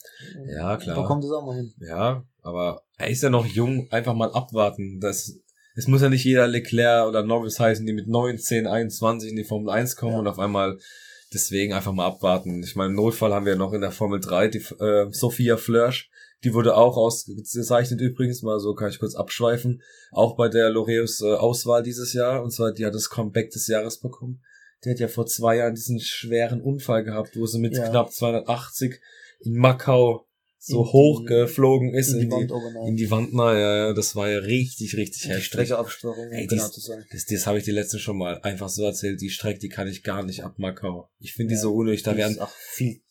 Ja, 0.47 0.77
klar. 0.77 0.95
Da 0.95 1.03
kommt 1.03 1.25
es 1.25 1.31
auch 1.31 1.45
mal 1.45 1.57
hin. 1.57 1.73
Ja, 1.79 2.23
aber 2.41 2.83
er 2.97 3.09
ist 3.09 3.23
ja 3.23 3.29
noch 3.29 3.45
jung, 3.45 3.91
einfach 3.91 4.13
mal 4.13 4.31
abwarten. 4.31 5.01
Das, 5.01 5.37
es 5.75 5.87
muss 5.87 6.01
ja 6.01 6.09
nicht 6.09 6.25
jeder 6.25 6.47
Leclerc 6.47 7.07
oder 7.07 7.23
Norris 7.23 7.59
heißen, 7.59 7.85
die 7.85 7.93
mit 7.93 8.07
19, 8.07 8.67
21 8.67 9.29
in 9.29 9.35
die 9.35 9.43
Formel 9.43 9.69
1 9.69 9.95
kommen 9.95 10.13
ja. 10.13 10.19
und 10.19 10.27
auf 10.27 10.39
einmal 10.39 10.77
deswegen 11.33 11.73
einfach 11.73 11.93
mal 11.93 12.07
abwarten. 12.07 12.61
Ich 12.63 12.75
meine, 12.75 12.89
im 12.89 12.95
Notfall 12.95 13.33
haben 13.33 13.45
wir 13.45 13.55
noch 13.55 13.73
in 13.73 13.81
der 13.81 13.91
Formel 13.91 14.19
3 14.19 14.47
die 14.49 14.63
äh, 14.79 15.07
Sophia 15.11 15.57
Flörsch, 15.57 16.09
die 16.43 16.53
wurde 16.53 16.75
auch 16.75 16.97
ausgezeichnet 16.97 18.01
übrigens, 18.01 18.41
mal 18.41 18.59
so 18.59 18.73
kann 18.73 18.89
ich 18.89 18.99
kurz 18.99 19.15
abschweifen, 19.15 19.81
auch 20.11 20.35
bei 20.35 20.49
der 20.49 20.69
Loreus 20.69 21.21
äh, 21.21 21.33
Auswahl 21.33 21.83
dieses 21.83 22.13
Jahr. 22.13 22.41
Und 22.43 22.51
zwar, 22.51 22.71
die 22.71 22.85
hat 22.85 22.95
das 22.95 23.09
Comeback 23.09 23.51
des 23.51 23.67
Jahres 23.67 23.99
bekommen. 23.99 24.41
Die 24.83 24.89
hat 24.89 24.99
ja 24.99 25.07
vor 25.07 25.27
zwei 25.27 25.57
Jahren 25.57 25.75
diesen 25.75 25.99
schweren 25.99 26.61
Unfall 26.61 27.03
gehabt, 27.03 27.37
wo 27.37 27.45
sie 27.45 27.59
mit 27.59 27.75
ja. 27.75 27.87
knapp 27.87 28.11
280 28.11 28.99
in 29.41 29.55
Macau 29.55 30.25
so 30.63 30.85
hoch 30.85 31.25
geflogen 31.25 31.95
ist 31.95 32.13
in 32.13 32.19
die, 32.19 32.25
in 32.25 32.29
die, 32.29 32.49
Wand, 32.51 32.87
in 32.87 32.95
die 32.95 33.09
Wand 33.09 33.33
na, 33.33 33.57
ja, 33.57 33.77
ja, 33.77 33.93
das 33.93 34.15
war 34.15 34.29
ja 34.29 34.37
richtig, 34.37 34.95
richtig 34.95 35.27
heftig. 35.27 35.45
Streckeabsperrung, 35.45 36.31
Ey, 36.31 36.45
genau 36.45 36.67
dies, 36.67 36.73
zu 36.73 36.81
sagen. 36.81 37.03
Das, 37.11 37.25
das 37.25 37.47
habe 37.47 37.57
ich 37.57 37.63
dir 37.63 37.73
letztens 37.73 38.03
schon 38.03 38.17
mal 38.17 38.39
einfach 38.41 38.69
so 38.69 38.83
erzählt, 38.83 39.21
die 39.21 39.31
Strecke, 39.31 39.57
die 39.57 39.69
kann 39.69 39.87
ich 39.87 40.03
gar 40.03 40.23
nicht 40.23 40.43
ab 40.43 40.59
Macau. 40.59 41.09
Ich 41.17 41.33
finde 41.33 41.53
ja, 41.53 41.57
die 41.57 41.61
so 41.63 41.73
unnötig, 41.73 42.03
da 42.03 42.15
werden, 42.15 42.37
auch 42.37 42.51
viel, 42.51 43.01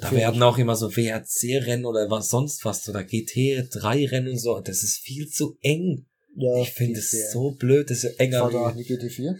da 0.00 0.12
werden 0.12 0.40
auch 0.44 0.58
immer 0.58 0.76
so 0.76 0.94
WRC-Rennen 0.94 1.86
oder 1.86 2.08
was 2.08 2.28
sonst 2.28 2.64
was, 2.64 2.88
oder 2.88 3.00
GT3-Rennen 3.00 4.30
und 4.30 4.38
so, 4.38 4.60
das 4.60 4.84
ist 4.84 4.98
viel 4.98 5.28
zu 5.28 5.58
eng. 5.60 6.06
Ja, 6.36 6.62
ich 6.62 6.70
finde 6.70 7.00
es 7.00 7.32
so 7.32 7.50
blöd, 7.50 7.90
das 7.90 8.04
ist 8.04 8.20
enger. 8.20 8.52
War 8.52 8.74
die 8.76 8.84
GT4? 8.84 9.34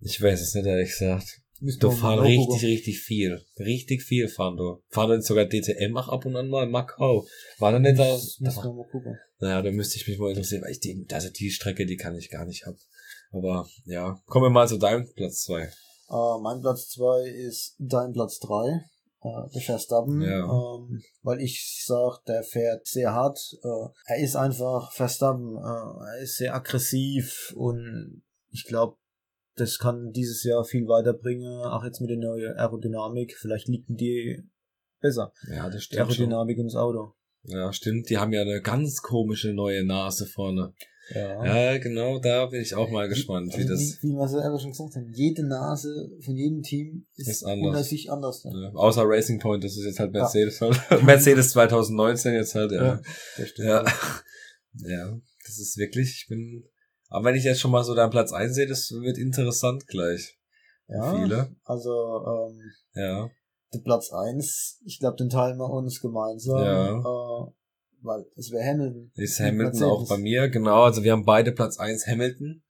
Ich 0.00 0.20
weiß 0.20 0.40
es 0.40 0.54
nicht, 0.54 0.66
ehrlich 0.66 0.90
gesagt. 0.90 1.40
Du 1.60 1.90
fahren 1.90 2.18
richtig, 2.18 2.62
richtig 2.64 3.00
viel. 3.00 3.40
Richtig 3.58 4.02
viel 4.02 4.28
fahren 4.28 4.56
du. 4.56 4.82
Fahren 4.88 5.10
dann 5.10 5.22
sogar 5.22 5.46
DTM 5.46 5.96
auch 5.96 6.08
ab 6.08 6.26
und 6.26 6.36
an 6.36 6.48
mal 6.48 6.66
Macau. 6.66 7.26
War 7.58 7.72
dann 7.72 7.82
nicht 7.82 7.98
da? 7.98 8.10
Das, 8.10 8.38
da 8.38 8.72
mal 8.72 8.86
gucken. 8.90 9.18
Naja, 9.38 9.62
da 9.62 9.70
müsste 9.70 9.96
ich 9.96 10.06
mich 10.06 10.18
mal 10.18 10.30
interessieren, 10.30 10.62
weil 10.62 10.72
ich 10.72 10.80
die, 10.80 11.06
also 11.10 11.30
die 11.30 11.50
Strecke, 11.50 11.86
die 11.86 11.96
kann 11.96 12.16
ich 12.16 12.30
gar 12.30 12.44
nicht 12.44 12.66
ab. 12.66 12.76
Aber 13.32 13.66
ja, 13.84 14.20
kommen 14.26 14.46
wir 14.46 14.50
mal 14.50 14.68
zu 14.68 14.78
deinem 14.78 15.10
Platz 15.14 15.44
zwei. 15.44 15.70
Uh, 16.08 16.38
mein 16.40 16.60
Platz 16.60 16.90
zwei 16.90 17.28
ist 17.28 17.74
dein 17.78 18.12
Platz 18.12 18.38
drei. 18.38 18.84
Uh, 19.24 19.48
der 19.52 19.62
Verstappen, 19.62 20.20
ja. 20.22 20.44
ähm, 20.44 21.02
weil 21.22 21.40
ich 21.40 21.82
sag, 21.84 22.22
der 22.26 22.44
fährt 22.44 22.86
sehr 22.86 23.12
hart. 23.12 23.38
Uh, 23.64 23.88
er 24.04 24.18
ist 24.18 24.36
einfach 24.36 24.92
Verstappen. 24.92 25.56
Uh, 25.56 26.04
er 26.04 26.18
ist 26.22 26.36
sehr 26.36 26.54
aggressiv 26.54 27.52
und 27.56 28.22
ich 28.52 28.64
glaube, 28.66 28.98
das 29.56 29.78
kann 29.78 30.12
dieses 30.12 30.44
Jahr 30.44 30.64
viel 30.64 30.86
weiterbringen, 30.86 31.62
auch 31.62 31.84
jetzt 31.84 32.00
mit 32.00 32.10
der 32.10 32.18
neuen 32.18 32.56
Aerodynamik. 32.56 33.36
Vielleicht 33.38 33.68
liegen 33.68 33.96
die 33.96 34.42
besser. 35.00 35.32
Ja, 35.48 35.68
das 35.70 35.84
stimmt. 35.84 35.96
Die 35.96 36.00
Aerodynamik 36.02 36.56
schon. 36.56 36.66
ins 36.66 36.76
Auto. 36.76 37.14
Ja, 37.44 37.72
stimmt. 37.72 38.10
Die 38.10 38.18
haben 38.18 38.32
ja 38.32 38.42
eine 38.42 38.60
ganz 38.60 39.02
komische 39.02 39.52
neue 39.52 39.84
Nase 39.84 40.26
vorne. 40.26 40.74
Ja. 41.14 41.44
ja, 41.44 41.78
genau, 41.78 42.18
da 42.18 42.46
bin 42.46 42.60
ich 42.60 42.74
auch 42.74 42.90
mal 42.90 43.08
gespannt, 43.08 43.52
wie, 43.54 43.60
wie 43.60 43.66
das. 43.66 43.80
Wie, 44.02 44.08
wie 44.08 44.12
wir 44.14 44.26
selber 44.26 44.58
schon 44.58 44.72
gesagt 44.72 44.96
haben, 44.96 45.12
jede 45.14 45.46
Nase 45.46 46.10
von 46.20 46.34
jedem 46.34 46.62
Team 46.62 47.06
ist, 47.14 47.28
ist 47.28 47.44
anders. 47.44 47.68
unter 47.68 47.84
sich 47.84 48.10
anders. 48.10 48.42
Ja, 48.42 48.72
außer 48.74 49.02
Racing 49.04 49.38
Point, 49.38 49.62
das 49.62 49.76
ist 49.76 49.84
jetzt 49.84 50.00
halt 50.00 50.12
Mercedes 50.12 50.58
ja. 50.58 50.68
halt. 50.90 51.02
Mercedes 51.04 51.50
2019 51.50 52.34
jetzt 52.34 52.56
halt, 52.56 52.72
ja. 52.72 52.84
Ja, 52.84 53.00
das 53.36 53.48
stimmt. 53.48 53.68
Ja. 53.68 53.84
ja, 54.72 55.20
das 55.44 55.58
ist 55.58 55.76
wirklich, 55.76 56.22
ich 56.22 56.26
bin 56.28 56.64
aber 57.08 57.26
wenn 57.26 57.36
ich 57.36 57.44
jetzt 57.44 57.60
schon 57.60 57.70
mal 57.70 57.84
so 57.84 57.94
deinen 57.94 58.10
Platz 58.10 58.32
einsehe, 58.32 58.66
das 58.66 58.90
wird 58.90 59.18
interessant 59.18 59.86
gleich. 59.86 60.38
Ja, 60.88 61.14
viele. 61.14 61.56
also 61.64 61.90
ähm, 61.90 62.60
ja. 62.94 63.30
der 63.74 63.80
Platz 63.80 64.12
eins, 64.12 64.80
ich 64.84 65.00
glaube, 65.00 65.16
den 65.16 65.28
teilen 65.28 65.58
wir 65.58 65.68
uns 65.68 66.00
gemeinsam. 66.00 66.58
Ja. 66.58 66.98
Äh, 66.98 67.52
weil 68.02 68.24
es 68.36 68.50
wäre 68.50 68.64
Hamilton. 68.64 69.10
Ist 69.16 69.40
Hamilton 69.40 69.82
auch 69.82 70.08
bei 70.08 70.18
mir, 70.18 70.48
genau. 70.48 70.84
Also 70.84 71.02
wir 71.02 71.12
haben 71.12 71.24
beide 71.24 71.52
Platz 71.52 71.78
eins 71.78 72.06
Hamilton. 72.06 72.62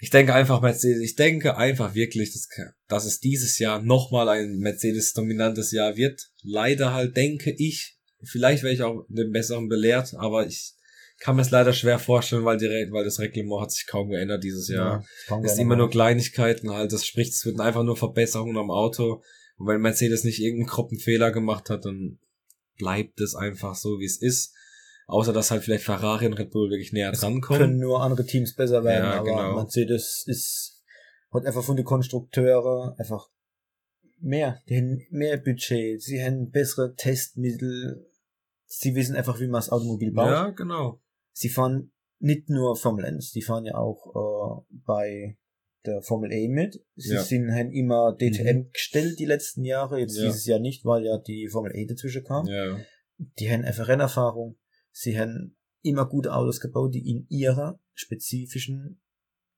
Ich 0.00 0.10
denke 0.10 0.34
einfach 0.34 0.60
Mercedes, 0.60 1.02
ich 1.02 1.16
denke 1.16 1.56
einfach 1.56 1.94
wirklich, 1.94 2.32
dass, 2.32 2.48
dass 2.86 3.04
es 3.04 3.18
dieses 3.18 3.58
Jahr 3.58 3.82
nochmal 3.82 4.28
ein 4.28 4.58
Mercedes-dominantes 4.58 5.72
Jahr 5.72 5.96
wird. 5.96 6.30
Leider 6.42 6.92
halt 6.92 7.16
denke 7.16 7.52
ich, 7.56 7.98
vielleicht 8.22 8.62
wäre 8.62 8.74
ich 8.74 8.82
auch 8.82 9.04
den 9.08 9.32
besseren 9.32 9.68
belehrt, 9.68 10.14
aber 10.14 10.46
ich 10.46 10.74
kann 11.20 11.36
mir 11.36 11.42
es 11.42 11.50
leider 11.50 11.72
schwer 11.72 11.98
vorstellen, 11.98 12.44
weil, 12.44 12.58
die, 12.58 12.66
weil 12.90 13.04
das 13.04 13.18
Reglement 13.18 13.62
hat 13.62 13.72
sich 13.72 13.86
kaum 13.86 14.10
geändert 14.10 14.44
dieses 14.44 14.68
Jahr. 14.68 15.04
Ja, 15.28 15.40
es 15.40 15.52
ist 15.52 15.58
immer 15.58 15.76
nur 15.76 15.90
Kleinigkeiten 15.90 16.70
halt. 16.70 16.92
Das 16.92 17.06
spricht, 17.06 17.32
es 17.32 17.44
wird 17.44 17.60
einfach 17.60 17.82
nur 17.82 17.96
Verbesserungen 17.96 18.56
am 18.56 18.70
Auto. 18.70 19.22
Und 19.56 19.66
wenn 19.66 19.80
Mercedes 19.80 20.24
nicht 20.24 20.40
irgendeinen 20.40 20.68
kroppen 20.68 20.98
Fehler 20.98 21.32
gemacht 21.32 21.70
hat, 21.70 21.84
dann 21.84 22.18
bleibt 22.76 23.20
es 23.20 23.34
einfach 23.34 23.74
so, 23.74 23.98
wie 23.98 24.04
es 24.04 24.20
ist. 24.20 24.54
Außer 25.06 25.32
dass 25.32 25.50
halt 25.50 25.64
vielleicht 25.64 25.84
Ferrari 25.84 26.26
und 26.26 26.34
Red 26.34 26.50
Bull 26.50 26.70
wirklich 26.70 26.92
näher 26.92 27.12
dran 27.12 27.40
kommen. 27.40 27.58
Können 27.58 27.78
nur 27.78 28.02
andere 28.02 28.26
Teams 28.26 28.54
besser 28.54 28.84
werden, 28.84 29.04
ja, 29.04 29.20
aber 29.20 29.24
genau. 29.24 29.54
Mercedes 29.56 30.24
ist 30.26 30.78
hat 31.32 31.46
einfach 31.46 31.64
von 31.64 31.76
den 31.76 31.84
Konstrukteuren 31.84 32.94
einfach 32.98 33.28
mehr, 34.20 34.62
die 34.68 34.76
haben 34.76 35.06
mehr 35.10 35.36
Budget, 35.36 36.02
sie 36.02 36.22
haben 36.22 36.50
bessere 36.50 36.94
Testmittel, 36.94 38.06
sie 38.64 38.94
wissen 38.94 39.16
einfach, 39.16 39.38
wie 39.40 39.46
man 39.46 39.60
das 39.60 39.70
Automobil 39.70 40.12
baut. 40.12 40.30
Ja, 40.30 40.50
genau. 40.50 41.00
Sie 41.38 41.48
fahren 41.48 41.92
nicht 42.20 42.48
nur 42.50 42.74
Formel 42.76 43.04
1, 43.04 43.30
die 43.32 43.42
fahren 43.42 43.64
ja 43.64 43.76
auch 43.76 44.60
äh, 44.66 44.74
bei 44.84 45.38
der 45.86 46.02
Formel 46.02 46.32
E 46.32 46.48
mit. 46.48 46.84
Sie 46.96 47.14
Ja. 47.14 47.22
sind 47.22 47.52
haben 47.52 47.70
immer 47.70 48.16
DTM 48.16 48.58
Mhm. 48.58 48.70
gestellt 48.72 49.18
die 49.20 49.24
letzten 49.24 49.64
Jahre, 49.64 50.00
jetzt 50.00 50.16
Ja. 50.16 50.24
dieses 50.24 50.44
Jahr 50.46 50.58
nicht, 50.58 50.84
weil 50.84 51.04
ja 51.04 51.16
die 51.18 51.48
Formel 51.48 51.72
E 51.76 51.86
dazwischen 51.86 52.24
kam. 52.24 52.46
Ja, 52.46 52.78
Die 53.38 53.50
haben 53.50 53.64
einfach 53.64 53.86
Rennerfahrung. 53.88 54.58
Sie 54.90 55.18
haben 55.18 55.56
immer 55.82 56.08
gute 56.08 56.34
Autos 56.34 56.60
gebaut, 56.60 56.94
die 56.94 57.08
in 57.08 57.26
ihrer 57.28 57.78
spezifischen 57.94 59.00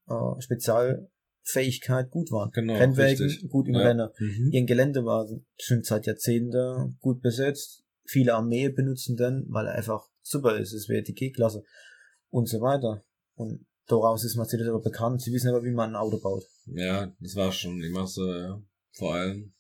äh, 0.09 0.41
Spezialfähigkeit 0.41 2.11
gut 2.11 2.31
waren. 2.31 2.51
Genau, 2.53 2.75
Rennwägen, 2.77 3.25
richtig. 3.27 3.51
gut 3.51 3.69
im 3.69 3.75
Ja. 3.75 3.81
Rennen. 3.89 4.09
mhm. 4.19 4.51
Ihren 4.53 4.67
Geländewagen 4.67 5.47
schon 5.59 5.83
seit 5.83 6.07
Jahrzehnten 6.07 6.99
gut 7.01 7.23
besetzt. 7.23 7.85
Viele 8.05 8.35
Armeen 8.35 8.75
benutzen 8.75 9.17
den, 9.17 9.47
weil 9.49 9.67
er 9.67 9.75
einfach 9.77 10.10
super 10.31 10.57
ist. 10.59 10.73
Es 10.73 10.89
wäre 10.89 11.03
die 11.03 11.15
G-Klasse 11.15 11.65
und 12.31 12.49
so 12.49 12.61
weiter. 12.61 13.05
Und 13.35 13.67
daraus 13.87 14.25
ist 14.25 14.37
Mercedes 14.37 14.69
aber 14.69 14.81
bekannt. 14.81 15.21
Sie 15.23 15.33
wissen 15.33 15.49
aber, 15.51 15.65
wie 15.65 15.71
man 15.71 15.91
ein 15.91 15.97
Auto 15.97 16.19
baut. 16.21 16.45
ja, 16.67 17.13
das 17.21 17.35
war 17.37 17.53
schon 17.53 17.83
immer 17.83 18.07
so, 18.07 18.27
ja. 18.33 18.63
Vor 18.93 19.15
allem. 19.15 19.53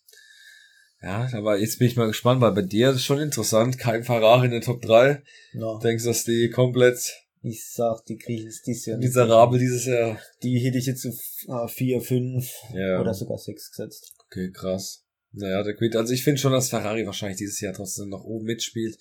Ja, 1.02 1.28
aber 1.32 1.58
jetzt 1.58 1.78
bin 1.78 1.88
ich 1.88 1.96
mal 1.96 2.08
gespannt, 2.08 2.42
weil 2.42 2.52
bei 2.52 2.62
dir 2.62 2.90
ist 2.90 3.04
schon 3.04 3.20
interessant, 3.20 3.78
kein 3.78 4.04
Ferrari 4.04 4.46
in 4.46 4.50
der 4.52 4.60
Top 4.60 4.82
3. 4.82 5.22
Ja, 5.54 5.78
Denkst 5.78 6.04
du, 6.04 6.10
dass 6.10 6.24
die 6.24 6.50
komplett 6.50 6.98
ich 7.42 7.66
sag, 7.72 8.04
die 8.04 8.18
kriegen 8.18 8.46
es 8.46 8.60
dieses 8.60 8.84
Jahr 8.84 8.98
miserabel 8.98 9.58
dieses 9.58 9.86
Jahr? 9.86 10.18
Die 10.42 10.58
hätte 10.58 10.76
ich 10.76 10.84
jetzt 10.84 11.06
auf 11.48 11.70
äh, 11.70 11.72
4, 11.72 12.02
5 12.02 12.50
Ja. 12.74 13.00
oder 13.00 13.14
sogar 13.14 13.38
6 13.38 13.70
gesetzt. 13.70 14.12
Okay, 14.26 14.50
krass. 14.52 15.06
Naja, 15.32 15.62
der 15.62 15.74
Quid. 15.74 15.96
Also 15.96 16.12
ich 16.12 16.22
finde 16.22 16.38
schon, 16.38 16.52
dass 16.52 16.68
Ferrari 16.68 17.06
wahrscheinlich 17.06 17.38
dieses 17.38 17.58
Jahr 17.60 17.72
trotzdem 17.72 18.10
noch 18.10 18.24
oben 18.24 18.44
mitspielt. 18.44 18.98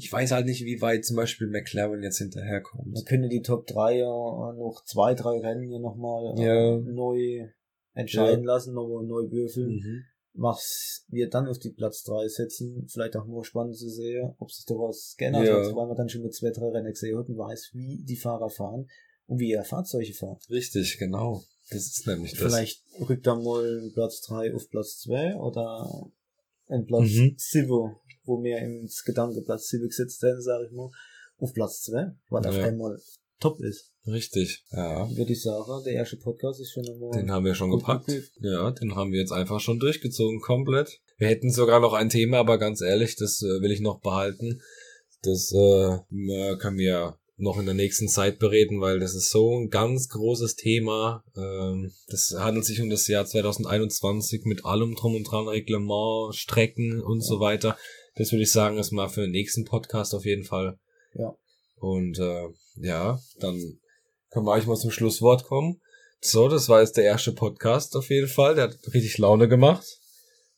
Ich 0.00 0.12
weiß 0.12 0.30
halt 0.30 0.46
nicht, 0.46 0.64
wie 0.64 0.80
weit 0.80 1.04
zum 1.04 1.16
Beispiel 1.16 1.48
McLaren 1.48 2.02
jetzt 2.04 2.18
hinterherkommt. 2.18 2.86
Man 2.92 3.04
könnte 3.04 3.28
die 3.28 3.42
Top 3.42 3.66
3 3.66 3.96
ja 3.98 4.06
noch 4.06 4.82
zwei, 4.86 5.14
drei 5.14 5.38
Rennen 5.40 5.68
hier 5.68 5.80
nochmal 5.80 6.38
äh, 6.38 6.44
Ja. 6.44 6.76
neu 6.78 7.48
entscheiden 7.94 8.44
lassen, 8.44 8.74
nochmal 8.74 9.04
neu 9.04 9.30
würfeln. 9.30 9.76
Mhm. 9.76 10.04
was 10.40 11.04
wir 11.08 11.28
dann 11.28 11.48
auf 11.48 11.58
die 11.58 11.70
Platz 11.72 12.04
3 12.04 12.28
setzen, 12.28 12.86
vielleicht 12.86 13.16
auch 13.16 13.26
nur 13.26 13.44
spannend 13.44 13.76
zu 13.76 13.88
sehen, 13.88 14.36
ob 14.38 14.52
sich 14.52 14.64
daraus 14.66 15.16
geändert 15.18 15.48
Ja. 15.48 15.56
hat, 15.66 15.74
weil 15.74 15.86
man 15.88 15.96
dann 15.96 16.08
schon 16.08 16.22
mit 16.22 16.32
zwei, 16.32 16.50
drei 16.50 16.68
Rennen 16.68 16.92
gesehen 16.92 17.18
hat 17.18 17.28
und 17.28 17.36
weiß, 17.36 17.70
wie 17.72 18.04
die 18.04 18.14
Fahrer 18.14 18.48
fahren 18.48 18.88
und 19.26 19.40
wie 19.40 19.50
ihre 19.50 19.64
Fahrzeuge 19.64 20.14
fahren. 20.14 20.38
Richtig, 20.48 20.96
genau. 20.98 21.42
Das 21.70 21.86
ist 21.86 22.06
nämlich 22.06 22.32
das. 22.34 22.40
Vielleicht 22.42 22.84
rückt 23.08 23.26
dann 23.26 23.42
mal 23.42 23.90
Platz 23.94 24.20
3 24.28 24.54
auf 24.54 24.70
Platz 24.70 25.00
2 25.00 25.34
oder 25.34 25.90
ein 26.68 26.86
Platz 26.86 27.10
Mhm. 27.10 27.34
7, 27.36 27.96
wo 28.28 28.42
wir 28.42 28.58
ins 28.58 29.02
Gedanke 29.04 29.40
Platz 29.42 29.68
7 29.68 29.88
gesetzt 29.88 30.22
haben, 30.22 30.40
sage 30.40 30.66
ich 30.66 30.72
mal, 30.72 30.90
auf 31.38 31.52
Platz 31.54 31.82
2, 31.82 32.12
weil 32.28 32.46
auf 32.46 32.56
Ja. 32.56 32.64
einmal 32.64 32.98
top 33.40 33.60
ist. 33.60 33.92
Richtig. 34.06 34.64
Ja. 34.70 35.08
Würde 35.16 35.32
ich 35.32 35.42
sagen, 35.42 35.82
der 35.84 35.94
erste 35.94 36.16
Podcast 36.16 36.60
ist 36.60 36.72
schon 36.72 36.88
einmal 36.88 37.10
Den 37.12 37.30
haben 37.30 37.44
wir 37.44 37.54
schon 37.54 37.70
gepackt. 37.70 38.10
Ja, 38.40 38.70
den 38.70 38.94
haben 38.96 39.12
wir 39.12 39.20
jetzt 39.20 39.32
einfach 39.32 39.60
schon 39.60 39.78
durchgezogen, 39.78 40.40
komplett. 40.40 41.00
Wir 41.18 41.28
hätten 41.28 41.50
sogar 41.50 41.80
noch 41.80 41.92
ein 41.94 42.08
Thema, 42.10 42.38
aber 42.38 42.58
ganz 42.58 42.80
ehrlich, 42.80 43.16
das 43.16 43.42
äh, 43.42 43.60
will 43.60 43.72
ich 43.72 43.80
noch 43.80 44.00
behalten. 44.00 44.60
Das 45.22 45.52
äh, 45.52 45.98
können 46.58 46.78
wir 46.78 47.18
noch 47.40 47.58
in 47.58 47.66
der 47.66 47.74
nächsten 47.74 48.08
Zeit 48.08 48.38
bereden, 48.40 48.80
weil 48.80 48.98
das 48.98 49.14
ist 49.14 49.30
so 49.30 49.56
ein 49.58 49.68
ganz 49.68 50.08
großes 50.08 50.56
Thema. 50.56 51.22
Ähm, 51.36 51.92
das 52.08 52.34
handelt 52.36 52.64
sich 52.64 52.80
um 52.80 52.90
das 52.90 53.06
Jahr 53.06 53.26
2021 53.26 54.44
mit 54.44 54.64
allem 54.64 54.94
drum 54.96 55.14
und 55.14 55.24
dran, 55.24 55.46
Reglement, 55.46 56.34
Strecken 56.34 57.00
und 57.00 57.20
so 57.20 57.38
weiter. 57.40 57.76
Das 58.18 58.32
würde 58.32 58.42
ich 58.42 58.50
sagen, 58.50 58.78
ist 58.78 58.90
mal 58.90 59.08
für 59.08 59.22
den 59.22 59.30
nächsten 59.30 59.64
Podcast 59.64 60.12
auf 60.12 60.24
jeden 60.24 60.44
Fall. 60.44 60.78
Ja. 61.14 61.34
Und 61.76 62.18
äh, 62.18 62.48
ja, 62.74 63.18
dann 63.38 63.78
können 64.30 64.44
wir 64.44 64.52
eigentlich 64.52 64.66
mal 64.66 64.76
zum 64.76 64.90
Schlusswort 64.90 65.44
kommen. 65.44 65.80
So, 66.20 66.48
das 66.48 66.68
war 66.68 66.80
jetzt 66.80 66.96
der 66.96 67.04
erste 67.04 67.32
Podcast 67.32 67.94
auf 67.94 68.10
jeden 68.10 68.26
Fall. 68.26 68.56
Der 68.56 68.64
hat 68.64 68.78
richtig 68.92 69.18
Laune 69.18 69.48
gemacht. 69.48 69.86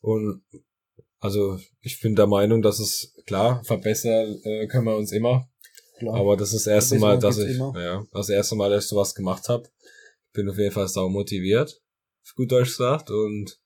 Und 0.00 0.42
also 1.18 1.60
ich 1.82 2.00
bin 2.00 2.16
der 2.16 2.26
Meinung, 2.26 2.62
dass 2.62 2.80
es 2.80 3.14
klar 3.26 3.62
verbessern 3.64 4.40
äh, 4.42 4.66
können 4.66 4.86
wir 4.86 4.96
uns 4.96 5.12
immer. 5.12 5.46
Klar. 5.98 6.16
Aber 6.16 6.38
das 6.38 6.54
ist 6.54 6.66
das 6.66 6.72
erste 6.72 6.98
Mal, 6.98 7.18
dass 7.18 7.36
ich 7.36 7.56
immer. 7.56 7.78
ja 7.78 8.06
das 8.12 8.30
erste 8.30 8.54
Mal, 8.54 8.70
dass 8.70 8.84
ich 8.84 8.88
sowas 8.88 9.14
gemacht 9.14 9.50
habe. 9.50 9.68
Bin 10.32 10.48
auf 10.48 10.56
jeden 10.56 10.72
Fall 10.72 10.88
sau 10.88 11.10
motiviert, 11.10 11.82
auf 12.24 12.34
gut 12.36 12.50
Deutsch 12.50 12.70
gesagt, 12.70 13.10
und 13.10 13.60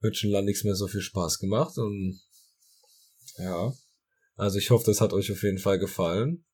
wird 0.00 0.16
schon 0.16 0.30
lange 0.30 0.46
nichts 0.46 0.64
mehr 0.64 0.74
so 0.74 0.88
viel 0.88 1.02
Spaß 1.02 1.38
gemacht. 1.38 1.78
Und 1.78 2.20
ja, 3.38 3.72
also 4.36 4.58
ich 4.58 4.70
hoffe, 4.70 4.84
das 4.86 5.00
hat 5.00 5.12
euch 5.12 5.30
auf 5.32 5.42
jeden 5.42 5.58
Fall 5.58 5.78
gefallen. 5.78 6.44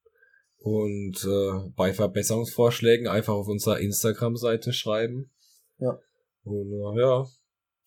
Und 0.58 1.24
äh, 1.24 1.70
bei 1.76 1.94
Verbesserungsvorschlägen 1.94 3.06
einfach 3.06 3.34
auf 3.34 3.46
unserer 3.46 3.78
Instagram-Seite 3.78 4.72
schreiben. 4.72 5.30
Ja. 5.78 5.98
Und 6.42 6.72
äh, 6.72 7.00
ja, 7.00 7.26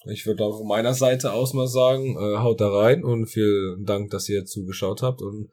ich 0.06 0.26
würde 0.26 0.44
auch 0.46 0.58
von 0.58 0.68
meiner 0.68 0.94
Seite 0.94 1.34
aus 1.34 1.54
mal 1.54 1.68
sagen, 1.68 2.16
äh, 2.18 2.38
haut 2.38 2.62
da 2.62 2.70
rein 2.70 3.04
und 3.04 3.28
vielen 3.28 3.86
Dank, 3.86 4.10
dass 4.12 4.30
ihr 4.30 4.46
zugeschaut 4.46 5.02
habt. 5.02 5.22
Und 5.22 5.50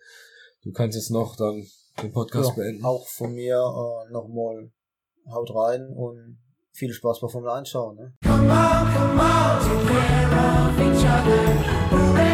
du 0.62 0.72
kannst 0.72 0.96
jetzt 0.96 1.10
noch 1.10 1.36
dann 1.36 1.66
den 2.02 2.12
Podcast 2.12 2.50
ja, 2.50 2.54
beenden. 2.54 2.84
auch 2.84 3.06
von 3.08 3.34
mir 3.34 3.56
äh, 3.56 4.12
nochmal 4.12 4.70
haut 5.30 5.54
rein 5.54 5.88
und 5.88 6.38
viel 6.72 6.92
Spaß 6.92 7.20
bei 7.20 7.28
Formel 7.28 7.50
1 7.50 7.68
schauen. 7.68 7.96
Ne? 7.96 8.14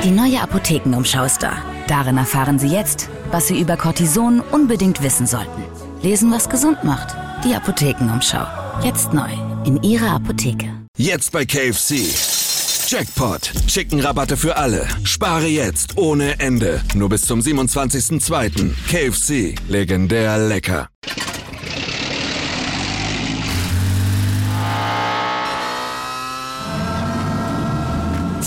Die 0.04 0.10
neue 0.10 0.42
Apothekenumschau 0.42 1.24
ist 1.24 1.42
da. 1.42 1.52
Darin 1.86 2.16
erfahren 2.18 2.58
Sie 2.58 2.68
jetzt, 2.68 3.08
was 3.30 3.48
Sie 3.48 3.58
über 3.58 3.76
Cortison 3.76 4.40
unbedingt 4.52 5.02
wissen 5.02 5.26
sollten. 5.26 5.64
Lesen, 6.02 6.30
was 6.30 6.48
gesund 6.48 6.84
macht. 6.84 7.16
Die 7.44 7.54
Apothekenumschau. 7.54 8.46
Jetzt 8.82 9.14
neu. 9.14 9.30
In 9.64 9.82
Ihrer 9.82 10.10
Apotheke. 10.10 10.68
Jetzt 10.98 11.32
bei 11.32 11.44
KFC. 11.46 12.04
Jackpot. 12.86 13.50
Chicken-Rabatte 13.66 14.36
für 14.36 14.56
alle. 14.56 14.86
Spare 15.04 15.46
jetzt 15.46 15.96
ohne 15.96 16.38
Ende. 16.38 16.82
Nur 16.94 17.08
bis 17.08 17.22
zum 17.22 17.40
27.02. 17.40 18.72
KFC. 18.90 19.54
Legendär 19.68 20.36
lecker. 20.38 20.88